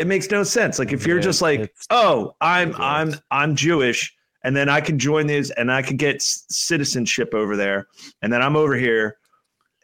it 0.02 0.08
makes 0.08 0.30
no 0.32 0.44
sense. 0.44 0.80
Like 0.80 0.92
if 0.92 1.06
you're 1.06 1.18
Yeah, 1.18 1.24
just 1.24 1.42
like, 1.42 1.74
oh, 1.92 2.36
I'm. 2.42 2.76
I'm 2.78 3.14
I'm 3.30 3.56
Jewish, 3.56 4.14
and 4.44 4.56
then 4.56 4.68
I 4.70 4.82
can 4.82 4.98
join 5.00 5.28
these 5.28 5.52
and 5.52 5.72
I 5.72 5.82
can 5.82 5.96
get 5.98 6.22
citizenship 6.22 7.34
over 7.34 7.56
there, 7.56 7.88
and 8.22 8.34
then 8.34 8.42
I'm 8.42 8.56
over 8.56 8.76
here. 8.76 9.18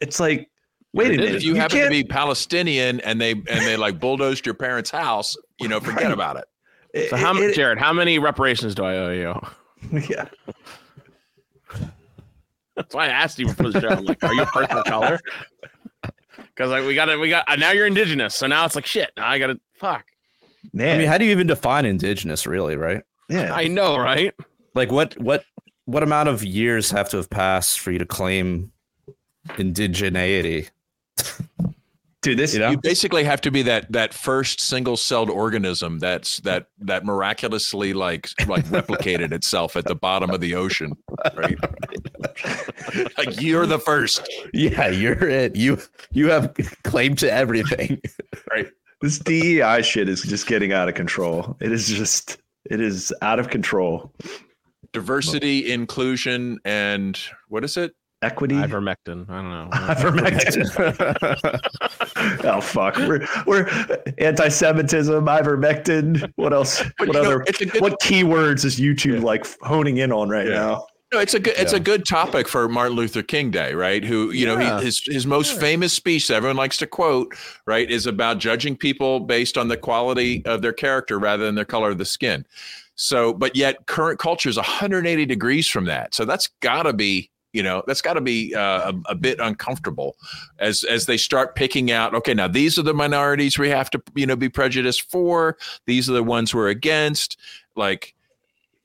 It's 0.00 0.18
like, 0.20 0.50
wait 0.92 1.08
a 1.12 1.16
minute, 1.16 1.34
If 1.36 1.42
you 1.44 1.54
happen 1.54 1.76
to 1.76 1.82
can't- 1.82 1.90
be 1.92 2.04
Palestinian 2.04 3.00
and 3.00 3.20
they 3.20 3.32
and 3.32 3.44
they 3.46 3.76
like 3.76 3.98
bulldozed 4.00 4.44
your 4.46 4.54
parents' 4.54 4.90
house, 4.90 5.36
you 5.60 5.68
know, 5.68 5.80
forget 5.80 6.04
Right. 6.04 6.12
about 6.12 6.36
it. 6.36 7.08
So 7.10 7.16
how, 7.16 7.34
it- 7.36 7.50
it- 7.50 7.54
Jared? 7.54 7.78
How 7.78 7.92
many 7.92 8.18
reparations 8.18 8.74
do 8.74 8.84
I 8.84 8.96
owe 8.96 9.10
you? 9.12 10.00
yeah. 10.10 10.26
That's 12.76 12.94
why 12.94 13.06
I 13.06 13.08
asked 13.08 13.38
you 13.40 13.52
for 13.52 13.70
the 13.70 13.80
show. 13.80 13.88
I'm 13.88 14.04
like, 14.04 14.22
are 14.22 14.32
you 14.34 14.42
a 14.42 14.46
person 14.46 14.76
of 14.78 14.84
color? 14.84 15.20
Because 16.54 16.70
like 16.72 16.84
we 16.86 16.94
got 16.96 17.04
to 17.06 17.16
we 17.18 17.28
got 17.28 17.48
uh, 17.48 17.54
now 17.56 17.70
you're 17.72 17.86
indigenous, 17.86 18.34
so 18.34 18.46
now 18.48 18.64
it's 18.64 18.74
like 18.74 18.86
shit. 18.86 19.10
Now 19.16 19.28
I 19.28 19.38
got 19.38 19.48
to 19.48 19.60
fuck. 19.78 20.04
Man, 20.72 20.96
I 20.96 20.98
mean, 20.98 21.08
how 21.08 21.18
do 21.18 21.24
you 21.24 21.30
even 21.30 21.46
define 21.46 21.84
indigenous, 21.84 22.46
really? 22.46 22.76
Right? 22.76 23.02
yeah. 23.28 23.54
I 23.54 23.68
know, 23.68 23.98
right? 23.98 24.34
Like, 24.74 24.90
what 24.90 25.18
what 25.18 25.44
what 25.84 26.02
amount 26.02 26.28
of 26.28 26.44
years 26.44 26.90
have 26.90 27.08
to 27.10 27.16
have 27.16 27.30
passed 27.30 27.80
for 27.80 27.90
you 27.90 27.98
to 27.98 28.06
claim 28.06 28.72
indigeneity? 29.50 30.68
Dude, 32.20 32.36
this 32.36 32.52
You 32.52 32.60
know? 32.60 32.70
You 32.70 32.78
basically 32.78 33.22
have 33.24 33.40
to 33.42 33.50
be 33.50 33.62
that 33.62 33.90
that 33.92 34.12
first 34.12 34.60
single-celled 34.60 35.30
organism 35.30 36.00
that's 36.00 36.38
that 36.40 36.66
that 36.80 37.04
miraculously 37.04 37.92
like 37.92 38.28
like 38.48 38.64
replicated 38.66 39.32
itself 39.32 39.76
at 39.76 39.84
the 39.84 39.94
bottom 39.94 40.30
of 40.30 40.40
the 40.40 40.54
ocean, 40.54 40.96
right? 41.34 41.56
like 43.16 43.40
you're 43.40 43.66
the 43.66 43.78
first. 43.78 44.28
Yeah, 44.52 44.88
you're 44.88 45.28
it. 45.28 45.54
You 45.54 45.78
you 46.10 46.28
have 46.30 46.54
claim 46.82 47.14
to 47.16 47.32
everything. 47.32 48.00
This 49.00 49.18
DEI 49.18 49.82
shit 49.82 50.08
is 50.08 50.22
just 50.22 50.46
getting 50.46 50.72
out 50.72 50.88
of 50.88 50.94
control. 50.94 51.56
It 51.60 51.72
is 51.72 51.88
just 51.88 52.38
it 52.70 52.80
is 52.80 53.12
out 53.22 53.38
of 53.38 53.48
control. 53.50 54.12
Diversity, 54.92 55.70
inclusion, 55.70 56.58
and 56.64 57.18
what 57.48 57.64
is 57.64 57.76
it? 57.76 57.94
Equity. 58.20 58.56
Ivermectin. 58.56 59.30
I 59.30 59.36
don't 59.36 59.50
know. 59.50 59.68
Ivermectin. 59.72 60.66
oh 62.44 62.60
fuck. 62.60 62.96
We're 62.96 63.24
we're 63.46 63.68
anti-Semitism, 64.18 65.24
ivermectin. 65.24 66.32
What 66.36 66.52
else? 66.52 66.82
But 66.98 67.08
what 67.08 67.16
you 67.16 67.22
know, 67.22 67.28
other 67.28 67.38
good 67.44 67.80
what 67.80 68.00
keywords 68.00 68.64
is 68.64 68.80
YouTube 68.80 69.22
like 69.22 69.46
honing 69.60 69.98
in 69.98 70.10
on 70.10 70.28
right 70.30 70.46
Yeah. 70.48 70.54
now? 70.54 70.86
No, 71.10 71.20
it's 71.20 71.32
a 71.32 71.40
good 71.40 71.54
it's 71.56 71.72
a 71.72 71.80
good 71.80 72.04
topic 72.06 72.46
for 72.46 72.68
Martin 72.68 72.94
Luther 72.94 73.22
King 73.22 73.50
Day, 73.50 73.72
right? 73.72 74.04
Who 74.04 74.30
you 74.30 74.44
know 74.44 74.58
he, 74.58 74.84
his 74.84 75.02
his 75.06 75.26
most 75.26 75.58
famous 75.58 75.94
speech 75.94 76.28
that 76.28 76.34
everyone 76.34 76.58
likes 76.58 76.76
to 76.78 76.86
quote, 76.86 77.34
right, 77.64 77.90
is 77.90 78.06
about 78.06 78.38
judging 78.38 78.76
people 78.76 79.20
based 79.20 79.56
on 79.56 79.68
the 79.68 79.76
quality 79.78 80.44
of 80.44 80.60
their 80.60 80.74
character 80.74 81.18
rather 81.18 81.46
than 81.46 81.54
their 81.54 81.64
color 81.64 81.90
of 81.90 81.96
the 81.96 82.04
skin. 82.04 82.44
So, 82.94 83.32
but 83.32 83.56
yet 83.56 83.86
current 83.86 84.18
culture 84.18 84.50
is 84.50 84.56
180 84.56 85.24
degrees 85.24 85.66
from 85.66 85.86
that. 85.86 86.14
So 86.14 86.26
that's 86.26 86.48
got 86.60 86.82
to 86.82 86.92
be 86.92 87.30
you 87.54 87.62
know 87.62 87.82
that's 87.86 88.02
got 88.02 88.14
to 88.14 88.20
be 88.20 88.54
uh, 88.54 88.92
a, 88.92 89.12
a 89.12 89.14
bit 89.14 89.40
uncomfortable 89.40 90.16
as 90.58 90.84
as 90.84 91.06
they 91.06 91.16
start 91.16 91.54
picking 91.54 91.90
out 91.90 92.14
okay 92.14 92.34
now 92.34 92.46
these 92.46 92.78
are 92.78 92.82
the 92.82 92.92
minorities 92.92 93.58
we 93.58 93.70
have 93.70 93.88
to 93.88 94.02
you 94.14 94.26
know 94.26 94.36
be 94.36 94.50
prejudiced 94.50 95.10
for 95.10 95.56
these 95.86 96.10
are 96.10 96.12
the 96.12 96.22
ones 96.22 96.54
we're 96.54 96.68
against 96.68 97.38
like 97.74 98.14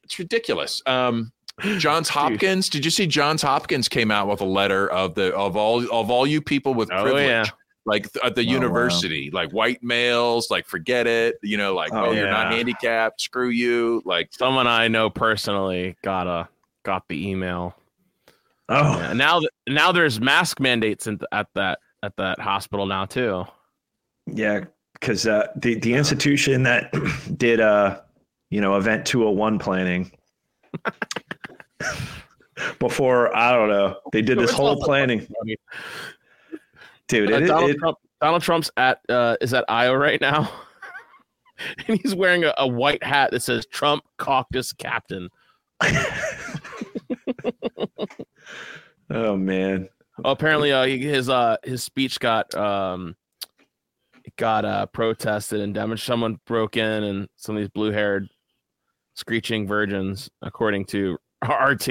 it's 0.03 0.17
ridiculous 0.17 0.81
um 0.86 1.33
Johns 1.78 2.10
Hopkins. 2.10 2.69
Did 2.69 2.86
you 2.86 2.91
see 2.91 3.08
Johns 3.08 3.41
Hopkins 3.41 3.88
came 3.88 4.12
out 4.12 4.28
with 4.28 4.41
a 4.41 4.45
letter 4.45 4.89
of 4.91 5.15
the 5.15 5.34
of 5.36 5.56
all 5.56 5.80
of 5.91 6.10
all 6.12 6.26
you 6.28 6.41
people 6.41 6.73
with 6.73 6.91
Oh, 6.91 7.04
privilege, 7.04 7.28
yeah. 7.28 7.45
like 7.86 8.12
th- 8.12 8.23
at 8.26 8.36
the 8.36 8.41
Oh, 8.41 8.45
wow. 8.47 8.54
university, 8.54 9.30
like 9.32 9.52
white 9.52 9.82
males, 9.84 10.49
like 10.52 10.65
forget 10.65 11.08
it, 11.08 11.36
you 11.41 11.58
know, 11.58 11.73
like 11.73 11.93
Oh, 11.93 12.06
oh, 12.08 12.12
you're 12.12 12.30
not 12.30 12.52
handicapped, 12.52 13.21
screw 13.21 13.49
you, 13.49 14.02
like 14.06 14.30
Someone 14.32 14.67
I 14.67 14.88
know 14.88 15.10
personally 15.10 15.95
got 16.04 16.28
a 16.28 16.47
got 16.84 17.08
the 17.08 17.30
email. 17.30 17.76
Oh, 18.69 18.97
Yeah, 18.99 19.13
now 19.13 19.39
th- 19.39 19.52
now 19.67 19.91
there's 19.91 20.19
mask 20.21 20.60
mandates 20.60 21.08
in, 21.08 21.19
at 21.32 21.47
that 21.56 21.80
at 22.02 22.15
that 22.17 22.39
hospital 22.39 22.86
now 22.86 23.06
too. 23.06 23.45
yeah, 24.28 24.62
because 24.93 25.26
uh, 25.28 25.47
the 25.58 25.76
the 25.76 25.93
institution 25.93 26.63
that 26.63 26.93
did 27.38 27.60
uh 27.62 27.99
you 28.49 28.62
know 28.62 28.76
event 28.78 29.06
201 29.06 29.60
planning 29.60 30.12
before 32.80 33.36
I 33.36 33.52
don't 33.52 33.69
know 33.69 33.98
they 34.12 34.22
did 34.22 34.38
this 34.38 34.52
whole 34.52 34.82
planning, 34.84 35.28
dude. 37.08 37.32
Uh, 37.32 37.38
It, 37.38 37.48
Donald 37.48 37.72
it, 37.72 37.78
Trump 37.78 37.98
Donald 38.22 38.43
Trump's 38.43 38.72
at 38.78 39.00
uh, 39.10 39.38
is 39.41 39.54
at 39.54 39.65
Iowa 39.67 39.98
right 39.98 40.22
now, 40.22 40.52
and 41.88 42.00
he's 42.02 42.15
wearing 42.15 42.43
a, 42.43 42.54
a 42.58 42.67
white 42.67 43.04
hat 43.04 43.32
that 43.32 43.41
says 43.41 43.65
Trump 43.65 44.04
Caucus 44.17 44.74
Captain. 44.74 45.30
oh 49.10 49.36
man, 49.36 49.89
Oh, 50.24 50.32
apparently, 50.32 50.72
uh, 50.72 50.86
his 50.86 51.30
uh 51.30 51.58
his 51.63 51.84
speech 51.84 52.19
got 52.19 52.54
um 52.54 53.15
got 54.38 54.63
uh 54.63 54.86
protested 54.88 55.60
and 55.62 55.74
damaged. 55.74 56.04
Someone 56.04 56.39
broke 56.46 56.78
in, 56.78 57.04
and 57.04 57.28
some 57.36 57.56
of 57.56 57.62
these 57.62 57.69
blue 57.69 57.91
haired 57.91 58.30
screeching 59.15 59.67
virgins, 59.67 60.30
according 60.41 60.86
to 60.86 61.17
RT, 61.43 61.86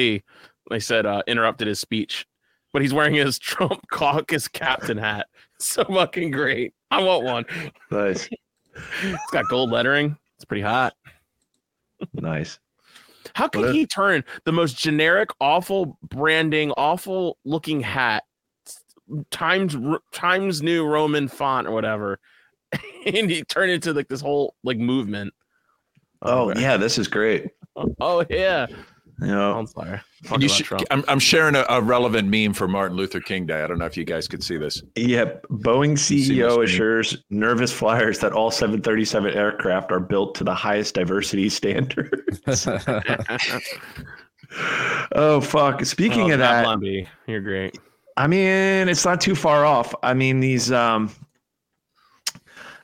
they 0.71 0.81
said 0.81 1.07
uh 1.07 1.23
interrupted 1.27 1.69
his 1.69 1.81
speech. 1.81 2.27
But 2.73 2.83
he's 2.83 2.95
wearing 2.95 3.15
his 3.15 3.39
Trump 3.41 3.83
caucus 3.91 4.49
captain 4.49 4.99
hat. 4.99 5.27
So 5.59 5.85
fucking 5.85 6.31
great. 6.31 6.73
I 6.91 7.03
want 7.03 7.25
one. 7.25 7.45
nice, 7.91 8.29
It's 9.03 9.31
got 9.31 9.49
gold 9.49 9.71
lettering. 9.71 10.17
It's 10.37 10.45
pretty 10.45 10.63
hot. 10.63 10.95
nice. 12.15 12.59
How 13.35 13.45
What 13.45 13.53
can 13.53 13.73
he 13.73 13.87
turn 13.87 14.25
the 14.45 14.53
most 14.53 14.77
generic, 14.77 15.31
awful 15.41 15.99
branding, 16.03 16.73
awful 16.73 17.39
looking 17.45 17.81
hat, 17.81 18.25
Times 19.31 19.77
Times 20.13 20.63
New 20.63 20.85
Roman 20.87 21.29
font 21.29 21.67
or 21.67 21.71
whatever, 21.71 22.19
and 23.07 23.31
he 23.31 23.45
turned 23.45 23.71
it 23.71 23.75
into 23.75 23.93
like 23.93 24.09
this 24.09 24.21
whole 24.21 24.55
like 24.65 24.79
movement? 24.79 25.33
Oh 26.23 26.51
okay. 26.51 26.61
yeah, 26.61 26.77
this 26.77 26.99
is 26.99 27.09
great. 27.09 27.49
Oh 28.01 28.25
yeah. 28.29 28.67
You 29.25 29.33
know, 29.35 29.59
I'm. 29.59 29.67
And 30.33 30.43
you 30.43 30.49
should, 30.49 30.67
I'm, 30.91 31.05
I'm 31.09 31.19
sharing 31.19 31.55
a, 31.55 31.65
a 31.69 31.81
relevant 31.81 32.29
meme 32.29 32.53
for 32.55 32.69
Martin 32.69 32.97
Luther 32.97 33.21
King 33.21 33.47
Day. 33.47 33.63
I 33.63 33.67
don't 33.67 33.79
know 33.79 33.87
if 33.87 33.97
you 33.97 34.05
guys 34.05 34.29
could 34.29 34.43
see 34.43 34.57
this. 34.57 34.83
Yeah, 34.97 35.25
Boeing 35.51 35.93
CEO 35.95 36.27
this 36.27 36.57
meme. 36.57 36.63
assures 36.65 37.17
nervous 37.31 37.73
flyers 37.73 38.19
that 38.21 38.33
all 38.33 38.51
737 38.51 39.33
aircraft 39.35 39.91
are 39.93 40.01
built 40.01 40.35
to 40.37 40.45
the 40.45 40.55
highest 40.55 40.95
diversity 40.95 41.49
standards. 41.49 42.41
oh 45.13 45.41
fuck! 45.41 45.85
Speaking 45.85 46.31
Oh, 46.31 46.35
of 46.35 46.39
that, 46.41 46.65
Babylon 46.65 47.07
you're 47.27 47.41
great. 47.41 47.79
I 48.17 48.27
mean, 48.27 48.89
it's 48.89 49.05
not 49.05 49.21
too 49.21 49.35
far 49.35 49.65
off. 49.65 49.95
I 50.03 50.15
mean, 50.15 50.41
these 50.41 50.71
um 50.71 51.11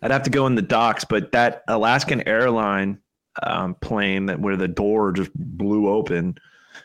I'd 0.03 0.11
have 0.11 0.22
to 0.24 0.31
go 0.31 0.46
in 0.46 0.55
the 0.55 0.62
docks, 0.62 1.05
but 1.05 1.33
that 1.33 1.62
Alaskan 1.68 2.27
airline 2.27 2.98
um, 3.42 3.74
plane 3.77 4.27
that 4.27 4.40
where 4.40 4.57
the 4.57 4.68
door 4.68 5.12
just 5.12 5.31
blew 5.35 5.88
open. 5.88 6.38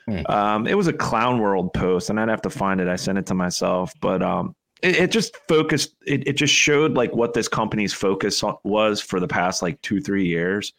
Hmm. 0.06 0.22
Um, 0.28 0.68
it 0.68 0.76
was 0.76 0.88
a 0.88 0.94
clown 0.94 1.40
world 1.40 1.74
post, 1.74 2.10
and 2.10 2.20
I'd 2.20 2.30
have 2.30 2.42
to 2.44 2.50
find 2.50 2.82
it. 2.82 2.88
I 2.88 2.96
sent 2.96 3.18
it 3.18 3.26
to 3.28 3.34
myself, 3.34 3.94
but 4.02 4.22
um, 4.22 4.56
it, 4.82 4.96
it 4.96 5.12
just 5.12 5.36
focused. 5.48 5.96
It, 6.06 6.28
it 6.28 6.34
just 6.34 6.54
showed 6.54 6.96
like 6.96 7.14
what 7.16 7.34
this 7.34 7.48
company's 7.48 7.94
focus 7.94 8.44
was 8.64 9.02
for 9.02 9.20
the 9.20 9.28
past 9.28 9.62
like 9.62 9.82
two 9.82 10.02
three 10.02 10.26
years. 10.26 10.74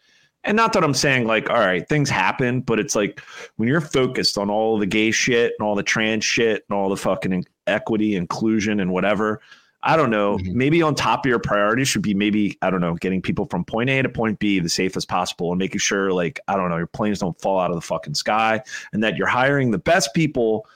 And 0.47 0.57
not 0.57 0.75
that 0.75 0.85
I'm 0.85 0.95
saying 0.95 1.27
like, 1.27 1.49
all 1.49 1.59
right, 1.59 1.89
things 1.89 2.11
happen, 2.11 2.61
but 2.61 2.79
it's 2.79 2.95
like 2.95 3.23
when 3.57 3.67
you're 3.67 3.81
focused 3.81 4.37
on 4.37 4.51
all 4.51 4.79
the 4.79 4.87
gay 4.87 5.11
shit 5.11 5.55
and 5.59 5.67
all 5.67 5.75
the 5.75 5.83
trans 5.83 6.23
shit 6.23 6.65
and 6.69 6.77
all 6.77 6.91
the 6.91 6.99
fucking 6.99 7.47
equity, 7.67 8.15
inclusion, 8.15 8.79
and 8.81 8.91
whatever. 8.91 9.41
I 9.87 9.97
don't 9.97 10.11
know. 10.11 10.39
Mhm. 10.39 10.55
Maybe 10.55 10.81
on 10.83 10.95
top 10.95 11.27
of 11.27 11.29
your 11.29 11.39
priorities 11.39 11.89
should 11.89 12.01
be 12.03 12.15
maybe 12.15 12.57
I 12.63 12.71
don't 12.71 12.81
know, 12.81 12.95
getting 12.95 13.21
people 13.21 13.47
from 13.51 13.65
point 13.65 13.91
A 13.91 14.01
to 14.03 14.09
point 14.09 14.39
B 14.39 14.59
the 14.59 14.69
safest 14.69 15.09
possible, 15.09 15.53
and 15.53 15.59
making 15.59 15.79
sure 15.81 16.11
like 16.13 16.41
I 16.49 16.57
don't 16.57 16.71
know, 16.71 16.79
your 16.79 16.87
planes 16.87 17.19
don't 17.19 17.39
fall 17.41 17.61
out 17.61 17.71
of 17.71 17.77
the 17.77 17.83
fucking 17.83 18.15
sky, 18.15 18.63
and 18.93 19.05
that 19.05 19.17
you're 19.17 19.27
hiring 19.27 19.71
the 19.71 19.79
best 19.79 20.15
people 20.15 20.67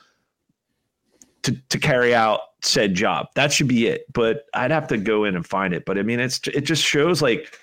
to 1.42 1.52
to 1.70 1.78
carry 1.78 2.14
out 2.14 2.40
said 2.62 2.94
job. 2.94 3.28
That 3.34 3.52
should 3.52 3.68
be 3.68 3.86
it. 3.86 4.04
But 4.12 4.44
I'd 4.54 4.70
have 4.70 4.88
to 4.88 4.96
go 4.98 5.24
in 5.24 5.36
and 5.36 5.46
find 5.46 5.72
it. 5.72 5.84
But 5.86 5.96
I 5.98 6.02
mean, 6.02 6.20
it's 6.20 6.40
it 6.48 6.62
just 6.62 6.84
shows 6.84 7.22
like 7.22 7.56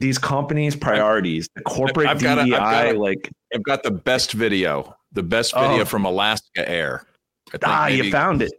these 0.00 0.18
companies' 0.18 0.76
priorities, 0.76 1.48
the 1.56 1.62
corporate 1.62 2.08
I've 2.08 2.20
got 2.22 2.38
a- 2.38 2.42
I've 2.42 2.46
DEI, 2.48 2.58
got 2.58 2.86
a- 2.94 2.98
like 2.98 3.30
I've 3.54 3.62
got 3.64 3.82
the 3.82 3.90
best 3.90 4.32
video 4.32 4.94
the 5.12 5.22
best 5.22 5.54
video 5.54 5.80
Oh. 5.80 5.84
from 5.86 6.04
Alaska 6.04 6.68
Air. 6.68 7.04
Ah, 7.64 7.86
you 7.86 8.10
found 8.12 8.42
it. 8.42 8.52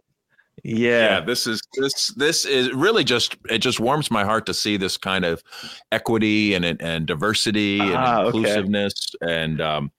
Yeah 0.64 1.14
Yeah. 1.16 1.20
this 1.20 1.46
is 1.46 1.60
this 1.76 2.08
this 2.14 2.44
is 2.44 2.72
really 2.72 3.04
just 3.04 3.36
it 3.48 3.58
just 3.58 3.80
warms 3.80 4.10
my 4.10 4.24
heart 4.24 4.46
to 4.46 4.54
see 4.54 4.76
this 4.76 4.96
kind 4.96 5.24
of 5.24 5.42
equity 5.92 6.54
and 6.54 6.64
and 6.64 7.06
diversity 7.06 7.80
and 7.80 7.94
Ah, 7.94 8.20
okay. 8.22 8.38
inclusiveness 8.38 8.94
and 9.22 9.60
um 9.60 9.90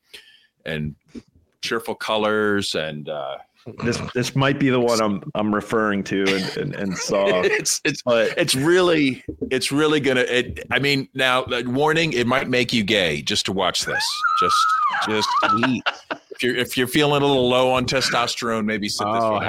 and 0.65 0.95
cheerful 1.61 1.95
colors 1.95 2.75
and 2.75 3.09
uh 3.09 3.37
This 3.83 3.99
this 4.15 4.35
might 4.35 4.57
be 4.59 4.69
the 4.71 4.79
one 4.79 4.99
I'm 5.01 5.21
I'm 5.35 5.53
referring 5.53 6.03
to 6.05 6.21
and, 6.23 6.57
and, 6.57 6.75
and 6.75 6.97
saw. 6.97 7.41
it's 7.45 7.79
it's 7.85 8.01
But 8.01 8.33
it's 8.37 8.55
really 8.55 9.23
it's 9.51 9.71
really 9.71 9.99
gonna 9.99 10.21
it 10.21 10.65
i 10.71 10.79
mean 10.79 11.07
now 11.13 11.45
like, 11.47 11.67
warning 11.67 12.13
it 12.13 12.25
might 12.25 12.49
make 12.49 12.73
you 12.73 12.83
gay 12.83 13.21
just 13.21 13.45
to 13.45 13.51
watch 13.51 13.85
this 13.85 14.03
just 14.39 14.55
just 15.07 15.29
if 16.31 16.41
you're 16.41 16.55
if 16.55 16.75
you're 16.77 16.87
feeling 16.87 17.21
a 17.21 17.25
little 17.25 17.47
low 17.49 17.71
on 17.71 17.85
testosterone 17.85 18.65
maybe 18.65 18.89
sit 18.89 19.05
this 19.05 19.23
Oh 19.23 19.33
one 19.33 19.43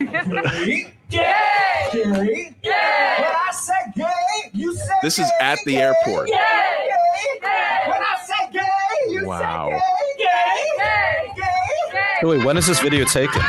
out. 0.00 0.46
hell 0.46 0.66
yeah! 1.10 1.60
this 5.02 5.18
is 5.18 5.30
at 5.40 5.58
the 5.64 5.76
airport. 5.76 6.28
Wow. 9.22 9.80
Wait, 12.22 12.44
when 12.44 12.56
is 12.56 12.66
this 12.66 12.80
video 12.80 13.04
taken? 13.06 13.42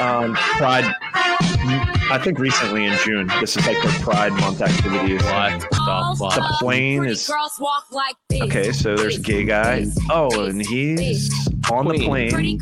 um, 0.00 0.34
Pride, 0.34 0.84
I 2.10 2.18
think 2.22 2.38
recently 2.38 2.84
in 2.86 2.96
June. 3.04 3.26
This 3.40 3.56
is 3.56 3.66
like 3.66 3.80
their 3.82 3.92
Pride 4.00 4.32
Month 4.32 4.60
activities. 4.62 5.22
What 5.24 5.60
the 5.60 6.16
fuck? 6.18 6.34
The 6.34 6.56
plane 6.60 7.04
is 7.04 7.30
okay. 8.32 8.72
So 8.72 8.96
there's 8.96 9.18
a 9.18 9.20
gay 9.20 9.44
guy. 9.44 9.86
Oh, 10.10 10.44
and 10.44 10.64
he's 10.64 11.30
on 11.70 11.86
the 11.88 12.04
plane 12.04 12.60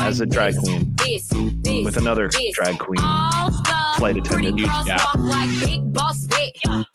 as 0.00 0.20
a 0.20 0.26
drag 0.26 0.56
queen 0.56 0.94
with 1.84 1.96
another 1.96 2.28
drag 2.52 2.78
queen, 2.78 3.02
flight 3.96 4.16
attendant, 4.16 4.60
Yeah. 4.86 4.98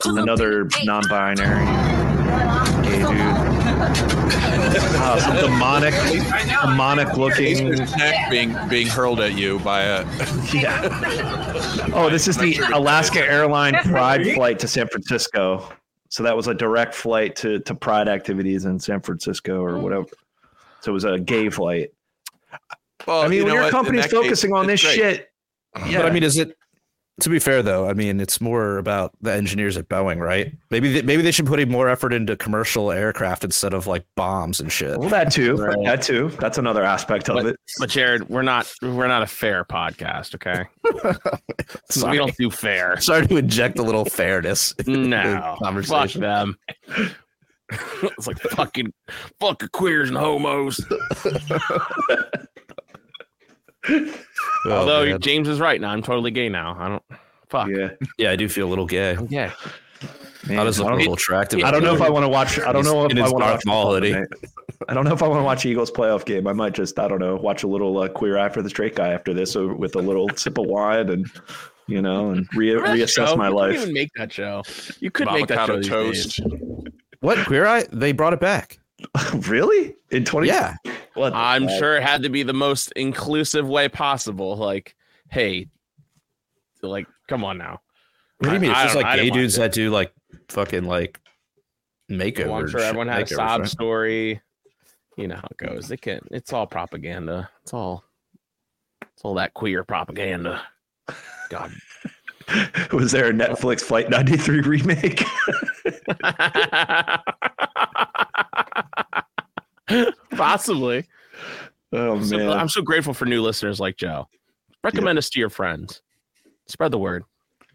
another 0.06 0.68
non-binary 0.84 1.66
gay 2.84 3.00
dude. 3.00 3.12
Uh, 5.00 5.20
some 5.20 5.36
demonic, 5.38 5.94
demonic 6.62 7.16
looking. 7.18 7.78
Being 8.30 8.58
being 8.68 8.88
hurled 8.88 9.20
at 9.20 9.34
you 9.38 9.60
by 9.60 9.82
a 9.84 10.04
Yeah. 10.54 10.82
Oh, 11.94 12.10
this 12.10 12.28
is 12.28 12.38
the 12.38 12.58
Alaska 12.74 13.20
Airline 13.20 13.76
Pride 13.84 14.34
flight 14.34 14.60
to 14.60 14.68
San 14.68 14.88
Francisco. 14.88 15.72
So 16.10 16.24
that 16.24 16.36
was 16.36 16.48
a 16.48 16.54
direct 16.54 16.96
flight 16.96 17.36
to 17.38 17.60
to 17.60 17.76
Pride 17.76 18.08
activities 18.08 18.66
in 18.66 18.80
San 18.80 19.02
Francisco 19.02 19.62
or 19.62 19.78
whatever. 19.80 20.08
So 20.82 20.92
it 20.92 20.94
was 20.94 21.04
a 21.04 21.20
gay 21.20 21.50
flight. 21.50 21.92
well 23.06 23.22
I 23.22 23.28
mean, 23.28 23.40
you 23.40 23.40
know 23.40 23.46
when 23.46 23.54
your 23.56 23.64
what? 23.64 23.72
Company's 23.72 24.04
that 24.04 24.12
case, 24.12 24.20
focusing 24.22 24.54
on 24.54 24.68
this 24.68 24.82
great. 24.82 24.96
shit, 24.96 25.30
yeah. 25.86 26.02
But 26.02 26.06
I 26.08 26.12
mean, 26.12 26.24
is 26.24 26.38
it? 26.38 26.58
To 27.22 27.30
be 27.30 27.40
fair, 27.40 27.64
though, 27.64 27.90
I 27.90 27.94
mean, 27.94 28.20
it's 28.20 28.40
more 28.40 28.78
about 28.78 29.12
the 29.22 29.34
engineers 29.34 29.76
at 29.76 29.90
Boeing, 29.90 30.20
right? 30.20 30.54
Maybe 30.70 30.94
they, 30.94 31.02
maybe 31.02 31.24
they 31.24 31.32
should 31.32 31.48
put 31.48 31.68
more 31.68 31.90
effort 31.90 32.14
into 32.14 32.38
commercial 32.38 32.92
aircraft 32.92 33.44
instead 33.44 33.74
of 33.74 33.88
like 33.88 34.06
bombs 34.16 34.60
and 34.60 34.72
shit. 34.72 35.00
well, 35.00 35.10
that 35.10 35.32
too. 35.32 35.56
Right. 35.56 35.76
That 35.84 36.04
too. 36.04 36.30
That's 36.40 36.60
another 36.60 36.84
aspect 36.84 37.28
of 37.30 37.38
But, 37.38 37.46
it. 37.48 37.60
but 37.80 37.90
Jared, 37.90 38.30
we're 38.30 38.44
not 38.44 38.72
we're 38.84 39.08
not 39.08 39.24
a 39.24 39.28
fair 39.28 39.66
podcast, 39.66 40.36
okay? 40.36 40.66
We 42.12 42.18
don't 42.18 42.36
do 42.38 42.52
fair. 42.52 43.00
Sorry 43.02 43.26
to 43.28 43.38
inject 43.38 43.80
a 43.80 43.84
little 43.84 44.06
fairness. 44.06 44.74
in 44.86 44.94
the 44.94 45.00
No, 45.00 45.24
fuck 45.34 45.60
conversation. 45.60 46.22
them. 46.22 46.58
it's 47.72 48.28
like 48.28 48.38
fucking 48.40 48.94
fucking 49.40 49.70
queers 49.74 50.10
and 50.10 50.18
homos. 50.18 50.80
Oh, 54.66 54.72
Although 54.72 55.06
man. 55.06 55.22
James 55.22 55.48
is 55.48 55.60
right 55.60 55.80
now, 55.80 55.92
I'm 55.92 56.02
totally 56.02 56.32
gay 56.32 56.50
now. 56.50 56.76
I 56.78 56.90
don't. 56.90 57.04
Fuck. 57.48 57.70
Yeah. 57.70 57.90
yeah, 58.18 58.32
I 58.32 58.36
do 58.36 58.50
feel 58.50 58.68
a 58.68 58.70
little 58.70 58.88
gay. 58.88 59.16
I'm. 59.16 59.28
Man, 59.30 60.58
How 60.58 60.64
does 60.64 60.80
I 60.80 60.84
look 60.84 60.88
a 60.88 60.92
don't, 60.92 61.00
little 61.00 61.14
attractive? 61.14 61.64
I 61.64 61.72
don't 61.72 61.84
know 61.84 61.94
if 61.94 62.02
I 62.02 62.10
want 62.10 62.24
to 62.24 62.30
watch. 62.30 62.60
I 62.60 62.72
don't 62.72 62.84
know 62.84 63.06
if 63.06 63.18
I 63.18 63.30
want 63.30 63.44
to 63.44 63.52
watch. 63.52 63.66
Maul 63.66 63.96
I 64.90 64.94
don't 64.94 65.06
know 65.06 65.14
if 65.14 65.24
I 65.24 65.28
want 65.28 65.40
to 65.40 65.44
watch 65.44 65.66
Eagles 65.66 65.92
playoff 65.92 66.26
game. 66.26 66.48
I 66.48 66.54
might 66.54 66.74
just, 66.74 66.98
I 67.00 67.08
don't 67.08 67.20
know, 67.20 67.36
watch 67.36 67.64
a 67.64 67.68
little 67.68 67.98
uh, 67.98 68.08
queer 68.08 68.38
eye 68.38 68.50
for 68.50 68.62
the 68.62 68.70
straight 68.70 68.96
guy 68.96 69.10
after 69.10 69.34
this, 69.34 69.56
or 69.56 69.74
with 69.74 69.96
a 69.96 70.02
little 70.02 70.30
sip 70.36 70.58
of 70.58 70.66
wine, 70.68 71.10
and 71.10 71.30
you 71.88 72.02
know, 72.02 72.32
and 72.32 72.48
re- 72.56 72.74
reassess 72.74 73.28
show, 73.28 73.36
my 73.36 73.50
you 73.50 73.56
life. 73.56 73.72
couldn't 73.72 73.84
even 73.84 73.94
make 73.94 74.12
that 74.16 74.32
show. 74.32 74.64
You 75.00 75.12
could 75.12 75.28
make 75.32 75.48
that 75.48 75.68
show 75.68 75.82
toast. 75.82 76.40
What 77.20 77.46
queer 77.46 77.66
eye? 77.66 77.86
They 77.92 78.12
brought 78.12 78.34
it 78.34 78.40
back. 78.40 78.80
really? 79.48 79.96
In 80.12 80.26
twenty? 80.26 80.48
Yeah, 80.48 80.76
What 81.14 81.34
I'm 81.34 81.68
fuck? 81.68 81.78
sure 81.80 81.98
it 81.98 82.04
had 82.04 82.24
to 82.24 82.30
be 82.30 82.44
the 82.44 82.54
most 82.54 82.92
inclusive 82.96 83.68
way 83.68 83.90
possible. 83.90 84.56
Like, 84.58 84.96
hey, 85.30 85.68
like, 86.82 87.08
come 87.28 87.44
on 87.44 87.58
now. 87.58 87.82
What 88.40 88.50
do 88.50 88.54
you 88.56 88.60
mean? 88.62 88.72
It's 88.72 88.80
I 88.80 88.84
just 88.84 88.94
don't- 88.96 89.04
like 89.04 89.20
gay 89.20 89.30
dudes 89.30 89.56
that 89.56 89.72
do 89.72 89.90
like 89.92 90.12
fucking 90.50 90.84
like 90.86 91.20
makeovers. 92.12 92.46
Well, 92.48 92.56
I'm 92.56 92.70
sure 92.70 92.80
everyone 92.82 93.08
had 93.08 93.24
a 93.24 93.28
sob 93.28 93.62
right? 93.62 93.70
story. 93.70 94.42
You 95.16 95.28
know 95.28 95.36
how 95.36 95.48
it 95.50 95.58
goes. 95.58 95.90
It 95.92 96.02
can. 96.02 96.22
It's 96.32 96.54
all 96.54 96.68
propaganda. 96.68 97.50
It's 97.64 97.74
all. 97.74 98.04
It's 99.02 99.24
all 99.24 99.34
that 99.36 99.54
queer 99.56 99.84
propaganda. 99.84 100.62
God. 101.50 101.72
Was 102.94 103.12
there 103.12 103.28
a 103.30 103.34
Netflix 103.34 103.82
Flight 103.82 104.10
93 104.10 104.62
remake? 104.62 105.24
Possibly. 110.32 111.06
oh 111.94 112.22
So- 112.24 112.38
man. 112.38 112.50
I'm 112.52 112.70
so 112.70 112.82
grateful 112.82 113.14
for 113.14 113.26
new 113.26 113.42
listeners 113.42 113.80
like 113.80 113.98
Joe. 113.98 114.28
Recommend 114.84 115.18
us 115.18 115.30
to 115.32 115.40
your 115.40 115.50
friends. 115.50 116.02
Spread 116.68 116.92
the 116.92 116.98
word. 116.98 117.24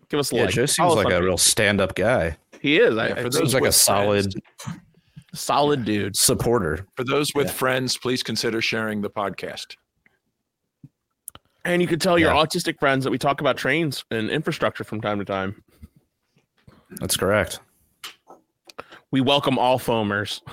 Give 0.09 0.21
us 0.21 0.33
a 0.33 0.37
Yeah, 0.37 0.45
like. 0.45 0.55
Joe 0.55 0.67
seems 0.67 0.91
us 0.93 0.97
like 0.97 1.07
on 1.07 1.13
a 1.13 1.23
real 1.23 1.39
stand-up 1.39 1.95
guy. 1.95 2.37
He 2.61 2.79
is. 2.79 2.97
I, 2.97 3.09
Yeah, 3.09 3.15
for 3.15 3.21
I- 3.21 3.23
those 3.25 3.37
Seems 3.37 3.55
like 3.55 3.65
a 3.65 3.73
solid 3.73 4.35
friends. 4.61 4.81
solid 5.35 5.85
dude. 5.85 6.15
supporter. 6.17 6.87
for 6.97 7.05
those 7.05 7.33
with 7.35 7.51
friends 7.51 7.97
please 7.97 8.23
consider 8.23 8.61
sharing 8.61 9.01
the 9.01 9.09
podcast 9.11 9.77
And 11.65 11.81
you 11.81 11.89
can 11.89 11.99
tell 11.99 12.19
your 12.19 12.35
Yeah. 12.35 12.43
autistic 12.43 12.79
friends 12.79 13.05
that 13.05 13.11
we 13.11 13.19
talk 13.19 13.41
about 13.41 13.57
trains 13.57 14.05
and 14.11 14.31
infrastructure 14.31 14.83
from 14.85 15.01
time 15.01 15.19
to 15.21 15.25
time. 15.25 15.63
That's 16.99 17.17
correct. 17.17 17.61
We 19.11 19.21
welcome 19.21 19.59
all 19.59 19.79
foamers. 19.79 20.41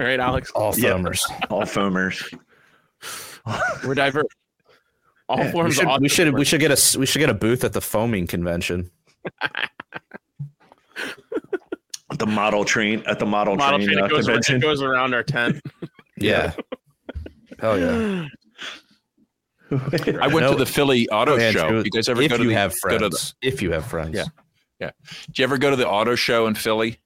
All 0.00 0.06
right, 0.06 0.18
Alex. 0.18 0.50
All 0.52 0.74
Yeah. 0.76 0.92
All 1.50 1.62
foamers. 1.62 2.20
We're 3.84 3.94
diverse. 3.94 4.24
All 5.28 5.38
Yeah, 5.38 5.46
We 5.46 5.52
forms 5.52 5.74
should, 5.76 5.86
of 5.86 6.00
we 6.00 6.08
should 6.08 6.34
we 6.34 6.44
should 6.44 6.60
get 6.60 6.70
a 6.70 6.72
s- 6.72 6.96
we 6.96 7.06
should 7.06 7.20
get 7.20 7.30
a 7.30 7.34
booth 7.34 7.62
at 7.62 7.72
the 7.72 7.80
foaming 7.80 8.26
convention. 8.26 8.90
The 12.18 12.26
model 12.26 12.64
train 12.64 13.02
at 13.06 13.18
the 13.18 13.24
model, 13.26 13.56
model 13.56 13.78
train, 13.78 13.88
train 13.88 14.04
uh, 14.04 14.06
goes, 14.08 14.26
convention. 14.26 14.56
it 14.56 14.60
goes 14.60 14.82
around 14.82 15.14
our 15.14 15.22
tent. 15.22 15.60
Yeah. 16.18 16.52
Hell 17.58 17.78
yeah. 17.78 18.26
i 20.20 20.26
went 20.26 20.40
No. 20.40 20.52
to 20.52 20.58
the 20.58 20.66
philly 20.66 21.08
auto 21.10 21.36
Andrew, 21.36 21.60
show 21.60 21.78
you 21.84 21.90
guys 21.90 22.08
ever 22.08 22.26
go 22.28 22.36
to 22.36 22.42
you 22.42 22.48
the, 22.50 22.54
have 22.54 22.74
go 22.82 22.98
to 22.98 23.08
the 23.08 23.16
friends. 23.16 23.34
if 23.42 23.62
you 23.62 23.72
have 23.72 23.84
friends. 23.86 24.14
Yeah. 24.16 24.24
Yeah. 24.80 24.90
Did 25.26 25.38
you 25.38 25.44
ever 25.44 25.58
go 25.58 25.70
to 25.70 25.76
the 25.76 25.88
auto 25.88 26.14
show 26.14 26.46
in 26.46 26.54
philly 26.54 26.98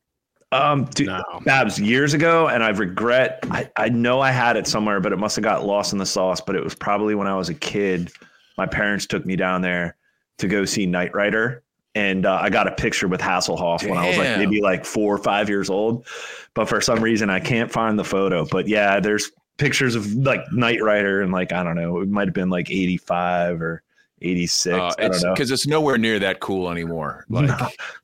Um, 0.53 0.85
dude, 0.87 1.09
No. 1.09 1.23
Babs, 1.45 1.79
years 1.81 2.14
ago, 2.14 2.49
and 2.49 2.62
I 2.64 2.71
regret. 2.71 3.41
I, 3.51 3.69
I 3.77 3.89
know 3.91 4.21
I 4.21 4.31
had 4.31 4.57
it 4.57 4.67
somewhere, 4.67 5.01
but 5.01 5.12
it 5.12 5.17
must 5.19 5.37
have 5.37 5.43
got 5.43 5.64
lost 5.67 5.93
in 5.93 5.99
the 5.99 6.07
sauce. 6.07 6.41
But 6.41 6.57
it 6.57 6.62
was 6.64 6.75
probably 6.75 7.14
when 7.14 7.27
I 7.27 7.37
was 7.37 7.49
a 7.49 7.55
kid. 7.55 8.11
My 8.57 8.67
parents 8.67 9.07
took 9.07 9.27
me 9.27 9.37
down 9.37 9.61
there 9.61 9.97
to 10.39 10.49
go 10.49 10.64
see 10.64 10.87
Knight 10.87 11.14
Rider, 11.14 11.62
and 11.95 12.25
uh, 12.25 12.39
I 12.41 12.49
got 12.49 12.69
a 12.69 12.73
picture 12.73 13.09
with 13.09 13.21
Hasselhoff 13.21 13.87
when 13.89 13.99
I 13.99 14.09
was 14.09 14.17
like 14.17 14.39
maybe 14.39 14.62
like 14.62 14.85
four 14.85 15.14
or 15.14 15.19
five 15.19 15.49
years 15.49 15.69
old. 15.69 16.07
But 16.55 16.69
for 16.69 16.81
some 16.81 17.01
reason, 17.03 17.29
I 17.29 17.41
can't 17.41 17.71
find 17.71 17.99
the 17.99 18.05
photo. 18.05 18.47
But 18.47 18.69
yeah, 18.69 19.01
there's 19.01 19.33
pictures 19.57 19.94
of 19.94 20.12
like 20.14 20.40
Knight 20.52 20.82
Rider, 20.82 21.22
and 21.22 21.32
like 21.32 21.52
I 21.52 21.62
don't 21.62 21.76
know, 21.76 22.00
it 22.00 22.09
might 22.09 22.28
have 22.28 22.34
been 22.34 22.50
like 22.50 22.70
85 22.70 23.62
or 23.62 23.82
86. 24.22 24.74
uh, 24.74 24.92
I 24.98 25.09
don't 25.09 25.22
know. 25.22 25.34
because 25.34 25.50
it's 25.50 25.66
nowhere 25.66 25.98
near 25.98 26.18
that 26.18 26.40
cool 26.40 26.70
anymore 26.70 27.26
like 27.28 27.50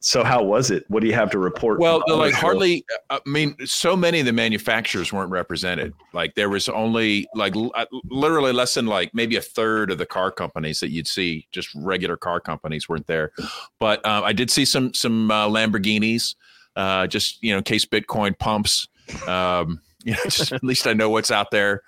So 0.00 0.22
how 0.22 0.42
was 0.42 0.70
it? 0.70 0.84
What 0.88 1.00
do 1.00 1.06
you 1.06 1.14
have 1.14 1.30
to 1.30 1.38
report? 1.38 1.80
Well, 1.80 2.02
like 2.06 2.34
hardly. 2.34 2.84
I 3.08 3.20
mean, 3.24 3.56
so 3.64 3.96
many 3.96 4.20
of 4.20 4.26
the 4.26 4.32
manufacturers 4.32 5.10
weren't 5.10 5.30
represented. 5.30 5.94
Like 6.12 6.34
there 6.34 6.50
was 6.50 6.68
only 6.68 7.26
like 7.34 7.54
uh, 7.56 7.86
literally 8.04 8.52
less 8.52 8.74
than 8.74 8.86
like 8.86 9.14
maybe 9.14 9.36
a 9.36 9.40
third 9.40 9.90
of 9.90 9.96
the 9.96 10.06
car 10.06 10.30
companies 10.30 10.80
that 10.80 10.90
you'd 10.90 11.08
see. 11.08 11.46
Just 11.50 11.70
regular 11.74 12.18
car 12.18 12.40
companies 12.40 12.90
weren't 12.90 13.06
there. 13.06 13.32
But 13.78 14.04
uh, 14.04 14.22
I 14.22 14.34
did 14.34 14.50
see 14.50 14.66
some 14.66 14.92
some 14.92 15.30
uh, 15.30 15.48
Lamborghinis. 15.48 16.34
Uh, 16.76 17.06
just 17.06 17.42
you 17.42 17.52
know, 17.52 17.58
in 17.58 17.64
case 17.64 17.86
Bitcoin 17.86 18.38
pumps. 18.38 18.86
Um, 19.26 19.80
you 20.04 20.12
know, 20.14 20.18
just 20.24 20.52
at 20.52 20.62
least 20.64 20.86
I 20.86 20.92
know 20.92 21.10
what's 21.10 21.30
out 21.30 21.50
there. 21.50 21.82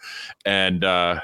And 0.44 0.84
uh, 0.84 1.20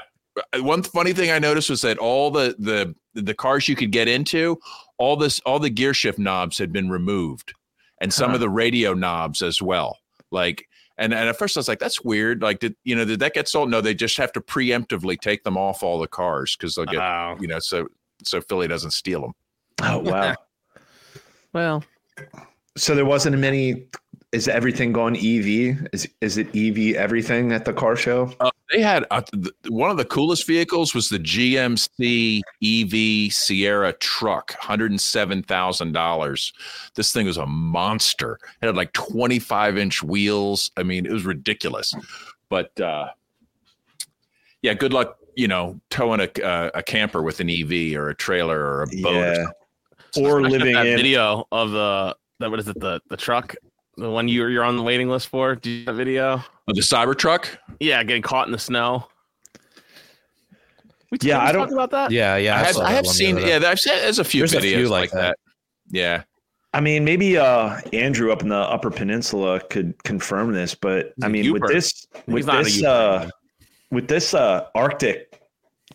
one 0.59 0.83
funny 0.83 1.13
thing 1.13 1.31
I 1.31 1.39
noticed 1.39 1.69
was 1.69 1.81
that 1.81 1.97
all 1.97 2.31
the 2.31 2.55
the 2.59 2.95
the 3.13 3.33
cars 3.33 3.67
you 3.67 3.75
could 3.75 3.91
get 3.91 4.07
into, 4.07 4.57
all 4.97 5.15
this 5.17 5.39
all 5.41 5.59
the 5.59 5.69
gear 5.69 5.93
shift 5.93 6.17
knobs 6.19 6.57
had 6.57 6.71
been 6.71 6.89
removed 6.89 7.53
and 7.99 8.13
some 8.13 8.29
Huh. 8.29 8.35
of 8.35 8.39
the 8.41 8.49
radio 8.49 8.93
knobs 8.93 9.41
as 9.41 9.61
well. 9.61 9.99
Like 10.31 10.67
And 10.97 11.13
and 11.13 11.27
at 11.27 11.37
first 11.37 11.57
I 11.57 11.59
was 11.59 11.67
like, 11.67 11.79
that's 11.79 12.03
weird. 12.03 12.41
Like, 12.41 12.59
did 12.59 12.75
you 12.85 12.95
know 12.95 13.03
did 13.05 13.19
that 13.19 13.33
get 13.33 13.47
sold? 13.49 13.69
No, 13.69 13.81
they 13.81 13.93
just 13.93 14.15
have 14.17 14.31
to 14.33 14.41
preemptively 14.41 15.19
take 15.19 15.43
them 15.43 15.57
off 15.57 15.83
all 15.83 15.99
the 15.99 16.07
cars 16.07 16.55
because 16.55 16.75
they'll 16.75 16.85
get 16.85 16.99
Wow. 16.99 17.37
you 17.41 17.47
know 17.47 17.59
so 17.59 17.87
so 18.23 18.39
Philly 18.41 18.67
doesn't 18.67 18.91
steal 18.91 19.21
them. 19.21 19.33
Oh 19.83 19.99
wow. 19.99 20.35
Well, 21.53 21.83
so 22.77 22.95
there 22.95 23.03
wasn't 23.03 23.37
many. 23.37 23.87
Is 24.31 24.47
everything 24.47 24.93
going 24.93 25.17
EV? 25.17 25.87
Is 25.91 26.07
is 26.21 26.37
it 26.37 26.47
EV 26.55 26.95
everything 26.95 27.51
at 27.51 27.65
the 27.65 27.73
car 27.73 27.97
show? 27.97 28.33
Uh, 28.39 28.49
they 28.71 28.79
had 28.79 29.05
uh, 29.11 29.19
th- 29.21 29.47
one 29.67 29.91
of 29.91 29.97
the 29.97 30.05
coolest 30.05 30.47
vehicles 30.47 30.95
was 30.95 31.09
the 31.09 31.19
GMC 31.19 32.39
EV 32.63 33.33
Sierra 33.33 33.91
truck, 33.91 34.53
hundred 34.53 34.91
and 34.91 35.01
seven 35.01 35.43
thousand 35.43 35.91
dollars. 35.91 36.53
This 36.95 37.11
thing 37.11 37.25
was 37.25 37.35
a 37.35 37.45
monster. 37.45 38.39
It 38.61 38.67
had 38.67 38.77
like 38.77 38.93
twenty 38.93 39.37
five 39.37 39.77
inch 39.77 40.01
wheels. 40.01 40.71
I 40.77 40.83
mean, 40.83 41.05
it 41.05 41.11
was 41.11 41.25
ridiculous. 41.25 41.93
But 42.47 42.79
uh, 42.79 43.09
yeah, 44.61 44.75
good 44.75 44.93
luck. 44.93 45.17
You 45.35 45.49
know, 45.49 45.77
towing 45.89 46.21
a 46.21 46.41
uh, 46.41 46.71
a 46.73 46.83
camper 46.83 47.21
with 47.21 47.41
an 47.41 47.49
EV 47.49 47.97
or 47.99 48.09
a 48.09 48.15
trailer 48.15 48.57
or 48.59 48.83
a 48.83 48.87
boat. 49.01 49.13
Or 49.13 49.25
Yeah. 49.25 49.45
something. 50.13 50.31
Or 50.31 50.39
I 50.39 50.43
got 50.43 50.51
living 50.51 50.73
that 50.73 50.85
in 50.87 50.95
video 50.97 51.45
of 51.51 51.71
the 51.71 52.15
that 52.39 52.49
what 52.49 52.59
is 52.59 52.69
it 52.69 52.79
the 52.79 53.01
the 53.09 53.17
truck 53.17 53.55
the 54.01 54.09
one 54.11 54.27
you 54.27 54.45
you're 54.47 54.63
on 54.63 54.75
the 54.77 54.83
waiting 54.83 55.09
list 55.09 55.27
for? 55.29 55.55
Do 55.55 55.69
you 55.69 55.79
see 55.81 55.85
that 55.85 55.93
video? 55.93 56.43
Oh, 56.67 56.73
the 56.73 56.81
Cybertruck. 56.81 57.45
Yeah, 57.79 58.03
getting 58.03 58.21
caught 58.21 58.47
in 58.47 58.51
the 58.51 58.59
snow. 58.59 59.07
We 61.11 61.17
Yeah, 61.21 61.39
I 61.39 61.51
don't- 61.51 61.63
talk 61.67 61.71
about 61.73 61.91
that. 61.91 62.11
Yeah, 62.11 62.37
yeah. 62.37 62.55
I 62.55 62.63
have, 62.63 62.77
I 62.77 62.91
have 62.91 63.07
seen. 63.07 63.35
other 63.37 63.45
day. 63.45 63.59
Yeah, 63.59 63.69
I've 63.69 63.79
seen. 63.79 63.93
There's 63.97 64.19
a 64.19 64.23
few 64.23 64.41
There's 64.41 64.53
a 64.53 64.57
videos 64.59 64.75
few 64.75 64.89
like, 64.89 65.13
like 65.13 65.21
that. 65.21 65.37
Yeah. 65.91 66.23
I 66.73 66.79
mean, 66.79 67.03
maybe 67.03 67.37
uh, 67.37 67.81
Andrew 67.91 68.31
up 68.31 68.41
in 68.43 68.47
the 68.49 68.55
Upper 68.55 68.89
Peninsula 68.91 69.59
could 69.69 70.01
confirm 70.05 70.53
this, 70.53 70.73
but 70.73 71.07
He's 71.17 71.23
I 71.23 71.27
a 71.27 71.29
mean, 71.29 71.51
with 71.51 71.67
this, 71.67 72.07
with 72.27 72.37
He's 72.37 72.45
not 72.45 72.61
a 72.61 72.63
this, 72.63 72.81
Yooper. 72.81 73.25
uh, 73.25 73.29
with 73.91 74.07
this 74.07 74.33
uh, 74.33 74.67
Arctic 74.73 75.37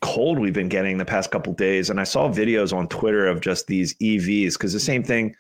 cold 0.02 0.38
we've 0.38 0.52
been 0.52 0.68
getting 0.68 0.98
the 0.98 1.04
past 1.06 1.30
couple 1.30 1.54
days, 1.54 1.88
and 1.88 1.98
I 1.98 2.04
saw 2.04 2.28
videos 2.28 2.76
on 2.76 2.86
Twitter 2.88 3.26
of 3.26 3.40
just 3.40 3.66
these 3.68 3.94
EVs 3.94 4.52
because 4.52 4.74
the 4.74 4.78
same 4.80 5.02
thing, 5.02 5.34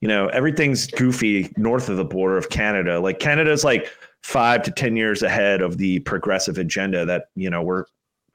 you 0.00 0.08
know, 0.08 0.28
everything's 0.28 0.86
goofy 0.86 1.50
north 1.56 1.88
of 1.88 1.96
the 1.96 2.04
border 2.04 2.36
of 2.36 2.50
Canada. 2.50 3.00
Like 3.00 3.18
Canada's 3.18 3.64
like 3.64 3.90
five 4.22 4.62
to 4.64 4.70
ten 4.70 4.96
years 4.96 5.22
ahead 5.22 5.60
of 5.62 5.78
the 5.78 6.00
progressive 6.00 6.58
agenda 6.58 7.04
that 7.06 7.26
you 7.34 7.50
know 7.50 7.62
we're 7.62 7.84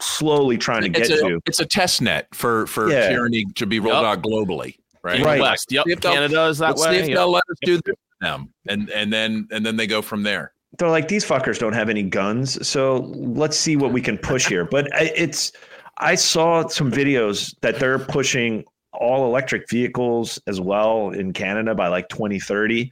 slowly 0.02 0.58
trying 0.58 0.92
to 0.92 1.00
it's 1.00 1.10
get 1.10 1.20
a, 1.20 1.22
to. 1.22 1.40
It's 1.46 1.60
a 1.60 1.66
test 1.66 2.02
net 2.02 2.28
for 2.34 2.68
for 2.68 2.90
Yeah. 2.90 3.10
tyranny 3.10 3.46
to 3.56 3.66
be 3.66 3.80
rolled 3.80 4.04
Yup. 4.04 4.18
out 4.18 4.24
globally, 4.24 4.76
right? 5.04 5.24
Right. 5.24 5.40
West. 5.42 5.72
Yep. 5.72 5.86
If 5.88 6.02
Canada 6.02 6.46
is 6.48 6.58
that 6.58 6.70
Let's 6.70 6.84
see 6.84 6.90
way. 6.90 7.00
if 7.00 7.08
Yep. 7.10 7.16
they'll 7.18 7.32
let 7.32 7.44
us 7.50 7.58
do 7.64 7.80
them, 8.22 8.50
and 8.68 8.90
and 8.90 9.12
then 9.14 9.48
and 9.52 9.66
then 9.66 9.76
they 9.78 9.88
go 9.88 10.02
from 10.02 10.24
there. 10.24 10.54
they're 10.80 10.90
like 10.90 11.08
these 11.08 11.24
fuckers 11.26 11.60
don't 11.60 11.74
have 11.74 11.90
any 11.90 12.02
guns 12.04 12.66
so 12.68 12.98
let's 13.14 13.56
see 13.58 13.76
what 13.76 13.92
we 13.94 14.02
can 14.02 14.18
push 14.18 14.48
here 14.48 14.66
but 14.66 14.86
uh, 14.94 15.06
it's 15.16 15.52
i 16.00 16.16
saw 16.16 16.68
some 16.68 16.90
videos 16.92 17.54
that 17.62 17.78
they're 17.80 18.00
pushing 18.00 18.64
all 19.04 19.26
electric 19.26 19.70
vehicles 19.70 20.40
as 20.48 20.62
well 20.62 21.10
in 21.10 21.34
canada 21.34 21.76
by 21.76 21.88
like 21.88 22.08
2030 22.10 22.92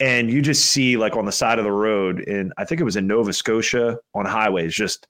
and 0.00 0.30
you 0.30 0.42
just 0.42 0.66
see 0.66 0.96
like 0.98 1.16
on 1.16 1.24
the 1.24 1.32
side 1.32 1.58
of 1.58 1.64
the 1.64 1.72
road 1.72 2.20
in 2.20 2.52
i 2.58 2.64
think 2.64 2.80
it 2.80 2.84
was 2.84 2.96
in 2.96 3.06
nova 3.06 3.32
scotia 3.32 3.98
on 4.14 4.26
highways 4.26 4.74
just 4.74 5.06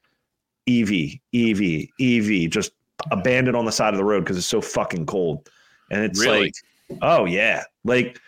ev 0.69 0.91
ev 1.35 1.61
ev 2.01 2.51
just 2.51 2.73
abandoned 3.11 3.57
on 3.57 3.65
the 3.65 3.73
side 3.73 3.93
of 3.93 3.99
the 3.99 4.05
road 4.05 4.21
because 4.21 4.37
it's 4.37 4.47
so 4.47 4.61
fucking 4.61 5.05
cold 5.05 5.49
and 5.91 6.05
it's 6.05 6.21
Really? 6.21 6.43
like 6.43 6.55
oh 7.03 7.25
yeah 7.25 7.65
like 7.85 8.21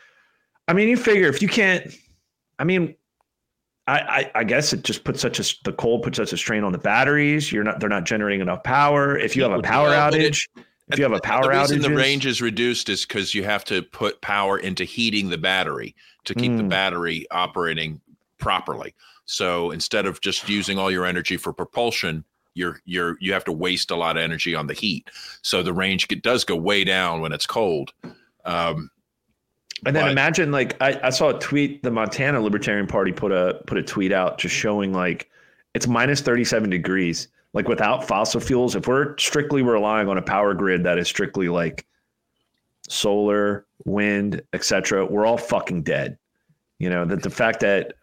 i 0.67 0.73
mean 0.73 0.89
you 0.89 0.97
figure 0.97 1.29
if 1.29 1.41
you 1.41 1.49
can't 1.49 1.97
i 2.59 2.65
mean 2.65 2.97
I, 3.87 4.01
I, 4.01 4.31
I 4.41 4.45
guess 4.45 4.75
it 4.75 4.85
just 4.85 5.03
puts 5.05 5.23
such 5.23 5.41
a 5.41 5.55
the 5.65 5.73
cold 5.73 6.03
puts 6.03 6.19
such 6.19 6.35
a 6.35 6.37
strain 6.37 6.63
on 6.63 6.73
the 6.73 6.79
batteries. 6.79 7.51
You're 7.51 7.65
not 7.65 7.81
they're 7.81 7.89
not 7.89 8.05
generating 8.05 8.43
enough 8.43 8.63
power. 8.63 9.17
If 9.17 9.35
you 9.35 9.43
have 9.45 9.53
a 9.53 9.63
power 9.63 9.89
outage, 9.89 10.47
if 10.91 10.99
you 10.99 11.05
have 11.05 11.13
a 11.13 11.21
power 11.21 11.43
the 11.45 11.49
reason 11.51 11.79
outage, 11.81 11.83
the 11.83 11.95
range 11.95 12.27
is 12.27 12.41
reduced 12.43 12.89
is 12.89 13.05
because 13.07 13.35
you 13.35 13.45
have 13.45 13.65
to 13.67 13.83
put 13.83 14.21
power 14.21 14.59
into 14.59 14.85
heating 14.85 15.29
the 15.29 15.39
battery 15.39 15.95
to 16.25 16.35
keep 16.35 16.57
the 16.57 16.63
Mm. 16.63 16.69
battery 16.69 17.27
operating 17.31 18.01
properly. 18.39 18.95
So 19.27 19.71
instead 19.73 20.07
of 20.07 20.21
just 20.21 20.49
using 20.49 20.79
all 20.79 20.91
your 20.91 21.05
energy 21.07 21.37
for 21.37 21.53
propulsion, 21.53 22.25
you're 22.55 22.81
you're 22.85 23.17
you 23.21 23.33
have 23.33 23.45
to 23.45 23.53
waste 23.53 23.91
a 23.91 23.97
lot 23.97 24.17
of 24.17 24.23
energy 24.23 24.55
on 24.55 24.67
the 24.67 24.75
heat. 24.75 25.11
So 25.43 25.63
the 25.63 25.73
range 25.73 26.09
does 26.23 26.45
go 26.45 26.57
way 26.57 26.85
down 26.85 27.21
when 27.21 27.33
it's 27.33 27.47
cold. 27.47 27.93
Um, 28.45 28.91
And 29.87 29.95
then 29.95 30.05
But- 30.07 30.11
imagine 30.13 30.51
like 30.51 30.77
I, 30.83 30.99
I 31.05 31.11
saw 31.11 31.29
a 31.29 31.39
tweet. 31.39 31.83
The 31.85 31.91
Montana 31.93 32.41
Libertarian 32.41 32.89
Party 32.89 33.13
put 33.13 33.31
a 33.31 33.61
put 33.67 33.79
a 33.79 33.83
tweet 33.83 34.11
out 34.11 34.39
just 34.39 34.55
showing 34.55 34.93
like 34.93 35.31
it's 35.79 35.87
minus 35.87 36.21
thirty 36.21 36.43
seven 36.43 36.69
degrees. 36.71 37.29
Like 37.53 37.69
without 37.69 38.03
fossil 38.03 38.41
fuels, 38.41 38.75
if 38.75 38.89
we're 38.89 39.17
strictly 39.17 39.63
relying 39.63 40.09
on 40.09 40.19
a 40.19 40.23
power 40.23 40.55
grid 40.55 40.83
that 40.83 40.99
is 40.99 41.07
strictly 41.07 41.49
like 41.49 41.87
solar, 42.89 43.65
wind, 43.85 44.43
etc., 44.53 45.07
we're 45.07 45.25
all 45.25 45.39
fucking 45.39 45.85
dead. 45.85 46.19
You 46.81 46.91
know 46.91 47.05
that 47.05 47.23
the 47.23 47.31
fact 47.31 47.61
that 47.61 47.95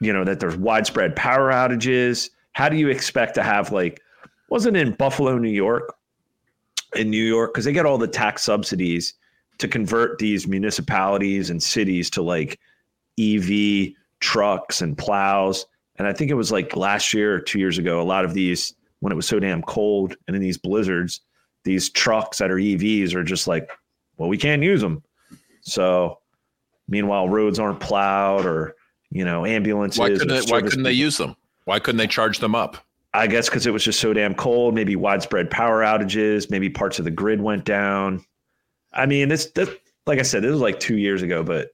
you 0.00 0.12
know 0.12 0.24
that 0.24 0.40
there's 0.40 0.56
widespread 0.56 1.14
power 1.14 1.52
outages. 1.52 2.30
How 2.50 2.68
do 2.68 2.76
you 2.76 2.88
expect 2.88 3.36
to 3.36 3.44
have 3.44 3.70
like 3.70 4.00
wasn't 4.50 4.76
in 4.76 4.90
Buffalo, 4.94 5.38
New 5.38 5.50
York, 5.52 5.94
in 6.96 7.10
New 7.10 7.24
York 7.24 7.54
because 7.54 7.64
they 7.64 7.72
get 7.72 7.86
all 7.86 7.96
the 7.96 8.08
tax 8.08 8.42
subsidies 8.42 9.14
to 9.58 9.68
convert 9.68 10.18
these 10.18 10.48
municipalities 10.48 11.48
and 11.48 11.62
cities 11.62 12.10
to 12.10 12.22
like 12.22 12.58
EV 13.20 13.92
trucks 14.18 14.82
and 14.82 14.98
plows. 14.98 15.64
And 15.98 16.06
I 16.06 16.12
think 16.12 16.30
it 16.30 16.34
was 16.34 16.52
like 16.52 16.76
last 16.76 17.12
year 17.12 17.34
or 17.34 17.40
two 17.40 17.58
years 17.58 17.78
ago, 17.78 18.00
a 18.00 18.04
lot 18.04 18.24
of 18.24 18.32
these, 18.32 18.74
when 19.00 19.12
it 19.12 19.16
was 19.16 19.26
so 19.26 19.40
damn 19.40 19.62
cold 19.62 20.16
and 20.26 20.36
in 20.36 20.42
these 20.42 20.58
blizzards, 20.58 21.20
these 21.64 21.90
trucks 21.90 22.38
that 22.38 22.50
are 22.50 22.56
EVs 22.56 23.14
are 23.14 23.24
just 23.24 23.46
like, 23.46 23.70
well, 24.16 24.28
we 24.28 24.38
can't 24.38 24.62
use 24.62 24.80
them. 24.80 25.02
So 25.60 26.18
meanwhile, 26.88 27.28
roads 27.28 27.58
aren't 27.58 27.80
plowed 27.80 28.46
or, 28.46 28.74
you 29.10 29.24
know, 29.24 29.44
ambulances. 29.44 29.98
why 29.98 30.10
couldn't 30.10 30.28
they, 30.28 30.52
why 30.52 30.62
couldn't 30.62 30.84
they 30.84 30.92
use 30.92 31.16
them? 31.16 31.36
Why 31.64 31.78
couldn't 31.78 31.98
they 31.98 32.06
charge 32.06 32.38
them 32.38 32.54
up? 32.54 32.78
I 33.14 33.26
guess 33.26 33.48
because 33.48 33.66
it 33.66 33.72
was 33.72 33.82
just 33.82 34.00
so 34.00 34.12
damn 34.12 34.34
cold, 34.34 34.74
maybe 34.74 34.94
widespread 34.94 35.50
power 35.50 35.82
outages, 35.82 36.50
maybe 36.50 36.70
parts 36.70 36.98
of 36.98 37.04
the 37.04 37.10
grid 37.10 37.40
went 37.40 37.64
down. 37.64 38.24
I 38.92 39.06
mean, 39.06 39.28
this, 39.28 39.46
this 39.46 39.68
like 40.06 40.18
I 40.18 40.22
said, 40.22 40.42
this 40.42 40.50
was 40.50 40.60
like 40.60 40.78
two 40.78 40.96
years 40.96 41.22
ago, 41.22 41.42
but 41.42 41.70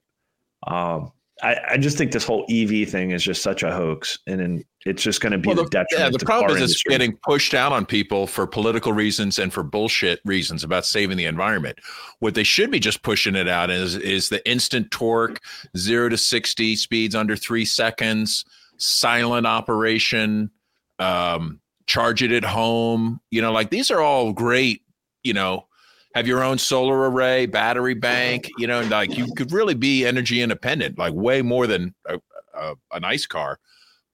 um, 0.65 1.11
I, 1.43 1.57
I 1.71 1.77
just 1.77 1.97
think 1.97 2.13
this 2.13 2.23
whole 2.23 2.45
EV 2.49 2.87
thing 2.89 3.11
is 3.11 3.21
just 3.21 3.41
such 3.41 3.61
a 3.61 3.71
hoax, 3.71 4.19
and 4.25 4.39
then 4.39 4.63
it's 4.85 5.03
just 5.03 5.19
going 5.19 5.33
to 5.33 5.37
be 5.37 5.47
Well, 5.47 5.57
the, 5.57 5.63
the, 5.63 5.69
detriment. 5.69 6.13
yeah, 6.13 6.17
the 6.17 6.25
problem 6.25 6.57
is 6.57 6.71
it's 6.71 6.83
getting 6.83 7.17
pushed 7.27 7.53
out 7.53 7.73
on 7.73 7.85
people 7.85 8.25
for 8.25 8.47
political 8.47 8.93
reasons 8.93 9.37
and 9.37 9.51
for 9.51 9.61
bullshit 9.61 10.21
reasons 10.23 10.63
about 10.63 10.85
saving 10.85 11.17
the 11.17 11.25
environment. 11.25 11.79
What 12.19 12.35
they 12.35 12.43
should 12.43 12.71
be 12.71 12.79
just 12.79 13.03
pushing 13.03 13.35
it 13.35 13.49
out 13.49 13.69
is 13.69 13.95
is 13.95 14.29
the 14.29 14.47
instant 14.49 14.91
torque, 14.91 15.41
zero 15.77 16.07
to 16.07 16.17
sixty 16.17 16.75
speeds 16.77 17.15
under 17.15 17.35
three 17.35 17.65
seconds, 17.65 18.45
silent 18.77 19.45
operation, 19.45 20.51
um, 20.99 21.59
charge 21.85 22.23
it 22.23 22.31
at 22.31 22.45
home. 22.45 23.19
You 23.29 23.41
know, 23.41 23.51
like 23.51 23.71
these 23.71 23.91
are 23.91 23.99
all 23.99 24.31
great. 24.31 24.83
You 25.23 25.33
know, 25.33 25.67
have 26.15 26.25
your 26.25 26.43
own 26.43 26.57
solar 26.57 27.11
array, 27.11 27.45
battery 27.45 27.93
bank. 27.93 28.49
You 28.57 28.65
know, 28.65 28.81
like 28.81 29.15
you 29.15 29.31
could 29.35 29.51
really 29.51 29.75
be 29.75 30.05
energy 30.05 30.41
independent, 30.41 30.97
like 30.97 31.13
way 31.13 31.43
more 31.43 31.67
than 31.67 31.93
a, 32.07 32.19
a, 32.55 32.73
a 32.93 32.99
nice 32.99 33.27
car 33.27 33.59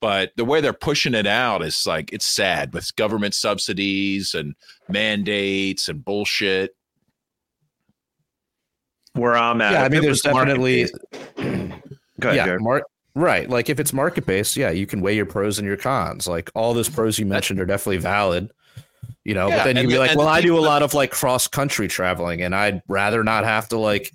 but 0.01 0.31
the 0.35 0.43
way 0.43 0.59
they're 0.59 0.73
pushing 0.73 1.13
it 1.13 1.27
out 1.27 1.63
is 1.63 1.85
like 1.85 2.11
it's 2.11 2.25
sad 2.25 2.73
with 2.73 2.93
government 2.95 3.35
subsidies 3.35 4.33
and 4.33 4.55
mandates 4.89 5.87
and 5.87 6.03
bullshit. 6.03 6.75
where 9.13 9.37
I'm 9.37 9.61
at. 9.61 9.73
yeah, 9.73 9.83
I 9.83 9.89
mean, 9.89 10.01
there's 10.01 10.21
definitely 10.21 10.87
Go 12.19 12.29
ahead, 12.29 12.35
yeah, 12.35 12.45
Jared. 12.45 12.61
mar- 12.61 12.85
right. 13.13 13.47
Like 13.47 13.69
if 13.69 13.79
it's 13.79 13.93
market 13.93 14.25
based, 14.25 14.57
yeah, 14.57 14.71
you 14.71 14.87
can 14.87 15.01
weigh 15.01 15.15
your 15.15 15.27
pros 15.27 15.59
and 15.59 15.67
your 15.67 15.77
cons. 15.77 16.27
Like 16.27 16.49
all 16.55 16.73
those 16.73 16.89
pros 16.89 17.19
you 17.19 17.27
mentioned 17.27 17.59
are 17.59 17.65
definitely 17.65 17.97
valid. 17.97 18.51
You 19.23 19.35
know, 19.35 19.49
Yeah, 19.49 19.57
but 19.57 19.63
then 19.65 19.77
you'd 19.77 19.89
be 19.89 19.99
like, 19.99 20.17
well, 20.17 20.27
I 20.27 20.41
do 20.41 20.57
a 20.57 20.61
lot 20.61 20.81
of 20.81 20.93
like 20.95 21.11
cross 21.11 21.47
country 21.47 21.87
traveling, 21.87 22.41
and 22.41 22.55
I'd 22.55 22.81
rather 22.87 23.23
not 23.23 23.43
have 23.43 23.69
to 23.69 23.77
like 23.77 24.11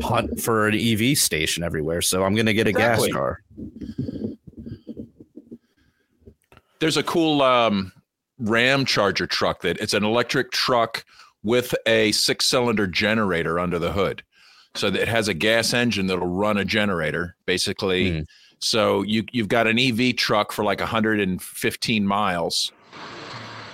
hunt 0.00 0.40
for 0.40 0.68
an 0.68 0.74
EV 0.74 1.18
station 1.18 1.62
everywhere. 1.62 2.00
So 2.00 2.24
I'm 2.24 2.34
gonna 2.34 2.54
get 2.54 2.66
a 2.66 2.70
Exactly. 2.70 3.08
gas 3.08 3.14
car. 3.14 3.42
There's 6.80 6.96
a 6.96 7.02
cool 7.02 7.42
um, 7.42 7.92
Ramcharger 8.40 9.28
truck 9.28 9.62
that 9.62 9.78
it's 9.78 9.94
an 9.94 10.04
electric 10.04 10.50
truck 10.52 11.04
with 11.42 11.74
a 11.86 12.12
six 12.12 12.46
cylinder 12.46 12.86
generator 12.86 13.58
under 13.58 13.78
the 13.78 13.92
hood. 13.92 14.22
So 14.74 14.90
that 14.90 15.02
it 15.02 15.08
has 15.08 15.28
a 15.28 15.34
gas 15.34 15.74
engine 15.74 16.06
that'll 16.06 16.26
run 16.26 16.56
a 16.56 16.64
generator 16.64 17.36
basically. 17.46 18.18
Hmm. 18.18 18.22
So 18.60 19.02
you 19.02 19.24
you've 19.32 19.48
got 19.48 19.66
an 19.66 19.78
EV 19.78 20.16
truck 20.16 20.52
for 20.52 20.64
like 20.64 20.80
115 20.80 22.06
miles. 22.06 22.72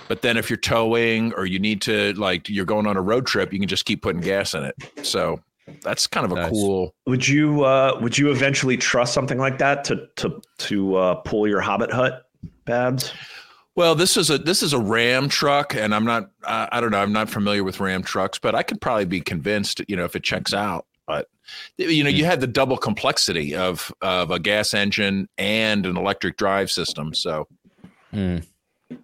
But 0.07 0.21
then 0.21 0.37
if 0.37 0.49
you're 0.49 0.57
towing 0.57 1.33
or 1.33 1.45
you 1.45 1.59
need 1.59 1.81
to 1.83 2.13
like 2.13 2.47
you're 2.49 2.65
going 2.65 2.85
on 2.87 2.97
a 2.97 3.01
road 3.01 3.25
trip, 3.25 3.51
you 3.51 3.59
can 3.59 3.67
just 3.67 3.85
keep 3.85 4.01
putting 4.01 4.21
gas 4.21 4.53
in 4.53 4.63
it. 4.63 4.75
So 5.03 5.41
that's 5.81 6.05
kind 6.05 6.25
of 6.25 6.31
a 6.31 6.35
Nice. 6.35 6.51
cool. 6.51 6.93
Would 7.07 7.27
you 7.27 7.63
uh, 7.63 7.97
would 8.01 8.17
you 8.17 8.29
eventually 8.31 8.77
trust 8.77 9.13
something 9.13 9.37
like 9.39 9.57
that 9.57 9.83
to 9.85 10.07
to 10.17 10.41
to 10.59 10.95
uh, 10.95 11.15
pull 11.15 11.47
your 11.47 11.61
Hobbit 11.61 11.91
hut, 11.91 12.23
Babs? 12.65 13.13
Well, 13.75 13.95
this 13.95 14.15
is 14.15 14.29
a 14.29 14.37
this 14.37 14.61
is 14.63 14.73
a 14.73 14.79
Ram 14.79 15.27
truck, 15.27 15.75
and 15.75 15.93
I'm 15.93 16.05
not 16.05 16.29
uh, 16.43 16.67
I 16.71 16.79
don't 16.81 16.91
know 16.91 16.99
I'm 17.01 17.11
not 17.13 17.29
familiar 17.29 17.63
with 17.63 17.79
Ram 17.79 18.03
trucks, 18.03 18.37
but 18.39 18.53
I 18.55 18.63
could 18.63 18.79
probably 18.79 19.05
be 19.05 19.21
convinced, 19.21 19.81
you 19.87 19.95
know, 19.95 20.05
if 20.05 20.15
it 20.15 20.23
checks 20.23 20.53
out. 20.53 20.85
But 21.07 21.27
you 21.77 22.03
know, 22.03 22.09
you 22.09 22.25
had 22.25 22.41
the 22.41 22.47
double 22.47 22.77
complexity 22.77 23.55
of 23.55 23.91
of 24.01 24.31
a 24.31 24.39
gas 24.39 24.73
engine 24.73 25.27
and 25.37 25.85
an 25.85 25.97
electric 25.97 26.37
drive 26.37 26.69
system. 26.71 27.13
So 27.13 27.47
Hmm. 28.11 28.37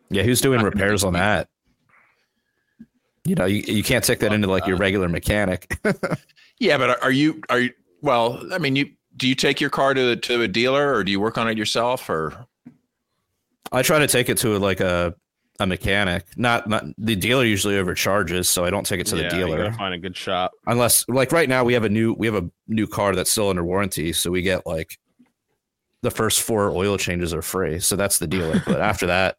Yeah, 0.09 0.23
who's 0.23 0.41
doing 0.41 0.61
repairs 0.61 1.03
on 1.03 1.13
that? 1.13 1.47
You 3.23 3.35
know, 3.35 3.45
you, 3.45 3.61
you 3.61 3.83
can't 3.83 4.03
take 4.03 4.19
that 4.19 4.33
into 4.33 4.47
like 4.47 4.65
your 4.65 4.77
uh, 4.77 4.79
regular 4.79 5.07
mechanic. 5.07 5.77
yeah, 6.59 6.77
but 6.77 6.89
are, 6.89 7.03
are 7.03 7.11
you 7.11 7.41
are 7.49 7.59
you 7.61 7.71
well? 8.01 8.41
I 8.51 8.57
mean, 8.57 8.75
you 8.75 8.91
do 9.17 9.27
you 9.27 9.35
take 9.35 9.61
your 9.61 9.69
car 9.69 9.93
to 9.93 10.15
to 10.15 10.41
a 10.41 10.47
dealer 10.47 10.93
or 10.93 11.03
do 11.03 11.11
you 11.11 11.19
work 11.19 11.37
on 11.37 11.47
it 11.47 11.57
yourself 11.57 12.09
or? 12.09 12.45
I 13.71 13.83
try 13.83 13.99
to 13.99 14.07
take 14.07 14.27
it 14.29 14.37
to 14.39 14.57
like 14.59 14.79
a 14.79 15.13
a 15.59 15.67
mechanic. 15.67 16.25
Not 16.35 16.67
not 16.67 16.83
the 16.97 17.15
dealer 17.15 17.45
usually 17.45 17.77
overcharges, 17.77 18.49
so 18.49 18.65
I 18.65 18.71
don't 18.71 18.85
take 18.85 18.99
it 18.99 19.05
to 19.07 19.15
the 19.15 19.23
Yeah, 19.23 19.35
You 19.35 19.45
dealer 19.45 19.57
gotta 19.65 19.77
find 19.77 19.93
a 19.93 19.99
good 19.99 20.17
shop. 20.17 20.51
unless 20.65 21.07
like 21.07 21.31
right 21.31 21.47
now 21.47 21.63
we 21.63 21.73
have 21.73 21.83
a 21.83 21.89
new 21.89 22.13
we 22.13 22.25
have 22.25 22.35
a 22.35 22.49
new 22.67 22.87
car 22.87 23.15
that's 23.15 23.31
still 23.31 23.49
under 23.49 23.63
warranty, 23.63 24.13
so 24.13 24.31
we 24.31 24.41
get 24.41 24.65
like 24.65 24.97
the 26.01 26.09
first 26.11 26.41
four 26.41 26.71
oil 26.71 26.97
changes 26.97 27.33
are 27.35 27.43
free. 27.43 27.79
So 27.79 27.95
that's 27.95 28.17
the 28.17 28.25
dealer. 28.27 28.61
but 28.65 28.81
after 28.81 29.05
that, 29.07 29.37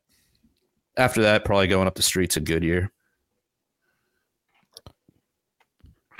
after 0.96 1.22
that, 1.22 1.44
probably 1.44 1.66
going 1.68 1.86
up 1.86 1.94
the 1.94 2.02
streets 2.02 2.36
of 2.36 2.44
Goodyear. 2.44 2.90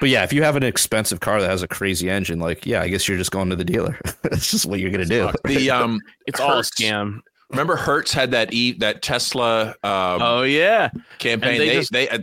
But 0.01 0.09
yeah, 0.09 0.25
if 0.25 0.33
you 0.33 0.43
have 0.43 0.57
an 0.57 0.65
expensive 0.65 1.21
car 1.21 1.41
that 1.41 1.49
has 1.49 1.63
a 1.63 1.69
crazy 1.69 2.11
engine, 2.11 2.41
like 2.41 2.67
yeah, 2.67 2.81
I 2.83 2.89
guess 2.89 3.07
you're 3.07 3.19
just 3.19 3.31
going 3.31 3.51
to 3.51 3.57
the 3.57 3.65
dealer. 3.65 3.99
That's 4.23 4.51
just 4.51 4.67
what 4.67 4.81
you're 4.81 4.91
gonna 4.91 5.05
do. 5.05 5.31
The 5.45 5.71
um, 5.71 6.01
It's 6.27 6.41
all 6.41 6.59
a 6.59 6.63
scam. 6.63 7.21
Remember, 7.51 7.77
Hertz 7.77 8.13
had 8.13 8.33
that 8.33 8.53
e 8.53 8.73
that 8.79 9.03
Tesla 9.03 9.69
um, 9.85 10.23
Oh 10.23 10.43
yeah, 10.43 10.91
campaign. 11.19 11.53
and 11.53 11.61
they 11.61 11.69
They 11.69 11.75
just- 11.75 11.93
they 11.93 12.09
uh, 12.09 12.19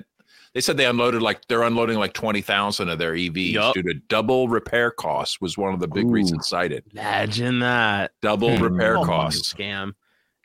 they 0.56 0.62
said 0.62 0.76
they 0.78 0.88
unloaded 0.88 1.22
like 1.22 1.39
they're 1.47 1.62
unloading 1.64 2.00
like 2.00 2.12
twenty 2.14 2.41
thousand 2.41 2.89
of 2.89 2.97
their 3.00 3.14
EVs 3.14 3.52
Yup. 3.54 3.76
due 3.76 3.84
to 3.84 3.93
double 4.10 4.50
repair 4.50 4.91
costs. 4.91 5.39
Was 5.39 5.58
one 5.58 5.74
of 5.74 5.80
the 5.80 5.88
big 5.88 6.06
Ooh. 6.06 6.10
reasons 6.10 6.47
cited. 6.50 6.84
imagine 6.91 7.60
that. 7.60 8.12
Double 8.22 8.58
Hmm. 8.58 8.64
repair 8.64 8.97
Oh, 8.97 9.06
costs. 9.06 9.54
scam. 9.54 9.93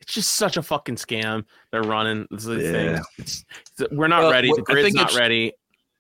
It's 0.04 0.12
just 0.12 0.34
such 0.34 0.58
a 0.58 0.62
fucking 0.62 0.96
scam. 0.96 1.44
They're 1.72 1.82
running 1.82 2.26
this 2.30 2.44
Yeah. 2.46 2.56
thing. 2.70 3.02
It's, 3.18 3.44
it's- 3.80 3.88
we're 3.90 4.06
not 4.08 4.22
Well, 4.22 4.32
ready. 4.32 4.48
The 4.48 4.60
I 4.68 4.72
grid's 4.72 4.94
not 4.94 5.06
it's- 5.06 5.18
ready. 5.18 5.52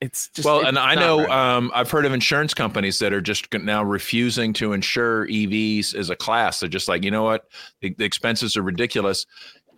It's 0.02 0.28
just 0.28 0.44
well, 0.44 0.58
it's 0.58 0.68
and 0.68 0.78
I 0.78 0.94
know 0.94 1.26
um, 1.30 1.70
I've 1.74 1.90
heard 1.90 2.04
of 2.04 2.12
insurance 2.12 2.52
companies 2.52 2.98
that 2.98 3.14
are 3.14 3.22
just 3.22 3.50
now 3.54 3.82
refusing 3.82 4.52
to 4.54 4.74
insure 4.74 5.26
EVs 5.28 5.94
as 5.94 6.10
a 6.10 6.16
class. 6.16 6.60
They're 6.60 6.68
just 6.68 6.88
like, 6.88 7.04
you 7.04 7.10
know 7.10 7.22
what, 7.22 7.44
the, 7.80 7.94
the 7.96 8.04
expenses 8.04 8.54
are 8.58 8.62
ridiculous. 8.62 9.24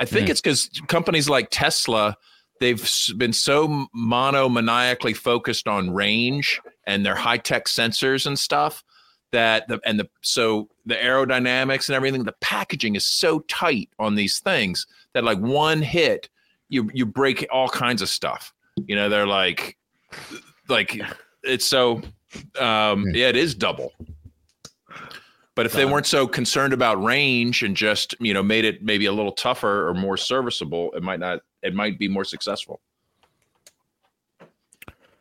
I 0.01 0.05
think 0.05 0.27
Hmm. 0.27 0.31
it's 0.33 0.41
because 0.41 0.69
companies 0.89 1.29
like 1.29 1.49
Tesla, 1.53 2.17
they've 2.59 2.83
been 3.17 3.33
so 3.33 3.87
monomaniacally 3.97 5.15
focused 5.17 5.69
on 5.69 5.95
range 5.95 6.61
and 6.89 7.07
their 7.07 7.15
high 7.15 7.39
tech 7.39 7.67
sensors 7.67 8.27
and 8.27 8.37
stuff 8.37 8.83
that 9.33 9.69
the 9.69 9.81
and 9.85 9.99
the 9.99 10.09
so 10.23 10.69
the 10.87 10.95
aerodynamics 10.95 11.89
and 11.89 11.97
everything, 11.97 12.25
the 12.25 12.35
packaging 12.41 12.95
is 12.95 13.05
so 13.05 13.41
tight 13.41 13.91
on 13.99 14.15
these 14.15 14.39
things 14.39 14.87
that 15.13 15.25
like 15.25 15.39
one 15.39 15.83
hit, 15.83 16.29
you 16.69 16.91
you 16.95 17.07
break 17.07 17.47
all 17.51 17.69
kinds 17.69 18.03
of 18.03 18.09
stuff. 18.09 18.53
You 18.87 18.97
know, 18.97 19.09
they're 19.09 19.27
like 19.27 19.77
like 20.69 21.01
it's 21.43 21.67
so 21.67 22.03
um 22.59 23.05
yeah. 23.13 23.29
it 23.29 23.37
is 23.37 23.55
double. 23.55 23.93
But 25.55 25.65
if 25.65 25.73
they 25.73 25.87
weren't 25.87 26.05
so 26.05 26.27
concerned 26.27 26.75
about 26.75 27.03
range 27.03 27.63
and 27.63 27.75
just 27.75 28.15
you 28.21 28.35
know 28.35 28.43
made 28.43 28.65
it 28.65 28.83
maybe 28.83 29.07
a 29.07 29.13
little 29.13 29.33
tougher 29.33 29.89
or 29.89 29.95
more 29.95 30.19
serviceable 30.19 30.93
it 30.93 31.03
might 31.03 31.19
not 31.19 31.41
it 31.63 31.75
might 31.75 31.99
be 31.99 32.09
more 32.09 32.25
successful. 32.25 32.81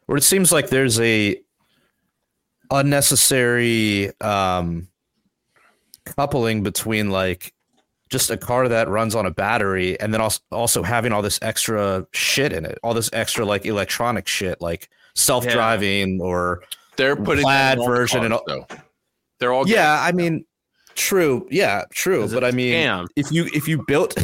Or 0.08 0.18
it 0.18 0.24
seems 0.24 0.52
like 0.52 0.70
there's 0.70 1.00
a 1.00 1.42
unnecessary 2.72 4.12
um 4.22 4.88
coupling 6.06 6.64
between 6.64 7.10
like 7.10 7.54
just 8.10 8.30
a 8.30 8.38
car 8.38 8.68
that 8.68 8.88
runs 8.88 9.16
on 9.16 9.26
a 9.26 9.32
battery 9.32 10.00
and 10.00 10.14
then 10.14 10.22
also 10.22 10.40
also 10.52 10.84
having 10.84 11.12
all 11.12 11.22
this 11.22 11.40
extra 11.42 12.06
shit 12.14 12.54
in 12.54 12.66
it 12.66 12.78
all 12.84 12.94
this 12.94 13.10
extra 13.14 13.44
like 13.46 13.66
electronic 13.66 14.28
shit 14.28 14.62
like 14.62 14.90
self-driving 15.16 16.22
or 16.22 16.62
they're 16.98 17.16
putting 17.16 17.44
Plaid 17.44 17.56
that 17.56 17.78
in 17.78 17.80
the 17.80 17.86
version 17.86 18.24
and 18.24 18.34
cars, 18.34 18.44
though. 18.48 18.68
they're 19.40 19.54
all 19.54 19.68
yeah 19.68 20.02
i 20.02 20.12
mean 20.12 20.46
true 20.94 21.48
yeah 21.50 21.84
true 21.92 22.28
but 22.30 22.44
i 22.44 22.52
mean 22.52 22.74
scam. 22.74 23.08
if 23.16 23.32
you 23.32 23.50
if 23.54 23.68
you 23.68 23.84
built 23.88 24.16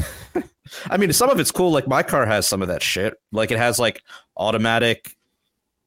i 0.89 0.97
mean 0.97 1.11
some 1.11 1.29
of 1.29 1.39
it's 1.39 1.51
cool 1.51 1.71
like 1.71 1.87
my 1.87 2.03
car 2.03 2.25
has 2.25 2.47
some 2.47 2.61
of 2.61 2.67
that 2.67 2.83
shit 2.83 3.15
like 3.31 3.51
it 3.51 3.57
has 3.57 3.79
like 3.79 4.03
automatic 4.37 5.15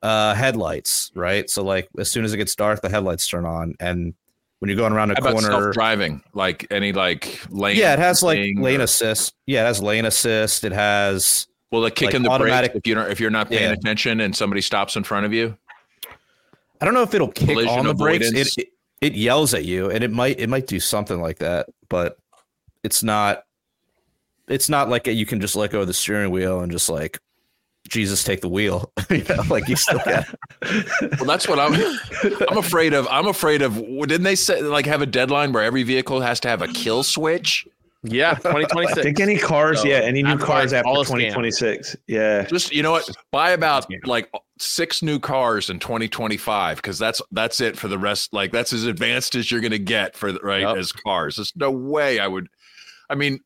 uh 0.05 0.35
headlights 0.35 1.11
right? 1.15 1.49
So 1.51 1.65
like 1.65 1.89
as 1.99 2.11
soon 2.11 2.25
as 2.25 2.33
it 2.33 2.37
gets 2.37 2.55
dark 2.55 2.83
the 2.83 2.89
headlights 2.89 3.27
turn 3.27 3.45
on. 3.47 3.75
And 3.81 4.15
when 4.61 4.69
you're 4.69 4.77
going 4.77 4.93
around 4.93 5.11
a 5.11 5.15
How 5.21 5.33
corner 5.33 5.49
self-driving? 5.49 6.23
Like 6.35 6.67
any 6.71 6.93
like 6.93 7.41
lane 7.51 7.77
yeah 7.77 7.95
it 7.95 7.99
has 7.99 8.23
like 8.23 8.39
lane 8.57 8.81
or- 8.81 8.85
assist. 8.85 9.35
Yeah 9.47 9.63
it 9.65 9.67
has 9.67 9.83
lane 9.83 10.05
assist. 10.05 10.63
It 10.65 10.73
has 10.73 11.47
will 11.73 11.85
it 11.87 11.95
kick 11.97 12.07
like 12.09 12.15
in 12.15 12.23
the 12.23 12.29
automatic- 12.31 12.73
brakes 12.73 12.81
if 12.85 12.87
you 12.87 12.95
don't 12.95 13.11
if 13.11 13.19
you're 13.19 13.31
not 13.31 13.49
paying 13.49 13.63
Yeah. 13.71 13.73
attention 13.73 14.21
and 14.21 14.37
somebody 14.37 14.61
stops 14.61 14.95
in 14.97 15.03
front 15.05 15.27
of 15.27 15.33
you? 15.33 15.57
I 16.81 16.85
don't 16.85 16.95
know 16.95 17.03
if 17.03 17.15
it'll 17.15 17.29
kick 17.33 17.49
Collision 17.49 17.79
on 17.79 17.87
the 17.87 17.95
brakes. 17.95 18.31
It, 18.31 18.49
it 18.59 18.69
it 19.01 19.15
yells 19.15 19.55
at 19.55 19.65
you 19.65 19.91
and 19.91 20.05
it 20.05 20.11
might 20.11 20.39
it 20.39 20.49
might 20.49 20.67
do 20.67 20.79
something 20.81 21.21
like 21.21 21.39
that 21.39 21.67
but 21.89 22.17
it's 22.83 23.03
not 23.03 23.45
it's 24.49 24.69
not 24.69 24.89
like 24.91 25.07
you 25.07 25.25
can 25.27 25.41
just 25.41 25.57
let 25.57 25.71
go 25.73 25.81
of 25.81 25.87
the 25.87 25.95
steering 25.95 26.31
wheel 26.31 26.61
and 26.61 26.71
just 26.71 26.89
like 26.89 27.19
jesus 27.89 28.25
take 28.25 28.41
the 28.41 28.49
wheel 28.49 28.91
you 29.11 29.23
know 29.25 29.43
like 29.51 29.69
you 29.69 29.77
still 29.77 29.99
got 30.05 30.27
well 31.19 31.25
that's 31.27 31.47
what 31.49 31.59
i'm 31.59 31.75
i'm 32.49 32.57
afraid 32.59 32.95
of 32.95 33.07
i'm 33.11 33.27
afraid 33.27 33.61
of 33.63 33.75
didn't 33.77 34.23
they 34.23 34.35
say 34.35 34.63
like 34.63 34.87
have 34.87 35.03
a 35.03 35.07
deadline 35.07 35.53
where 35.53 35.63
every 35.63 35.83
vehicle 35.83 36.21
has 36.21 36.41
to 36.41 36.49
have 36.49 36.63
a 36.63 36.69
kill 36.69 37.03
switch 37.03 37.67
yeah, 38.07 38.33
I 38.33 38.35
2026. 38.35 39.03
think 39.03 39.19
any 39.19 39.39
cars, 39.39 39.81
So, 39.81 39.89
yeah, 39.89 40.01
any 40.01 40.23
new 40.23 40.37
cars 40.37 40.75
after 40.75 40.87
all 40.87 41.05
scam. 41.05 41.33
2026. 41.33 41.97
Yeah. 42.07 42.43
just 42.45 42.71
you 42.71 42.83
know 42.83 42.91
what 42.93 43.09
buy 43.31 43.53
about 43.53 43.87
like 44.05 44.31
six 44.59 45.03
new 45.03 45.19
cars 45.19 45.71
in 45.71 45.79
2025 45.79 46.77
because 46.77 46.99
that's 46.99 47.23
that's 47.33 47.63
it 47.63 47.79
for 47.79 47.89
the 47.89 47.97
rest 47.99 48.35
like 48.35 48.53
that's 48.53 48.75
as 48.75 48.85
advanced 48.85 49.35
as 49.37 49.51
you're 49.51 49.63
going 49.63 49.71
to 49.71 49.79
get 49.79 50.17
for 50.17 50.33
right 50.43 50.61
Yep. 50.61 50.77
as 50.77 50.93
cars 50.93 51.37
there's 51.37 51.53
no 51.57 51.71
way 51.71 52.19
i 52.21 52.29
would 52.29 52.49
i 53.09 53.15
mean 53.15 53.41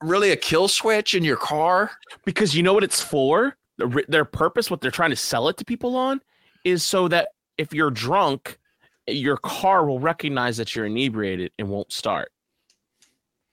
really 0.00 0.30
a 0.30 0.36
kill 0.36 0.68
switch 0.68 1.14
in 1.14 1.24
your 1.24 1.36
car? 1.36 1.90
Because 2.24 2.54
you 2.54 2.62
know 2.62 2.72
what 2.74 2.84
it's 2.84 3.00
for? 3.00 3.56
The 3.78 3.86
ri- 3.86 4.04
their 4.08 4.24
purpose 4.24 4.70
what 4.70 4.80
they're 4.80 4.90
trying 4.90 5.10
to 5.10 5.16
sell 5.16 5.48
it 5.48 5.56
to 5.58 5.64
people 5.64 5.96
on 5.96 6.20
is 6.64 6.82
so 6.84 7.08
that 7.08 7.28
if 7.56 7.72
you're 7.72 7.90
drunk 7.90 8.58
your 9.06 9.38
car 9.38 9.86
will 9.86 10.00
recognize 10.00 10.58
that 10.58 10.76
you're 10.76 10.84
inebriated 10.84 11.50
and 11.58 11.68
won't 11.68 11.90
start. 11.92 12.30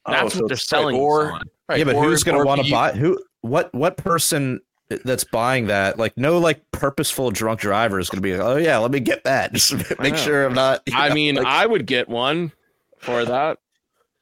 Oh, 0.05 0.11
that's 0.11 0.23
Oh, 0.25 0.29
so 0.29 0.39
what 0.41 0.47
they're 0.49 0.55
it's 0.55 0.67
selling 0.67 0.95
or- 0.97 1.31
on. 1.31 1.43
right 1.69 1.77
yeah 1.79 1.85
but 1.85 1.95
or- 1.95 2.03
who's 2.03 2.23
gonna 2.23 2.43
want 2.43 2.63
to 2.65 2.69
buy 2.71 2.91
who 2.91 3.17
what 3.41 3.73
what 3.73 3.95
person 3.97 4.59
that's 5.03 5.23
buying 5.23 5.67
that 5.67 5.97
like 5.97 6.15
no 6.17 6.37
like 6.37 6.61
purposeful 6.71 7.31
drunk 7.31 7.59
driver 7.59 7.97
is 7.99 8.09
gonna 8.09 8.21
be 8.21 8.33
like 8.35 8.45
oh 8.45 8.57
yeah 8.57 8.77
let 8.77 8.91
me 8.91 8.99
get 8.99 9.23
that. 9.23 9.53
Just 9.53 9.73
make 9.99 10.15
sure 10.17 10.45
i'm 10.45 10.53
not 10.53 10.81
i 10.93 11.07
know, 11.09 11.15
mean 11.15 11.35
like- 11.35 11.45
i 11.45 11.65
would 11.65 11.85
get 11.85 12.09
one 12.09 12.51
for 12.99 13.23
that. 13.25 13.57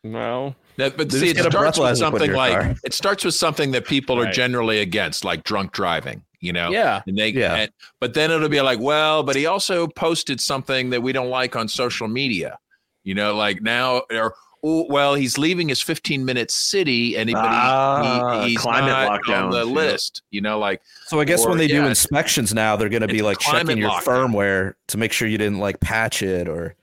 No 0.03 0.55
That, 0.78 0.97
but 0.97 1.09
They 1.09 1.19
see, 1.19 1.30
it 1.30 1.38
starts 1.38 1.55
with 1.55 1.63
breathalyzer 1.63 1.82
put 1.84 1.89
in 1.89 1.95
something 1.97 2.34
like 2.34 2.53
car. 2.59 2.76
it 2.84 2.93
starts 2.93 3.24
with 3.24 3.36
something 3.36 3.71
that 3.71 3.86
people 3.86 4.19
are 4.19 4.32
generally 4.32 4.80
against, 4.80 5.24
like 5.24 5.43
drunk 5.43 5.71
driving. 5.71 6.24
You 6.39 6.51
know, 6.51 6.71
yeah 6.71 7.01
and 7.07 7.17
they 7.17 7.30
Yeah. 7.30 7.55
and- 7.55 7.71
but 8.01 8.13
then 8.13 8.30
it'll 8.30 8.49
be 8.49 8.59
like, 8.61 8.80
well, 8.80 9.24
but 9.24 9.36
he 9.38 9.45
also 9.45 9.88
posted 9.88 10.41
something 10.41 10.89
that 10.89 11.01
we 11.01 11.13
don't 11.13 11.30
like 11.30 11.55
on 11.55 11.67
social 11.69 12.07
media. 12.09 12.57
You 13.05 13.15
know, 13.15 13.34
like 13.36 13.61
now 13.61 14.01
or 14.11 14.34
oh, 14.65 14.86
well, 14.89 15.13
he's 15.15 15.38
leaving 15.38 15.69
his 15.69 15.82
15 15.82 16.24
minute 16.26 16.49
city 16.51 17.15
and 17.17 17.30
he, 17.30 17.36
he- 17.36 17.41
Ah, 17.41 18.43
he, 18.43 18.49
he's 18.51 18.59
climate 18.59 18.89
not 18.89 19.09
on 19.09 19.19
lockdowns, 19.19 19.51
the 19.51 19.57
yeah. 19.67 19.74
list. 19.74 20.21
You 20.32 20.41
know, 20.41 20.57
like 20.59 20.82
So 21.07 21.19
I 21.21 21.26
guess 21.26 21.43
Or- 21.45 21.49
when 21.49 21.57
they 21.59 21.67
do 21.67 21.86
inspections 21.86 22.53
now, 22.53 22.76
they're 22.76 22.89
going 22.89 23.01
to 23.01 23.07
be 23.07 23.21
like 23.21 23.39
checking 23.39 23.78
your 23.78 23.89
lockdown. 23.91 24.03
firmware 24.34 24.74
to 24.88 24.97
make 24.97 25.13
sure 25.13 25.28
you 25.30 25.38
didn't 25.38 25.59
like 25.59 25.80
patch 25.80 26.21
it 26.24 26.47
or 26.49 26.76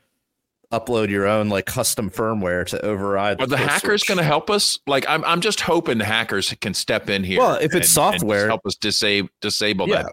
upload 0.73 1.09
your 1.11 1.27
own 1.27 1.49
like 1.49 1.67
custom 1.67 2.11
firmware 2.11 2.65
to 2.67 2.81
override. 2.85 3.41
are 3.41 3.47
the 3.47 3.57
kill 3.57 3.67
hackers 3.67 4.03
switch. 4.03 4.09
going 4.09 4.19
to 4.19 4.25
help 4.25 4.51
us? 4.51 4.79
Like, 4.87 5.05
I'm 5.09 5.25
I'm 5.25 5.41
just 5.41 5.61
hoping 5.61 5.99
the 5.99 6.05
hackers 6.05 6.55
can 6.61 6.75
step 6.75 7.11
in 7.11 7.25
here. 7.25 7.39
Well, 7.41 7.55
if 7.57 7.65
it's 7.67 7.75
and- 7.75 7.83
and 7.83 7.87
software- 7.87 8.47
help 8.49 8.65
us 8.67 8.77
disable 8.77 9.29
disable 9.41 9.89
Yeah. 9.89 10.03
that. 10.05 10.13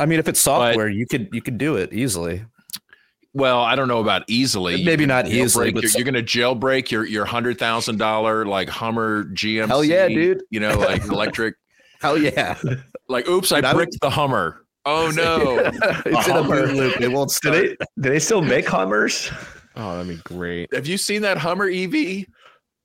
I 0.00 0.06
mean, 0.06 0.18
if 0.18 0.28
it's 0.28 0.40
software, 0.40 0.88
you 0.88 1.06
could 1.06 1.28
you 1.32 1.42
could 1.42 1.58
do 1.58 1.76
it 1.76 1.92
easily. 1.92 2.44
Well, 3.34 3.60
I 3.60 3.76
don't 3.76 3.88
know 3.88 4.00
about 4.00 4.24
easily. 4.26 4.82
Maybe 4.84 5.04
not 5.04 5.28
easily, 5.28 5.70
but 5.70 5.82
You're, 5.82 5.90
so- 5.90 5.98
you're 5.98 6.04
going 6.10 6.14
to 6.14 6.22
jailbreak 6.22 6.90
your 6.90 7.04
your 7.04 7.24
hundred 7.26 7.58
thousand 7.58 7.98
dollar 7.98 8.46
like 8.46 8.68
Hummer 8.68 9.24
GMC. 9.34 9.68
Hell 9.68 9.84
yeah, 9.84 10.08
dude. 10.08 10.42
You 10.50 10.60
know, 10.60 10.78
like 10.78 11.02
electric. 11.10 11.54
Hell 12.00 12.16
yeah! 12.16 12.56
Like, 13.08 13.28
oops, 13.28 13.50
I 13.52 13.56
Dude, 13.56 13.64
I 13.64 13.72
would- 13.74 13.76
bricked 13.78 14.00
the 14.00 14.10
Hummer. 14.10 14.64
Oh 14.86 15.10
no! 15.14 15.58
it's 16.06 16.28
in 16.28 16.36
a 16.36 16.42
boot 16.42 16.72
loop. 16.74 17.00
It 17.00 17.10
won't 17.12 17.28
Do 17.28 17.34
start. 17.34 17.54
they 17.54 17.68
do 18.00 18.08
they 18.10 18.18
still 18.20 18.40
make 18.40 18.66
Hummers? 18.66 19.30
Oh, 19.78 19.96
that'd 19.96 20.08
be 20.08 20.20
great. 20.34 20.74
Have 20.74 20.86
you 20.86 20.98
seen 20.98 21.22
that 21.22 21.38
Hummer 21.38 21.68
EV? 21.68 22.26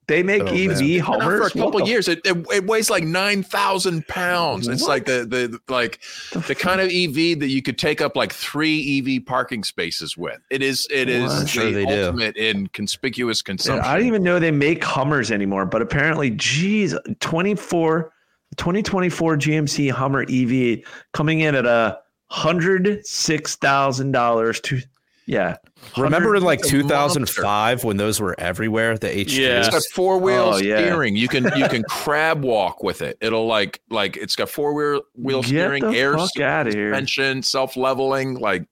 They 0.07 0.21
make 0.21 0.41
Oh, 0.43 0.47
EV 0.47 0.79
man. 0.81 0.99
Hummers 0.99 1.39
for 1.39 1.47
a 1.47 1.63
couple 1.63 1.79
the 1.79 1.85
years. 1.85 2.09
It, 2.09 2.19
it 2.25 2.35
it 2.53 2.65
weighs 2.65 2.89
like 2.89 3.05
nine 3.05 3.41
thousand 3.41 4.05
pounds. 4.09 4.67
It's 4.67 4.85
like 4.85 5.05
the 5.05 5.25
the 5.25 5.59
like 5.71 6.01
the 6.45 6.53
kind 6.55 6.81
of 6.81 6.87
EV 6.89 7.39
that 7.39 7.47
you 7.47 7.61
could 7.61 7.77
take 7.77 8.01
up 8.01 8.17
like 8.17 8.33
three 8.33 8.99
EV 8.99 9.25
parking 9.25 9.63
spaces 9.63 10.17
with. 10.17 10.41
It 10.51 10.61
is 10.61 10.85
it 10.91 11.07
is 11.07 11.31
What? 11.31 11.47
Sure 11.47 11.65
the 11.67 11.71
they 11.71 11.85
do. 11.85 12.05
ultimate 12.07 12.35
in 12.35 12.67
conspicuous 12.67 13.41
Yeah, 13.41 13.51
consumption. 13.51 13.85
I 13.89 13.93
didn't 13.95 14.07
even 14.09 14.23
know 14.23 14.39
they 14.39 14.51
make 14.51 14.83
Hummers 14.83 15.31
anymore, 15.31 15.65
but 15.65 15.81
apparently, 15.81 16.31
geez, 16.31 16.93
24, 17.21 18.11
2024 18.57 19.37
GMC 19.37 19.89
Hummer 19.89 20.25
EV 20.29 20.79
coming 21.13 21.39
in 21.39 21.55
at 21.55 21.65
a 21.65 21.97
hundred 22.27 23.05
six 23.07 23.55
thousand 23.55 24.11
dollars 24.11 24.59
to 24.61 24.81
yeah. 25.25 25.57
Remember 25.97 26.35
in 26.35 26.43
like 26.43 26.59
It's 26.59 26.71
a 26.71 26.77
monster. 26.77 27.25
2005 27.25 27.83
when 27.83 27.97
those 27.97 28.19
were 28.19 28.35
everywhere? 28.39 28.97
The 28.97 29.07
H2s. 29.07 29.37
Yeah. 29.37 29.59
It's 29.59 29.69
got 29.69 29.81
four 29.93 30.17
wheel 30.17 30.51
Oh, 30.53 30.57
yeah. 30.57 30.77
steering. 30.77 31.15
You 31.15 31.27
can 31.27 31.43
you 31.57 31.67
can 31.67 31.83
crab 31.83 32.43
walk 32.43 32.83
with 32.83 33.01
it. 33.01 33.17
It'll 33.21 33.45
like 33.47 33.81
like 33.89 34.17
it's 34.17 34.35
got 34.35 34.49
four 34.49 34.73
wheel 34.73 35.01
wheel 35.15 35.41
Get 35.41 35.47
steering, 35.49 35.83
the 35.83 35.97
air 35.97 36.17
fuck 36.17 36.39
out 36.39 36.65
suspension, 36.71 37.41
self 37.43 37.75
leveling. 37.77 38.35
Like 38.35 38.65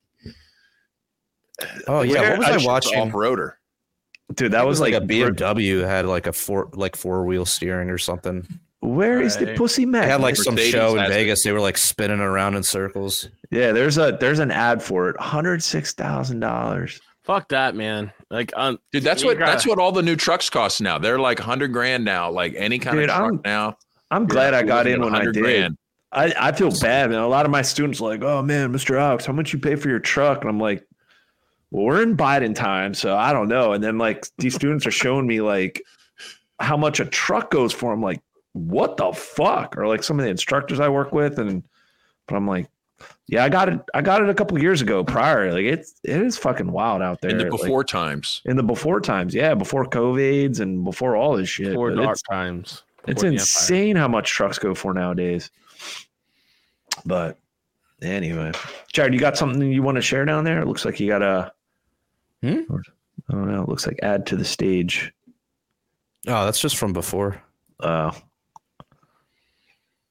Oh 1.87 2.01
yeah, 2.01 2.31
what 2.31 2.39
was 2.39 2.47
I 2.47 2.55
off 2.55 2.65
watching? 2.65 3.11
roader? 3.11 3.53
Dude, 4.35 4.53
that 4.53 4.63
It 4.63 4.67
was, 4.67 4.79
like, 4.79 4.93
like 4.93 5.03
a 5.03 5.05
BMW 5.05 5.85
had 5.85 6.05
like 6.05 6.25
a 6.25 6.33
four 6.33 6.69
like 6.73 6.95
four 6.95 7.25
wheel 7.25 7.45
steering 7.45 7.89
or 7.89 7.97
something. 7.97 8.47
Where 8.81 9.21
is 9.21 9.37
the 9.37 9.45
Right. 9.45 9.55
pussy 9.57 9.85
They 9.85 9.99
had 10.07 10.21
like 10.21 10.35
some 10.35 10.57
show 10.57 10.93
in 10.93 10.97
has 10.99 11.09
it. 11.09 11.13
Vegas. 11.13 11.43
They 11.43 11.51
were 11.51 11.61
like 11.61 11.77
spinning 11.77 12.19
around 12.19 12.55
in 12.55 12.63
circles. 12.63 13.29
yeah, 13.51 13.71
there's 13.71 13.97
a 13.99 14.17
there's 14.19 14.39
an 14.39 14.49
ad 14.51 14.81
for 14.81 15.09
it. 15.09 15.19
Hundred 15.19 15.61
six 15.63 15.93
thousand 15.93 16.39
dollars. 16.39 16.99
Fuck 17.23 17.49
that, 17.49 17.75
man. 17.75 18.11
Like, 18.31 18.51
um, 18.55 18.79
Dude, 18.91 19.03
that's 19.03 19.23
what 19.23 19.37
gotta- 19.37 19.51
that's 19.51 19.67
what 19.67 19.77
all 19.77 19.91
the 19.91 20.01
new 20.01 20.15
trucks 20.15 20.49
cost 20.49 20.81
now. 20.81 20.97
They're 20.97 21.19
like 21.19 21.39
hundred 21.39 21.71
grand 21.73 22.03
now. 22.03 22.31
Like 22.31 22.55
any 22.57 22.79
kind 22.79 22.97
Dude, 22.97 23.09
of 23.11 23.15
truck 23.15 23.31
I'm 23.33 23.41
now. 23.45 23.77
I'm 24.09 24.25
glad 24.25 24.53
I 24.55 24.63
got 24.63 24.87
in 24.87 24.95
at 24.95 24.99
when 25.01 25.15
I 25.15 25.25
did. 25.25 25.35
grand. 25.35 25.77
I, 26.11 26.33
I 26.37 26.51
feel 26.51 26.71
bad, 26.81 27.11
man. 27.11 27.19
A 27.19 27.27
lot 27.27 27.45
of 27.45 27.51
my 27.51 27.61
students 27.61 28.01
are 28.01 28.09
like, 28.09 28.23
oh 28.23 28.41
man, 28.41 28.73
Mr. 28.73 28.99
Alex, 28.99 29.25
how 29.25 29.31
much 29.33 29.53
you 29.53 29.59
pay 29.59 29.75
for 29.75 29.87
your 29.87 29.99
truck? 29.99 30.41
And 30.41 30.49
I'm 30.49 30.59
like, 30.59 30.83
well, 31.69 31.85
we're 31.85 32.01
in 32.01 32.17
Biden 32.17 32.53
time, 32.55 32.93
so 32.95 33.15
I 33.15 33.31
don't 33.31 33.47
know. 33.47 33.71
And 33.73 33.81
then 33.83 33.97
like 33.99 34.25
these 34.39 34.55
students 34.55 34.85
are 34.87 34.91
showing 34.91 35.27
me 35.27 35.39
like 35.39 35.81
how 36.59 36.75
much 36.75 36.99
a 36.99 37.05
truck 37.05 37.51
goes 37.51 37.71
for. 37.71 37.93
I'm 37.93 38.01
like, 38.01 38.19
what 38.53 38.97
the 38.97 39.11
fuck? 39.13 39.77
Or 39.77 39.87
like 39.87 40.03
some 40.03 40.19
of 40.19 40.25
the 40.25 40.31
instructors 40.31 40.79
I 40.79 40.89
work 40.89 41.11
with, 41.11 41.39
and 41.39 41.63
but 42.27 42.35
I'm 42.35 42.47
like, 42.47 42.67
yeah, 43.27 43.43
I 43.43 43.49
got 43.49 43.69
it. 43.69 43.79
I 43.93 44.01
got 44.01 44.21
it 44.21 44.29
a 44.29 44.33
couple 44.33 44.59
years 44.59 44.81
ago. 44.81 45.03
Prior, 45.03 45.51
like 45.53 45.63
it's 45.65 45.95
it 46.03 46.21
is 46.21 46.37
fucking 46.37 46.71
wild 46.71 47.01
out 47.01 47.21
there. 47.21 47.31
in 47.31 47.37
the 47.37 47.43
like, 47.45 47.51
before 47.61 47.83
times. 47.83 48.41
in 48.45 48.57
the 48.57 48.63
before 48.63 48.99
times, 49.01 49.33
yeah, 49.33 49.53
before 49.55 49.85
COVIDs 49.85 50.59
and 50.59 50.83
before 50.83 51.15
all 51.15 51.35
this 51.37 51.49
shit. 51.49 51.69
before 51.69 51.89
But 51.91 51.95
dark 52.03 52.17
it's- 52.17 52.21
times. 52.29 52.83
it's 53.07 53.15
before 53.15 53.21
the 53.21 53.27
Empire. 53.27 53.33
insane 53.41 53.95
how 53.95 54.07
much 54.07 54.29
trucks 54.31 54.59
go 54.59 54.75
for 54.75 54.93
nowadays. 54.93 55.49
But 57.05 57.37
anyway, 58.01 58.51
Jared, 58.93 59.13
you 59.13 59.19
got 59.19 59.37
something 59.37 59.71
you 59.71 59.81
want 59.81 59.95
to 59.95 60.01
share 60.01 60.25
down 60.25 60.43
there? 60.43 60.61
It 60.61 60.67
looks 60.67 60.85
like 60.85 60.99
you 60.99 61.07
got 61.07 61.21
a. 61.23 61.51
Hmm? 62.43 62.61
I 63.29 63.33
don't 63.33 63.49
know. 63.51 63.63
It 63.63 63.69
looks 63.69 63.87
like 63.87 63.99
add 64.03 64.25
to 64.27 64.35
the 64.35 64.45
stage. 64.45 65.13
Oh, 66.27 66.45
that's 66.45 66.59
just 66.59 66.77
from 66.77 66.91
before. 66.93 67.41
Uh, 67.79 68.11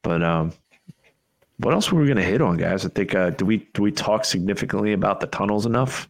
but 0.03 0.23
um, 0.23 0.53
what 1.59 1.75
else 1.75 1.93
were 1.93 2.01
we 2.01 2.09
gonna 2.09 2.23
hit 2.23 2.41
on, 2.41 2.57
guys? 2.57 2.87
I 2.87 2.89
think 2.89 3.15
uh, 3.15 3.31
do 3.31 3.45
we 3.45 3.69
do 3.75 3.83
we 3.83 3.93
talk 3.93 4.25
significantly 4.25 4.93
about 4.93 5.21
the 5.21 5.27
tunnels 5.27 5.67
enough? 5.67 6.09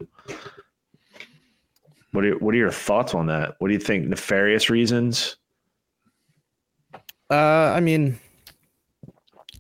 What 2.13 2.25
are 2.25 2.39
what 2.39 2.55
are 2.55 2.59
your 2.59 2.71
thoughts 2.71 3.15
on 3.15 3.27
that? 3.27 3.57
What 3.59 3.69
do 3.69 3.75
you 3.75 3.81
think? 3.81 4.07
Nefarious 4.09 4.71
reasons? 4.71 5.37
Uh, 7.31 7.73
I 7.75 7.81
mean, 7.81 8.19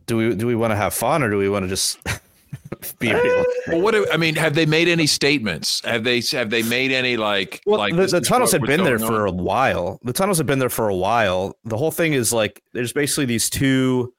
do 0.06 0.16
we 0.16 0.34
do 0.34 0.46
we 0.46 0.54
want 0.54 0.72
to 0.72 0.76
have 0.76 0.94
fun 0.94 1.22
or 1.22 1.30
do 1.30 1.38
we 1.38 1.48
want 1.48 1.64
to 1.64 1.68
just 1.68 1.98
be 2.98 3.12
real? 3.12 3.44
Well, 3.68 3.80
what 3.80 3.92
do, 3.92 4.06
I 4.12 4.16
mean, 4.16 4.34
have 4.36 4.54
they 4.54 4.66
made 4.66 4.88
any 4.88 5.06
statements? 5.06 5.84
Have 5.84 6.02
they 6.02 6.20
have 6.32 6.50
they 6.50 6.62
made 6.62 6.90
any 6.90 7.16
like 7.16 7.62
Well, 7.66 7.78
like 7.78 7.94
the, 7.94 8.06
the 8.06 8.20
tunnels 8.20 8.52
what 8.52 8.62
have 8.62 8.68
been 8.68 8.84
there 8.84 8.98
going 8.98 9.08
for 9.08 9.26
a 9.26 9.32
while. 9.32 10.00
The 10.02 10.12
tunnels 10.12 10.38
have 10.38 10.46
been 10.46 10.58
there 10.58 10.68
for 10.68 10.88
a 10.88 10.96
while. 10.96 11.56
The 11.64 11.76
whole 11.76 11.92
thing 11.92 12.12
is 12.12 12.32
like 12.32 12.62
there's 12.72 12.92
basically 12.92 13.26
these 13.26 13.48
two 13.48 14.12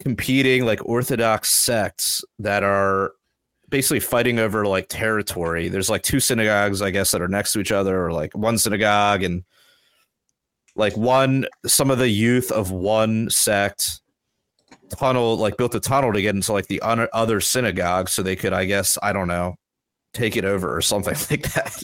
competing 0.00 0.64
like 0.64 0.84
orthodox 0.84 1.50
sects 1.50 2.24
that 2.38 2.62
are 2.62 3.12
basically 3.68 4.00
fighting 4.00 4.38
over 4.38 4.66
like 4.66 4.86
territory. 4.88 5.68
There's 5.68 5.90
like 5.90 6.02
two 6.02 6.20
synagogues, 6.20 6.82
I 6.82 6.90
guess, 6.90 7.10
that 7.10 7.22
are 7.22 7.28
next 7.28 7.52
to 7.52 7.60
each 7.60 7.72
other, 7.72 8.04
or 8.06 8.12
like 8.12 8.34
one 8.36 8.58
synagogue 8.58 9.22
and 9.22 9.44
like 10.76 10.96
one 10.96 11.46
some 11.66 11.90
of 11.90 11.98
the 11.98 12.08
youth 12.08 12.50
of 12.50 12.70
one 12.70 13.30
sect 13.30 14.00
tunnel 14.96 15.36
like 15.36 15.56
built 15.56 15.74
a 15.74 15.80
tunnel 15.80 16.12
to 16.12 16.20
get 16.20 16.34
into 16.34 16.52
like 16.52 16.66
the 16.66 16.80
other 16.82 17.40
synagogue 17.40 18.08
so 18.08 18.22
they 18.22 18.36
could 18.36 18.52
i 18.52 18.64
guess 18.64 18.98
i 19.02 19.12
don't 19.12 19.28
know 19.28 19.54
take 20.12 20.36
it 20.36 20.44
over 20.44 20.76
or 20.76 20.80
something 20.80 21.14
like 21.30 21.52
that 21.54 21.82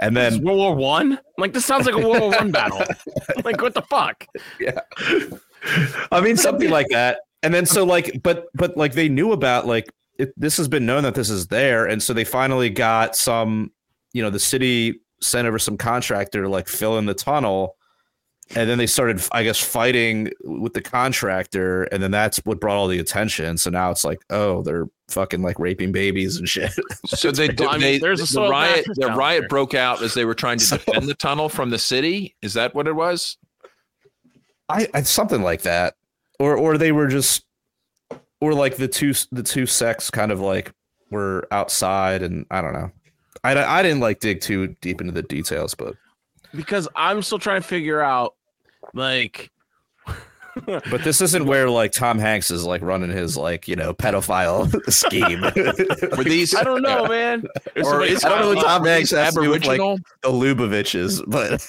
and 0.00 0.16
then 0.16 0.42
World 0.42 0.58
War 0.58 0.74
One. 0.74 1.20
Like 1.38 1.52
this 1.52 1.64
sounds 1.64 1.86
like 1.86 1.94
a 1.94 1.98
World 1.98 2.18
War 2.18 2.30
One 2.30 2.50
battle. 2.50 2.82
like 3.44 3.62
what 3.62 3.72
the 3.72 3.82
fuck? 3.82 4.26
Yeah 4.58 4.80
i 6.10 6.20
mean, 6.20 6.36
something 6.36 6.70
like 6.70 6.88
that 6.90 7.20
and 7.42 7.52
then 7.54 7.66
so 7.66 7.84
like 7.84 8.20
but 8.22 8.46
but 8.54 8.76
like 8.76 8.92
they 8.92 9.08
knew 9.08 9.32
about 9.32 9.66
like 9.66 9.88
it, 10.18 10.32
this 10.36 10.56
has 10.56 10.68
been 10.68 10.84
known 10.86 11.02
that 11.02 11.14
this 11.14 11.30
is 11.30 11.46
there 11.48 11.86
and 11.86 12.02
so 12.02 12.12
they 12.12 12.24
finally 12.24 12.70
got 12.70 13.16
some 13.16 13.70
you 14.12 14.22
know 14.22 14.30
the 14.30 14.38
city 14.38 15.00
sent 15.22 15.46
over 15.48 15.58
some 15.58 15.76
contractor 15.76 16.42
to 16.42 16.48
like 16.48 16.68
fill 16.68 16.98
in 16.98 17.06
the 17.06 17.14
tunnel 17.14 17.76
and 18.56 18.68
then 18.68 18.78
they 18.78 18.86
started 18.86 19.22
i 19.32 19.42
guess 19.42 19.58
fighting 19.60 20.30
with 20.44 20.74
the 20.74 20.82
contractor 20.82 21.84
and 21.84 22.02
then 22.02 22.10
that's 22.10 22.38
what 22.38 22.58
brought 22.60 22.76
all 22.76 22.88
the 22.88 22.98
attention 22.98 23.56
so 23.56 23.70
now 23.70 23.90
it's 23.90 24.04
like 24.04 24.18
oh 24.30 24.62
they're 24.62 24.86
fucking 25.08 25.42
like 25.42 25.58
raping 25.58 25.92
babies 25.92 26.36
and 26.36 26.48
shit 26.48 26.70
So 27.06 27.32
they, 27.32 27.48
Well, 27.58 27.68
I 27.70 27.72
mean, 27.72 27.80
they 27.80 27.98
there's 27.98 28.30
a 28.30 28.40
the 28.40 28.48
riot 28.48 28.86
the 28.94 29.08
riot 29.08 29.42
there. 29.42 29.48
broke 29.48 29.74
out 29.74 30.02
as 30.02 30.14
they 30.14 30.24
were 30.24 30.34
trying 30.34 30.58
to 30.58 30.64
So- 30.64 30.76
defend 30.76 31.08
the 31.08 31.14
tunnel 31.14 31.48
from 31.48 31.70
the 31.70 31.78
city. 31.78 32.36
Is 32.42 32.54
that 32.54 32.74
what 32.74 32.86
it 32.86 32.92
was? 32.94 33.36
I, 34.68 34.86
I 34.94 35.02
something 35.02 35.42
like 35.42 35.62
that, 35.62 35.94
or 36.40 36.56
or 36.56 36.76
they 36.78 36.90
were 36.90 37.06
just, 37.06 37.44
or 38.40 38.54
like 38.54 38.76
the 38.76 38.88
two 38.88 39.12
the 39.30 39.42
two 39.44 39.66
sects 39.66 40.10
kind 40.10 40.32
of 40.32 40.40
like 40.40 40.72
were 41.10 41.46
outside, 41.52 42.22
and 42.22 42.46
I 42.50 42.60
don't 42.62 42.72
know. 42.72 42.90
I 43.44 43.56
I 43.56 43.82
didn't 43.82 44.00
like 44.00 44.18
dig 44.20 44.40
too 44.40 44.74
deep 44.80 45.00
into 45.00 45.12
the 45.12 45.22
details, 45.22 45.74
but 45.74 45.94
Because 46.54 46.88
I'm 46.96 47.22
still 47.22 47.38
trying 47.38 47.62
to 47.62 47.66
figure 47.68 48.00
out, 48.00 48.34
like, 48.94 49.50
but 50.66 51.04
this 51.04 51.20
isn't 51.20 51.44
where 51.46 51.70
like 51.70 51.92
Tom 51.92 52.18
Hanks 52.18 52.50
is 52.50 52.64
like 52.64 52.82
running 52.82 53.10
his 53.10 53.36
like 53.36 53.68
you 53.68 53.76
know 53.76 53.92
pedophile 53.94 54.68
scheme. 54.92 55.40
Were 56.16 56.24
these 56.24 56.54
I 56.54 56.64
don't 56.64 56.82
know, 56.82 57.06
man. 57.06 57.44
There's 57.74 57.86
or 57.86 57.90
somebody- 57.90 58.12
is, 58.12 58.24
I 58.24 58.28
don't 58.30 58.40
know 58.40 58.48
what 58.54 58.64
Tom 58.64 58.84
Hanks 58.84 59.10
has 59.12 59.34
to 59.34 59.42
do 59.42 59.50
with, 59.50 59.64
like- 59.64 59.80
Aboriginal? 59.80 59.98
the 60.22 60.28
Lubavitches, 60.30 61.22
but 61.26 61.64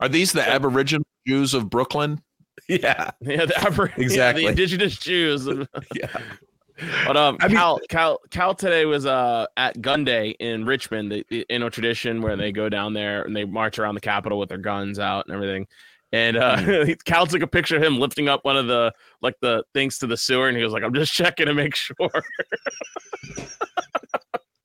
Are 0.00 0.08
these 0.08 0.32
the 0.32 0.46
Aboriginal 0.48 1.06
Jews 1.26 1.54
of 1.54 1.68
Brooklyn? 1.70 2.20
Yeah, 2.68 3.10
Yeah, 3.20 3.46
the, 3.46 3.54
Abor- 3.54 3.88
yeah, 3.96 4.02
Exactly. 4.04 4.42
the 4.44 4.48
indigenous 4.48 4.96
Jews. 4.98 5.46
yeah. 5.94 6.06
But 7.06 7.16
um, 7.16 7.36
I 7.40 7.46
mean- 7.48 7.56
Cal, 7.56 7.80
Cal, 7.88 8.18
Cal 8.30 8.54
today 8.54 8.84
was 8.84 9.06
uh 9.06 9.46
at 9.56 9.80
Gun 9.80 10.04
Day 10.04 10.30
in 10.40 10.64
Richmond, 10.64 11.12
the, 11.12 11.24
the 11.28 11.46
Inno 11.50 11.70
tradition 11.70 12.20
where 12.20 12.36
they 12.36 12.50
go 12.52 12.68
down 12.68 12.94
there 12.94 13.22
and 13.22 13.34
they 13.36 13.44
march 13.44 13.78
around 13.78 13.94
the 13.94 14.00
Capitol 14.00 14.38
with 14.38 14.48
their 14.48 14.58
guns 14.58 14.98
out 14.98 15.26
and 15.26 15.34
everything. 15.34 15.66
And 16.12 16.36
uh, 16.36 16.86
Cal 17.04 17.26
took 17.26 17.42
a 17.42 17.46
picture 17.46 17.76
of 17.76 17.82
him 17.82 17.98
lifting 17.98 18.28
up 18.28 18.44
one 18.44 18.56
of 18.56 18.66
the 18.66 18.92
like 19.20 19.34
the 19.40 19.64
things 19.72 19.98
to 19.98 20.06
the 20.06 20.16
sewer, 20.16 20.48
and 20.48 20.56
he 20.56 20.62
was 20.62 20.72
like, 20.72 20.82
"I'm 20.84 20.94
just 20.94 21.12
checking 21.12 21.46
to 21.46 21.54
make 21.54 21.74
sure." 21.74 22.10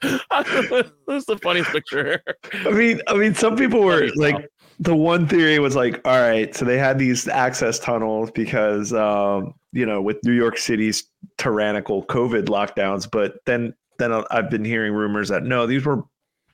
That's 0.02 1.26
the 1.26 1.40
funniest 1.42 1.72
picture. 1.72 2.22
I 2.54 2.70
mean, 2.72 3.02
I 3.08 3.16
mean, 3.16 3.34
some 3.34 3.56
people 3.56 3.82
were 3.82 4.10
like. 4.16 4.48
The 4.80 4.96
one 4.96 5.28
theory 5.28 5.60
was 5.60 5.76
like, 5.76 6.00
all 6.06 6.20
right, 6.20 6.56
so 6.56 6.64
they 6.64 6.78
had 6.78 6.98
these 6.98 7.28
access 7.28 7.80
tunnels 7.80 8.32
because, 8.32 8.94
um, 8.94 9.54
you 9.74 9.86
know, 9.86 10.02
with 10.02 10.18
New 10.24 10.32
York 10.32 10.58
City's 10.58 11.04
tyrannical 11.38 12.06
COVID 12.06 12.46
lockdowns, 12.46 13.10
but 13.10 13.36
then, 13.46 13.74
then 13.98 14.24
I've 14.32 14.50
been 14.50 14.64
hearing 14.64 14.94
rumors 14.94 15.28
that 15.30 15.44
no, 15.44 15.68
these 15.68 15.86
were 15.86 16.04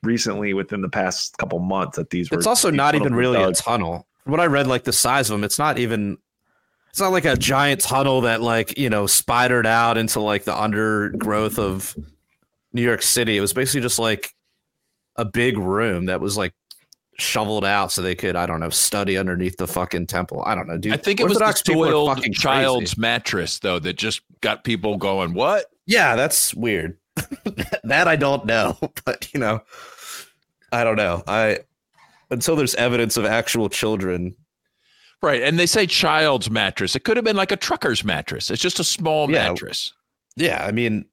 recently 0.02 0.54
within 0.54 0.82
the 0.82 0.90
past 0.90 1.38
couple 1.38 1.60
months 1.60 1.98
that 1.98 2.10
these 2.10 2.32
were. 2.32 2.38
It's 2.38 2.48
also 2.48 2.72
not 2.72 2.96
even 2.96 3.14
really 3.14 3.42
a 3.42 3.52
tunnel. 3.52 4.08
What 4.24 4.40
I 4.40 4.48
read, 4.48 4.66
like 4.66 4.84
the 4.84 4.94
size 4.94 5.30
of 5.30 5.36
them, 5.36 5.44
it's 5.44 5.60
not 5.60 5.78
even. 5.78 6.18
It's 6.90 7.02
not 7.02 7.12
like 7.12 7.26
a 7.26 7.36
giant 7.36 7.82
tunnel 7.82 8.22
that, 8.22 8.42
like 8.42 8.78
you 8.78 8.90
know, 8.90 9.06
spidered 9.06 9.68
out 9.68 9.98
into 9.98 10.22
like 10.22 10.46
the 10.46 10.58
undergrowth 10.58 11.60
of 11.60 11.94
New 12.72 12.82
York 12.82 13.02
City. 13.02 13.38
It 13.38 13.42
was 13.42 13.52
basically 13.52 13.82
just 13.82 14.00
like 14.00 14.34
a 15.18 15.26
big 15.26 15.58
room 15.58 16.06
that 16.06 16.22
was 16.22 16.38
like 16.38 16.54
shoveled 17.18 17.66
out 17.66 17.92
so 17.92 18.02
they 18.02 18.16
could, 18.16 18.36
I 18.36 18.46
don't 18.46 18.60
know, 18.60 18.70
study 18.70 19.18
underneath 19.18 19.58
the 19.58 19.68
fucking 19.68 20.08
temple. 20.08 20.44
I 20.46 20.56
don't 20.56 20.68
know, 20.68 20.78
dude. 20.78 20.94
I 20.94 20.98
think 20.98 21.20
it 21.20 21.24
was 21.24 21.38
the 21.38 21.46
Orthodox 21.46 21.64
soiled 21.66 22.16
fucking 22.16 22.34
child's 22.34 22.94
crazy. 22.94 23.02
mattress 23.02 23.60
though 23.60 23.80
that 23.80 23.94
just 23.94 24.22
got 24.42 24.64
people 24.64 24.98
going. 24.98 25.34
What? 25.34 25.66
Yeah, 25.86 26.16
that's 26.16 26.54
weird. 26.54 26.98
that 27.84 28.08
I 28.08 28.16
don't 28.16 28.46
know, 28.46 28.78
but 29.06 29.34
you 29.34 29.40
know, 29.40 29.62
I 30.72 30.84
don't 30.84 30.98
know. 30.98 31.24
I 31.28 31.60
until 32.30 32.56
there's 32.56 32.76
evidence 32.76 33.18
of 33.18 33.26
actual 33.26 33.70
children. 33.70 34.36
Right. 35.22 35.42
And 35.42 35.58
they 35.58 35.66
say 35.66 35.88
child's 35.88 36.50
mattress. 36.52 36.96
It 36.96 37.04
could 37.04 37.18
have 37.18 37.24
been 37.24 37.38
like 37.38 37.52
a 37.52 37.56
trucker's 37.56 38.04
mattress. 38.04 38.52
It's 38.52 38.62
just 38.62 38.80
a 38.80 38.84
small 38.84 39.32
Yeah. 39.32 39.50
mattress. 39.50 39.94
Yeah, 40.36 40.64
I 40.64 40.72
mean, 40.72 41.06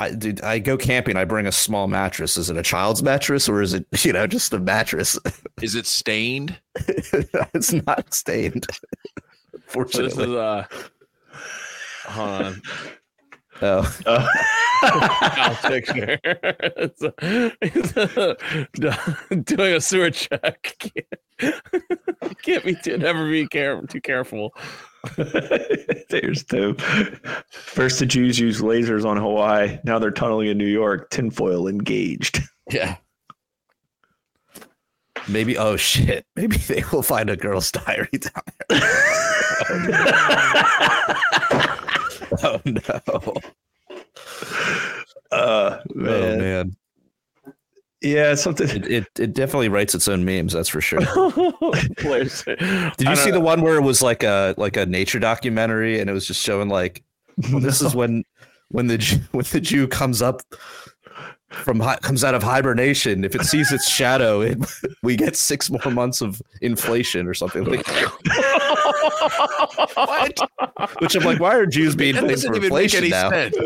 I 0.00 0.12
dude, 0.14 0.40
I 0.40 0.58
go 0.58 0.78
camping. 0.78 1.16
I 1.16 1.24
bring 1.26 1.46
a 1.46 1.52
small 1.52 1.86
mattress. 1.86 2.38
Is 2.38 2.48
it 2.48 2.56
a 2.56 2.62
child's 2.62 3.02
mattress 3.02 3.50
or 3.50 3.60
is 3.60 3.74
it 3.74 3.84
you 4.04 4.12
know 4.14 4.26
just 4.26 4.52
a 4.54 4.58
mattress? 4.58 5.18
Is 5.62 5.74
it 5.74 5.84
stained? 5.86 6.58
it's 7.54 7.72
not 7.74 8.14
stained. 8.14 8.66
So 8.72 8.78
this 9.52 9.60
is 9.60 9.62
Fortunately, 9.68 10.38
uh 10.38 10.64
hold 12.06 12.30
on. 12.30 12.62
oh, 13.60 14.28
I'll 14.82 15.54
picture. 15.70 16.18
it's 16.24 17.02
a, 17.02 17.12
it's 17.60 17.96
a- 19.30 19.36
doing 19.36 19.74
a 19.74 19.80
sewer 19.82 20.10
check. 20.10 20.76
Can't 22.42 22.64
be 22.64 22.74
too, 22.74 22.96
never 22.96 23.30
be 23.30 23.46
care, 23.46 23.82
too 23.82 24.00
careful. 24.00 24.54
There's 26.10 26.44
two. 26.44 26.74
First, 27.50 27.98
the 28.00 28.06
Jews 28.06 28.38
used 28.38 28.60
lasers 28.62 29.04
on 29.04 29.16
Hawaii. 29.16 29.78
Now 29.84 29.98
they're 29.98 30.10
tunneling 30.10 30.48
in 30.48 30.58
New 30.58 30.66
York. 30.66 31.10
Tinfoil 31.10 31.66
engaged. 31.68 32.40
yeah. 32.70 32.96
Maybe. 35.28 35.56
Oh 35.56 35.76
shit. 35.76 36.26
Maybe 36.36 36.56
they 36.56 36.82
will 36.92 37.02
find 37.02 37.30
a 37.30 37.36
girl's 37.36 37.70
diary 37.72 38.08
down 38.18 38.42
there. 38.68 38.80
oh 42.42 42.60
no. 42.64 43.34
Uh, 45.32 45.78
Oh 45.92 46.36
man. 46.36 46.76
Man. 48.02 48.12
Yeah, 48.12 48.34
something. 48.34 48.68
It, 48.68 48.90
it 48.90 49.06
it 49.18 49.34
definitely 49.34 49.68
writes 49.68 49.94
its 49.94 50.08
own 50.08 50.24
memes. 50.24 50.52
That's 50.52 50.68
for 50.68 50.80
sure. 50.80 51.00
Did 52.96 53.08
you 53.08 53.16
see 53.16 53.30
the 53.30 53.40
one 53.42 53.62
where 53.62 53.76
it 53.76 53.82
was 53.82 54.02
like 54.02 54.22
a 54.22 54.54
like 54.56 54.76
a 54.76 54.86
nature 54.86 55.18
documentary 55.18 56.00
and 56.00 56.08
it 56.08 56.12
was 56.12 56.26
just 56.26 56.42
showing 56.42 56.68
like 56.68 57.02
well, 57.50 57.60
this 57.60 57.82
is 57.82 57.94
when 57.94 58.24
when 58.68 58.86
the 58.86 58.98
Jew- 58.98 59.20
when 59.32 59.44
the 59.50 59.60
Jew 59.60 59.86
comes 59.86 60.22
up 60.22 60.42
from 61.50 61.80
hi- 61.80 61.98
comes 61.98 62.22
out 62.22 62.34
of 62.34 62.42
hibernation 62.44 63.24
if 63.24 63.34
it 63.34 63.44
sees 63.44 63.72
its 63.72 63.88
shadow 63.88 64.40
it, 64.40 64.58
we 65.02 65.16
get 65.16 65.36
six 65.36 65.68
more 65.68 65.90
months 65.92 66.20
of 66.20 66.40
inflation 66.62 67.26
or 67.26 67.34
something 67.34 67.64
like 67.64 67.86
what? 67.86 68.89
Which 71.00 71.14
I'm 71.16 71.24
like 71.24 71.40
why 71.40 71.54
are 71.56 71.66
Jews 71.66 71.94
being 71.96 72.14
That 72.14 72.24
blamed 72.24 72.40
for 72.42 72.48
even 72.56 72.60
make 72.60 72.64
inflation 72.64 73.04
any 73.04 73.10
now 73.10 73.30
sense. 73.30 73.56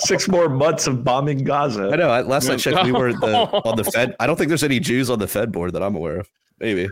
Six 0.06 0.28
more 0.28 0.48
months 0.48 0.86
of 0.86 1.04
bombing 1.04 1.44
Gaza. 1.44 1.90
I 1.92 1.96
know 1.96 2.08
I, 2.10 2.22
last 2.22 2.48
I 2.50 2.56
checked 2.56 2.84
we 2.84 2.92
were 2.92 3.12
the, 3.12 3.36
on 3.64 3.76
the 3.76 3.84
Fed 3.84 4.14
I 4.20 4.26
don't 4.26 4.36
think 4.36 4.48
there's 4.48 4.62
any 4.64 4.80
Jews 4.80 5.10
on 5.10 5.18
the 5.18 5.28
Fed 5.28 5.52
board 5.52 5.72
that 5.72 5.82
I'm 5.82 5.94
aware 5.96 6.18
of 6.18 6.28
maybe 6.60 6.88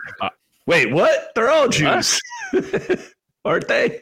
Wait, 0.67 0.91
what? 0.93 1.31
They're 1.35 1.51
all 1.51 1.69
Jews, 1.69 2.19
aren't 3.45 3.69
they? 3.69 4.01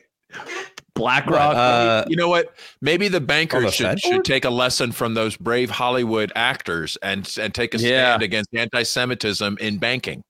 BlackRock. 0.95 1.57
uh, 1.57 2.05
You 2.09 2.15
know 2.17 2.29
what? 2.29 2.55
Maybe 2.81 3.09
the 3.09 3.17
On 3.17 3.23
the 3.23 3.27
bankers 3.27 3.75
should, 3.75 3.99
should 3.99 4.25
take 4.25 4.45
a 4.45 4.51
lesson 4.51 4.93
from 4.93 5.15
those 5.15 5.37
brave 5.37 5.71
Hollywood 5.71 6.31
actors 6.37 6.97
and 7.03 7.29
and 7.41 7.53
take 7.53 7.75
a 7.75 7.79
Yeah. 7.79 8.11
stand 8.11 8.23
against 8.23 8.55
anti-Semitism 8.55 9.59
in 9.61 9.79
banking. 9.79 10.23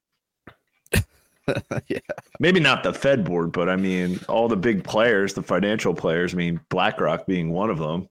Maybe 2.41 2.61
not 2.61 2.83
the 2.83 2.93
Fed 2.93 3.25
board, 3.25 3.53
but 3.53 3.69
I 3.69 3.77
mean, 3.77 4.21
all 4.29 4.49
the 4.49 4.57
big 4.57 4.85
players, 4.85 5.35
the 5.35 5.43
financial 5.43 5.95
players. 5.95 6.35
I 6.35 6.37
mean, 6.37 6.61
BlackRock 6.69 7.27
being 7.27 7.51
one 7.51 7.71
of 7.71 7.79
them. 7.79 8.09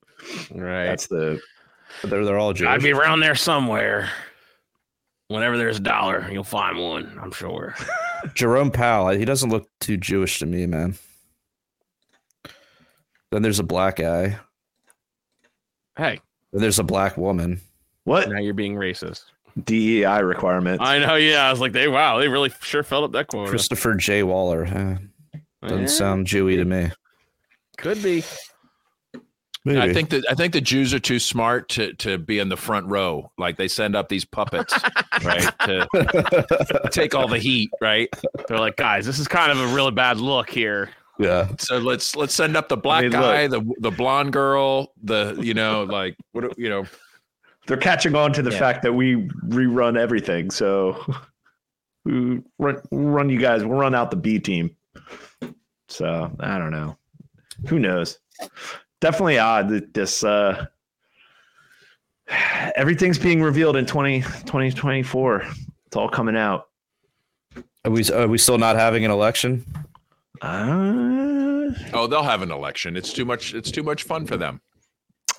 right. 0.53 0.85
That's 0.85 1.07
the. 1.07 1.39
they're 2.03 2.25
they're 2.25 2.37
all 2.37 2.53
Jewish 2.53 2.69
I'd 2.69 2.81
be 2.81 2.91
around 2.93 3.19
there 3.19 3.35
somewhere. 3.35 4.09
Whenever 5.27 5.57
there's 5.57 5.77
a 5.77 5.81
dollar, 5.81 6.27
you'll 6.29 6.43
find 6.43 6.77
one. 6.77 7.17
I'm 7.21 7.31
sure. 7.31 7.75
Jerome 8.33 8.69
Powell, 8.71 9.17
he 9.17 9.23
doesn't 9.23 9.49
look 9.49 9.67
too 9.79 9.95
Jewish 9.95 10.39
to 10.39 10.45
me, 10.45 10.65
man. 10.65 10.95
Then 13.31 13.41
there's 13.41 13.59
a 13.59 13.63
black 13.63 13.95
guy. 13.95 14.37
Hey, 15.97 16.19
Then 16.51 16.61
there's 16.61 16.79
a 16.79 16.83
black 16.83 17.15
woman. 17.15 17.61
What 18.03 18.29
now 18.29 18.39
you're 18.39 18.53
being 18.53 18.75
racist. 18.75 19.23
DEI 19.63 20.21
requirements? 20.21 20.83
I 20.85 20.99
know. 20.99 21.15
Yeah, 21.15 21.45
I 21.47 21.51
was 21.51 21.59
like, 21.59 21.71
they 21.71 21.87
wow, 21.87 22.17
they 22.19 22.27
really 22.27 22.51
sure 22.61 22.83
filled 22.83 23.03
up 23.05 23.11
that 23.13 23.27
quota. 23.27 23.49
Christopher 23.49 23.95
J. 23.95 24.23
Waller. 24.23 24.65
eh, 24.65 24.97
doesn't 25.63 25.81
Yeah, 25.81 25.87
sound 25.87 26.27
Jewy 26.27 26.55
to 26.55 26.65
me. 26.65 26.91
could 27.77 28.01
be. 28.03 28.23
I 29.67 29.93
think 29.93 30.09
that 30.09 30.25
I 30.27 30.33
think 30.33 30.53
the 30.53 30.61
Jews 30.61 30.91
are 30.91 30.99
too 30.99 31.19
smart 31.19 31.69
to 31.69 31.93
to 31.95 32.17
be 32.17 32.39
in 32.39 32.49
the 32.49 32.57
front 32.57 32.87
row. 32.87 33.31
Like 33.37 33.57
they 33.57 33.67
send 33.67 33.95
up 33.95 34.09
these 34.09 34.25
puppets, 34.25 34.73
right, 35.23 35.43
to 35.65 36.87
take 36.91 37.13
all 37.13 37.27
the 37.27 37.37
heat, 37.37 37.69
right? 37.79 38.09
They're 38.47 38.57
like, 38.57 38.75
guys, 38.75 39.05
this 39.05 39.19
is 39.19 39.27
kind 39.27 39.51
of 39.51 39.59
a 39.59 39.67
really 39.75 39.91
bad 39.91 40.17
look 40.17 40.49
here. 40.49 40.89
yeah. 41.19 41.47
So 41.59 41.77
let's 41.77 42.15
let's 42.15 42.33
send 42.33 42.57
up 42.57 42.69
the 42.69 42.77
black 42.77 43.03
mean, 43.03 43.11
guy, 43.11 43.45
the 43.45 43.61
the 43.81 43.91
blonde 43.91 44.33
girl, 44.33 44.93
the 45.03 45.37
you 45.39 45.53
know 45.53 45.83
like 45.83 46.17
what 46.31 46.57
you 46.57 46.67
know 46.69 46.85
They're 47.67 47.77
catching 47.77 48.15
on 48.15 48.33
to 48.33 48.41
the 48.41 48.51
Yeah. 48.51 48.59
fact 48.59 48.81
that 48.83 48.93
we 48.93 49.27
rerun 49.47 49.97
everything. 49.97 50.49
So 50.51 51.03
we 52.05 52.41
run, 52.59 52.81
run 52.91 53.29
you 53.29 53.39
guys. 53.39 53.63
We'll 53.63 53.77
run 53.77 53.93
out 53.95 54.09
the 54.11 54.17
B 54.17 54.39
team. 54.39 54.75
So 55.87 56.31
I 56.39 56.57
don't 56.57 56.71
know. 56.71 56.97
Who 57.67 57.77
knows? 57.79 58.17
Definitely 59.01 59.39
odd 59.39 59.69
that 59.69 59.93
this 59.93 60.23
uh 60.23 60.65
everything's 62.75 63.19
being 63.19 63.41
revealed 63.41 63.75
in 63.75 63.85
20, 63.85 64.21
2024. 64.21 65.45
It's 65.87 65.95
all 65.97 66.09
coming 66.09 66.37
out. 66.37 66.67
Are 67.83 67.91
we 67.91 68.09
are 68.11 68.27
we 68.27 68.37
still 68.37 68.57
not 68.57 68.75
having 68.75 69.03
an 69.05 69.11
election? 69.11 69.65
Uh, 70.41 71.69
oh 71.93 72.07
they'll 72.07 72.23
have 72.23 72.41
an 72.41 72.51
election. 72.51 72.95
It's 72.95 73.11
too 73.13 73.25
much. 73.25 73.53
It's 73.53 73.69
too 73.71 73.83
much 73.83 74.03
fun 74.03 74.25
for 74.25 74.37
them. 74.37 74.61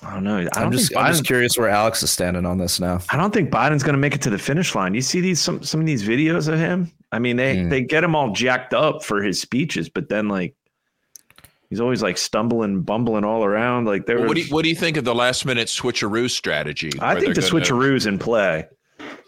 I 0.05 0.13
don't 0.13 0.23
know. 0.23 0.37
I 0.55 0.61
I'm 0.61 0.71
just 0.71 0.89
think 0.89 0.99
I'm 1.01 1.11
just 1.11 1.25
curious 1.25 1.57
where 1.57 1.69
Alex 1.69 2.03
is 2.03 2.11
standing 2.11 2.45
on 2.45 2.57
this 2.57 2.79
now. 2.79 2.99
I 3.09 3.17
don't 3.17 3.33
think 3.33 3.49
Biden's 3.49 3.83
going 3.83 3.93
to 3.93 3.99
make 3.99 4.15
it 4.15 4.21
to 4.23 4.29
the 4.29 4.37
finish 4.37 4.75
line. 4.75 4.93
You 4.93 5.01
see 5.01 5.21
these 5.21 5.39
some 5.39 5.63
some 5.63 5.79
of 5.79 5.85
these 5.85 6.03
videos 6.07 6.47
of 6.51 6.59
him. 6.59 6.91
I 7.11 7.19
mean, 7.19 7.35
they 7.37 7.61
Hmm. 7.63 7.69
they 7.69 7.81
get 7.81 8.03
him 8.03 8.15
all 8.15 8.31
jacked 8.31 8.73
up 8.73 9.03
for 9.03 9.21
his 9.21 9.39
speeches, 9.39 9.87
but 9.89 10.09
then 10.09 10.27
like 10.27 10.55
he's 11.69 11.79
always 11.79 12.01
like 12.03 12.17
stumbling, 12.17 12.81
bumbling 12.81 13.23
all 13.23 13.43
around. 13.43 13.85
Like 13.85 14.05
there 14.05 14.17
Well, 14.19 14.27
what 14.27 14.35
do 14.35 14.41
you, 14.41 14.53
what 14.53 14.63
do 14.63 14.69
you 14.69 14.75
think 14.75 14.97
of 14.97 15.05
the 15.05 15.15
last 15.15 15.45
minute 15.45 15.67
switcheroo 15.67 16.29
strategy? 16.29 16.91
I 16.99 17.13
think 17.15 17.33
the 17.33 17.41
they're 17.41 17.49
gonna- 17.49 17.63
switcheroo's 17.65 18.05
in 18.05 18.19
play. 18.19 18.65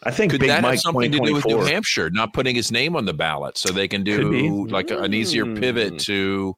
I 0.04 0.12
think 0.12 0.32
Could 0.32 0.40
Big 0.42 0.50
that 0.50 0.62
Mike 0.62 0.74
have 0.74 0.80
something 0.82 1.12
to 1.12 1.20
do 1.20 1.34
with 1.34 1.46
New 1.48 1.62
Hampshire 1.62 2.10
not 2.12 2.34
putting 2.34 2.56
his 2.56 2.72
name 2.72 2.96
on 2.96 3.06
the 3.06 3.14
ballot 3.14 3.58
so 3.58 3.72
they 3.72 3.88
can 3.88 4.04
do 4.04 4.68
like 4.68 4.92
a- 4.92 5.00
an 5.00 5.14
easier 5.14 5.46
pivot 5.46 5.94
Mm. 5.96 6.06
to 6.06 6.56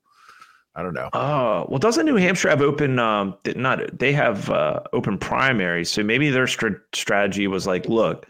I 0.78 0.84
don't 0.84 0.94
know. 0.94 1.10
Oh 1.14 1.66
well, 1.68 1.80
doesn't 1.80 2.06
New 2.06 2.18
Hampshire 2.18 2.50
have 2.50 2.62
open? 2.62 3.00
Um, 3.00 3.36
not 3.56 3.98
they 3.98 4.14
have 4.14 4.48
uh, 4.52 4.82
open 4.94 5.18
primaries, 5.18 5.90
so 5.90 6.04
maybe 6.04 6.30
their 6.30 6.46
str- 6.46 6.84
strategy 6.94 7.48
was 7.48 7.66
like, 7.66 7.90
look, 7.90 8.28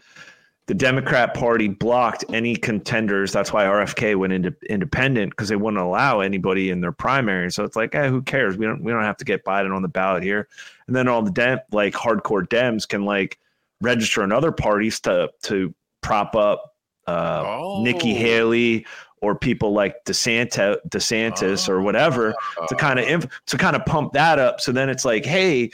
the 0.66 0.72
Democrat 0.72 1.34
Party 1.34 1.68
blocked 1.68 2.24
any 2.30 2.56
contenders. 2.56 3.32
That's 3.32 3.52
why 3.52 3.64
RFK 3.64 4.16
went 4.16 4.32
into 4.32 4.54
independent 4.70 5.32
because 5.32 5.50
they 5.50 5.56
wouldn't 5.56 5.82
allow 5.82 6.20
anybody 6.20 6.70
in 6.70 6.80
their 6.80 6.90
primary. 6.90 7.52
So 7.52 7.64
it's 7.64 7.76
like, 7.76 7.94
eh, 7.94 8.08
who 8.08 8.22
cares? 8.22 8.56
We 8.56 8.64
don't 8.64 8.82
we 8.82 8.92
don't 8.92 9.04
have 9.04 9.18
to 9.18 9.26
get 9.26 9.44
Biden 9.44 9.76
on 9.76 9.82
the 9.82 9.88
ballot 9.88 10.22
here. 10.22 10.48
And 10.86 10.96
then 10.96 11.06
all 11.06 11.20
the 11.20 11.30
dem 11.30 11.58
like 11.70 11.92
hardcore 11.92 12.48
Dems 12.48 12.88
can 12.88 13.04
like 13.04 13.38
register 13.82 14.24
in 14.24 14.32
other 14.32 14.52
parties 14.52 15.00
to 15.00 15.28
to 15.42 15.74
prop 16.00 16.34
up 16.34 16.74
uh, 17.06 17.80
Nikki 17.80 18.12
Oh. 18.12 18.18
Haley 18.18 18.86
or 19.20 19.34
people 19.34 19.72
like 19.72 20.04
DeSantis, 20.04 20.76
DeSantis 20.88 21.68
or 21.68 21.80
whatever 21.80 22.34
to 22.68 22.74
kind 22.74 22.98
of 22.98 23.06
inf- 23.06 23.28
to 23.46 23.58
kind 23.58 23.76
of 23.76 23.84
pump 23.84 24.12
that 24.12 24.38
up. 24.38 24.60
So 24.60 24.72
then 24.72 24.88
it's 24.88 25.04
like, 25.04 25.24
hey, 25.24 25.70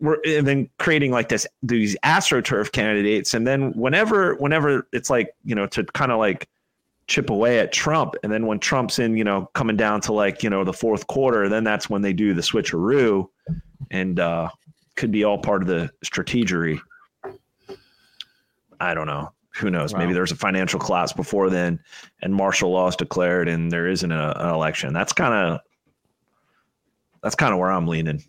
we're 0.00 0.18
and 0.26 0.46
then 0.46 0.68
creating 0.78 1.10
like 1.10 1.28
this 1.28 1.46
these 1.62 1.96
astroturf 2.04 2.72
candidates, 2.72 3.34
and 3.34 3.46
then 3.46 3.72
whenever 3.72 4.34
whenever 4.36 4.86
it's 4.92 5.10
like 5.10 5.34
you 5.44 5.54
know 5.54 5.66
to 5.66 5.84
kind 5.84 6.12
of 6.12 6.18
like 6.18 6.48
chip 7.06 7.30
away 7.30 7.60
at 7.60 7.72
Trump, 7.72 8.14
and 8.22 8.32
then 8.32 8.46
when 8.46 8.58
Trump's 8.58 8.98
in, 8.98 9.16
you 9.16 9.24
know, 9.24 9.48
coming 9.54 9.76
down 9.76 10.00
to 10.02 10.12
like 10.12 10.42
you 10.42 10.50
know 10.50 10.64
the 10.64 10.72
fourth 10.72 11.06
quarter, 11.06 11.48
then 11.48 11.64
that's 11.64 11.88
when 11.88 12.02
they 12.02 12.12
do 12.12 12.34
the 12.34 12.42
switcheroo, 12.42 13.28
and 13.90 14.20
uh 14.20 14.48
could 14.96 15.10
be 15.10 15.24
all 15.24 15.38
part 15.38 15.62
of 15.62 15.68
the 15.68 15.90
strategery. 16.04 16.80
I 18.80 18.94
don't 18.94 19.06
know. 19.06 19.32
Who 19.58 19.70
knows? 19.70 19.94
Maybe 19.94 20.12
there's 20.12 20.32
a 20.32 20.36
financial 20.36 20.78
collapse 20.78 21.12
before 21.12 21.48
then, 21.50 21.80
and 22.22 22.34
martial 22.34 22.70
law 22.70 22.88
is 22.88 22.96
declared, 22.96 23.48
and 23.48 23.70
there 23.70 23.86
isn't 23.88 24.10
a, 24.12 24.32
an 24.48 24.54
election. 24.54 24.92
That's 24.92 25.12
kind 25.12 25.32
of 25.34 25.60
that's 27.22 27.34
kind 27.34 27.52
of 27.52 27.58
where 27.58 27.70
I'm 27.70 27.86
leaning. 27.86 28.22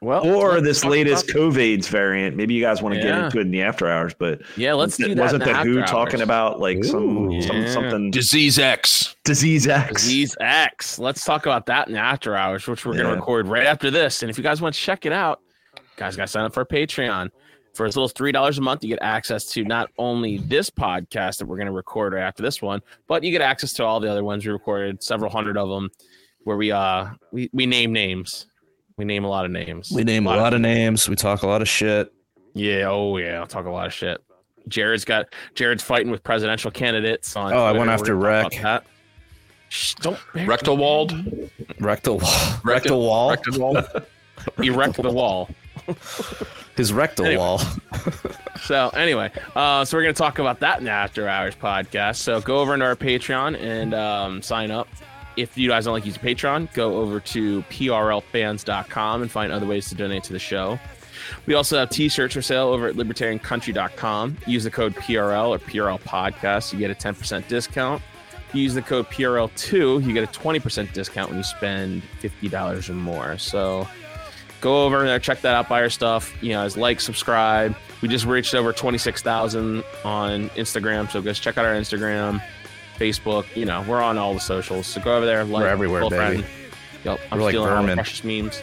Well, 0.00 0.26
or 0.26 0.60
this 0.60 0.84
latest 0.84 1.30
about- 1.30 1.40
COVID's 1.54 1.88
variant. 1.88 2.36
Maybe 2.36 2.52
you 2.52 2.60
guys 2.60 2.82
want 2.82 2.94
to 2.94 3.00
get 3.00 3.16
into 3.16 3.38
it 3.38 3.42
in 3.42 3.50
the 3.50 3.62
after 3.62 3.88
hours, 3.88 4.12
but 4.12 4.42
Yeah, 4.56 4.74
let's 4.74 4.98
wasn't 4.98 5.08
do 5.08 5.14
that. 5.14 5.22
Wasn't 5.22 5.42
in 5.44 5.48
the 5.48 5.54
Who 5.62 5.78
after 5.80 5.90
talking 5.92 6.20
about 6.20 6.60
like 6.60 6.84
some, 6.84 7.30
Ooh. 7.32 7.40
some 7.40 7.62
Yeah. 7.62 7.70
something 7.72 8.10
Disease 8.10 8.58
X. 8.58 9.16
disease 9.24 9.66
X? 9.66 10.02
Disease 10.02 10.36
X. 10.40 10.98
Let's 10.98 11.24
talk 11.24 11.46
about 11.46 11.64
that 11.66 11.86
in 11.88 11.94
the 11.94 12.00
after 12.00 12.36
hours, 12.36 12.66
which 12.66 12.84
we're 12.84 12.94
going 12.94 13.06
to 13.06 13.14
record 13.14 13.48
right 13.48 13.64
after 13.64 13.90
this. 13.90 14.22
And 14.22 14.28
if 14.28 14.36
you 14.36 14.44
guys 14.44 14.60
want 14.60 14.74
to 14.74 14.80
check 14.80 15.06
it 15.06 15.12
out, 15.12 15.40
guys, 15.96 16.16
got 16.16 16.24
to 16.24 16.28
sign 16.28 16.44
up 16.44 16.52
for 16.52 16.66
Patreon. 16.66 17.30
For 17.74 17.86
as 17.86 17.96
little 17.96 18.04
as 18.04 18.12
three 18.12 18.32
dollars 18.32 18.58
a 18.58 18.60
month, 18.60 18.84
you 18.84 18.88
get 18.88 19.00
access 19.02 19.46
to 19.46 19.64
not 19.64 19.90
only 19.98 20.38
this 20.38 20.70
podcast 20.70 21.38
that 21.38 21.46
we're 21.46 21.56
going 21.56 21.66
to 21.66 21.72
record 21.72 22.12
right 22.12 22.22
after 22.22 22.42
this 22.42 22.62
one, 22.62 22.80
but 23.08 23.24
you 23.24 23.32
get 23.32 23.40
access 23.40 23.72
to 23.74 23.84
all 23.84 23.98
the 23.98 24.10
other 24.10 24.22
ones 24.22 24.46
we 24.46 24.52
recorded, 24.52 25.02
several 25.02 25.30
hundred 25.30 25.56
of 25.56 25.68
them, 25.68 25.90
where 26.44 26.56
we 26.56 26.70
uh 26.70 27.08
we, 27.32 27.50
we 27.52 27.66
name 27.66 27.92
names. 27.92 28.46
We 28.96 29.04
name 29.04 29.24
a 29.24 29.28
lot 29.28 29.44
of 29.44 29.50
names. 29.50 29.90
We 29.90 30.04
name 30.04 30.26
a 30.28 30.36
lot 30.36 30.54
of 30.54 30.60
names. 30.60 31.08
We 31.08 31.16
talk 31.16 31.42
a 31.42 31.48
lot 31.48 31.62
of 31.62 31.68
shit. 31.68 32.12
Yeah, 32.54 32.88
oh 32.88 33.16
yeah, 33.16 33.40
I'll 33.40 33.46
talk 33.48 33.66
a 33.66 33.70
lot 33.70 33.86
of 33.86 33.92
shit. 33.92 34.22
Jared's 34.68 35.04
got 35.04 35.26
Jared's 35.54 35.82
fighting 35.82 36.12
with 36.12 36.22
presidential 36.22 36.70
candidates 36.70 37.34
on. 37.34 37.52
Oh, 37.52 37.64
I 37.64 37.72
went 37.72 37.90
after 37.90 38.14
gonna 38.14 38.24
Rec. 38.24 38.62
that. 38.62 38.84
Shh, 39.68 39.94
don't 39.94 40.18
Rectal 40.34 40.76
walled. 40.76 41.12
Rectal 41.80 42.18
wall. 42.18 42.60
Rectal 42.62 43.00
wall. 43.00 43.30
Rectal 43.30 43.58
wall. 43.58 43.82
erect 44.62 44.96
the 45.02 45.10
wall. 45.10 45.50
His 46.76 46.92
rectal 46.92 47.26
Anyway. 47.26 47.40
wall. 47.40 47.60
So 48.62 48.88
anyway, 48.90 49.30
uh, 49.54 49.84
so 49.84 49.96
we're 49.98 50.04
gonna 50.04 50.14
talk 50.14 50.38
about 50.38 50.60
that 50.60 50.78
in 50.78 50.84
the 50.84 50.90
After 50.90 51.28
Hours 51.28 51.54
podcast. 51.54 52.16
So 52.16 52.40
go 52.40 52.58
over 52.60 52.72
into 52.72 52.86
our 52.86 52.96
Patreon 52.96 53.60
and 53.60 53.92
um, 53.92 54.40
sign 54.40 54.70
up. 54.70 54.88
If 55.36 55.58
you 55.58 55.68
guys 55.68 55.84
don't 55.84 55.92
like 55.92 56.06
using 56.06 56.22
Patreon, 56.22 56.72
go 56.72 56.96
over 56.96 57.20
to 57.20 57.62
prlfans.com 57.64 59.22
and 59.22 59.30
find 59.30 59.52
other 59.52 59.66
ways 59.66 59.88
to 59.90 59.94
donate 59.94 60.22
to 60.24 60.32
the 60.32 60.38
show. 60.38 60.78
We 61.46 61.54
also 61.54 61.78
have 61.78 61.90
t-shirts 61.90 62.34
for 62.34 62.42
sale 62.42 62.68
over 62.68 62.86
at 62.86 62.94
libertariancountry.com. 62.94 64.38
Use 64.46 64.64
the 64.64 64.70
code 64.70 64.94
PRL 64.94 65.48
or 65.50 65.58
PRL 65.58 66.00
podcast. 66.00 66.72
You 66.72 66.78
get 66.78 66.90
a 66.90 66.94
10% 66.94 67.46
discount. 67.48 68.02
If 68.48 68.54
you 68.54 68.62
use 68.62 68.74
the 68.74 68.82
code 68.82 69.06
PRL2, 69.10 70.04
you 70.06 70.12
get 70.14 70.24
a 70.24 70.38
20% 70.40 70.92
discount 70.92 71.28
when 71.30 71.38
you 71.38 71.44
spend 71.44 72.02
$50 72.22 72.88
or 72.88 72.92
more. 72.94 73.36
So 73.38 73.86
go 74.64 74.86
over 74.86 75.04
there, 75.04 75.18
check 75.18 75.42
that 75.42 75.54
out, 75.54 75.68
buy 75.68 75.82
our 75.82 75.90
stuff. 75.90 76.34
You 76.42 76.54
know, 76.54 76.62
as 76.62 76.76
like, 76.76 76.98
subscribe. 76.98 77.76
We 78.00 78.08
just 78.08 78.24
reached 78.24 78.54
over 78.54 78.72
26,000 78.72 79.84
on 80.04 80.48
Instagram. 80.50 81.10
So 81.10 81.20
just 81.20 81.42
check 81.42 81.58
out 81.58 81.66
our 81.66 81.74
Instagram, 81.74 82.42
Facebook. 82.98 83.44
You 83.54 83.66
know, 83.66 83.84
we're 83.86 84.02
on 84.02 84.16
all 84.16 84.32
the 84.32 84.40
socials. 84.40 84.86
So 84.86 85.02
go 85.02 85.16
over 85.16 85.26
there, 85.26 85.44
like, 85.44 85.62
We're 85.64 85.68
everywhere, 85.68 86.00
tell 86.00 86.06
a 86.08 86.10
baby. 86.10 86.42
friend. 86.42 86.54
Yep, 87.04 87.20
I'm 87.30 87.38
We're 87.38 87.44
like 87.44 87.52
stealing 87.52 87.72
all 87.72 87.86
the 87.86 87.94
precious 87.94 88.24
memes. 88.24 88.62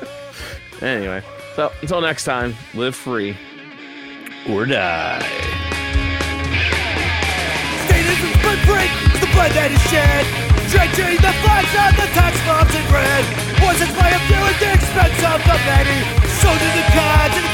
anyway, 0.80 1.20
so 1.56 1.72
until 1.82 2.00
next 2.00 2.24
time, 2.24 2.54
live 2.74 2.94
free 2.94 3.36
or 4.48 4.64
die. 4.64 5.26
Statism 7.88 8.42
blood 8.42 8.58
break 8.64 9.20
the 9.20 9.26
blood 9.34 9.50
that 9.50 9.72
is 9.72 9.82
shed. 9.90 10.55
Drenching 10.66 11.16
the 11.22 11.32
flags 11.46 11.74
of 11.78 11.92
the 11.94 12.06
tax 12.10 12.34
bombs 12.42 12.74
in 12.74 12.82
red. 12.92 13.24
Poisons 13.62 13.94
by 13.94 14.10
a 14.10 14.18
few 14.26 14.42
at 14.42 14.58
the 14.58 14.72
expense 14.74 15.22
of 15.22 15.38
the 15.46 15.56
many. 15.62 16.00
Soldiers 16.42 16.74
and 16.74 16.90
gods 16.94 17.45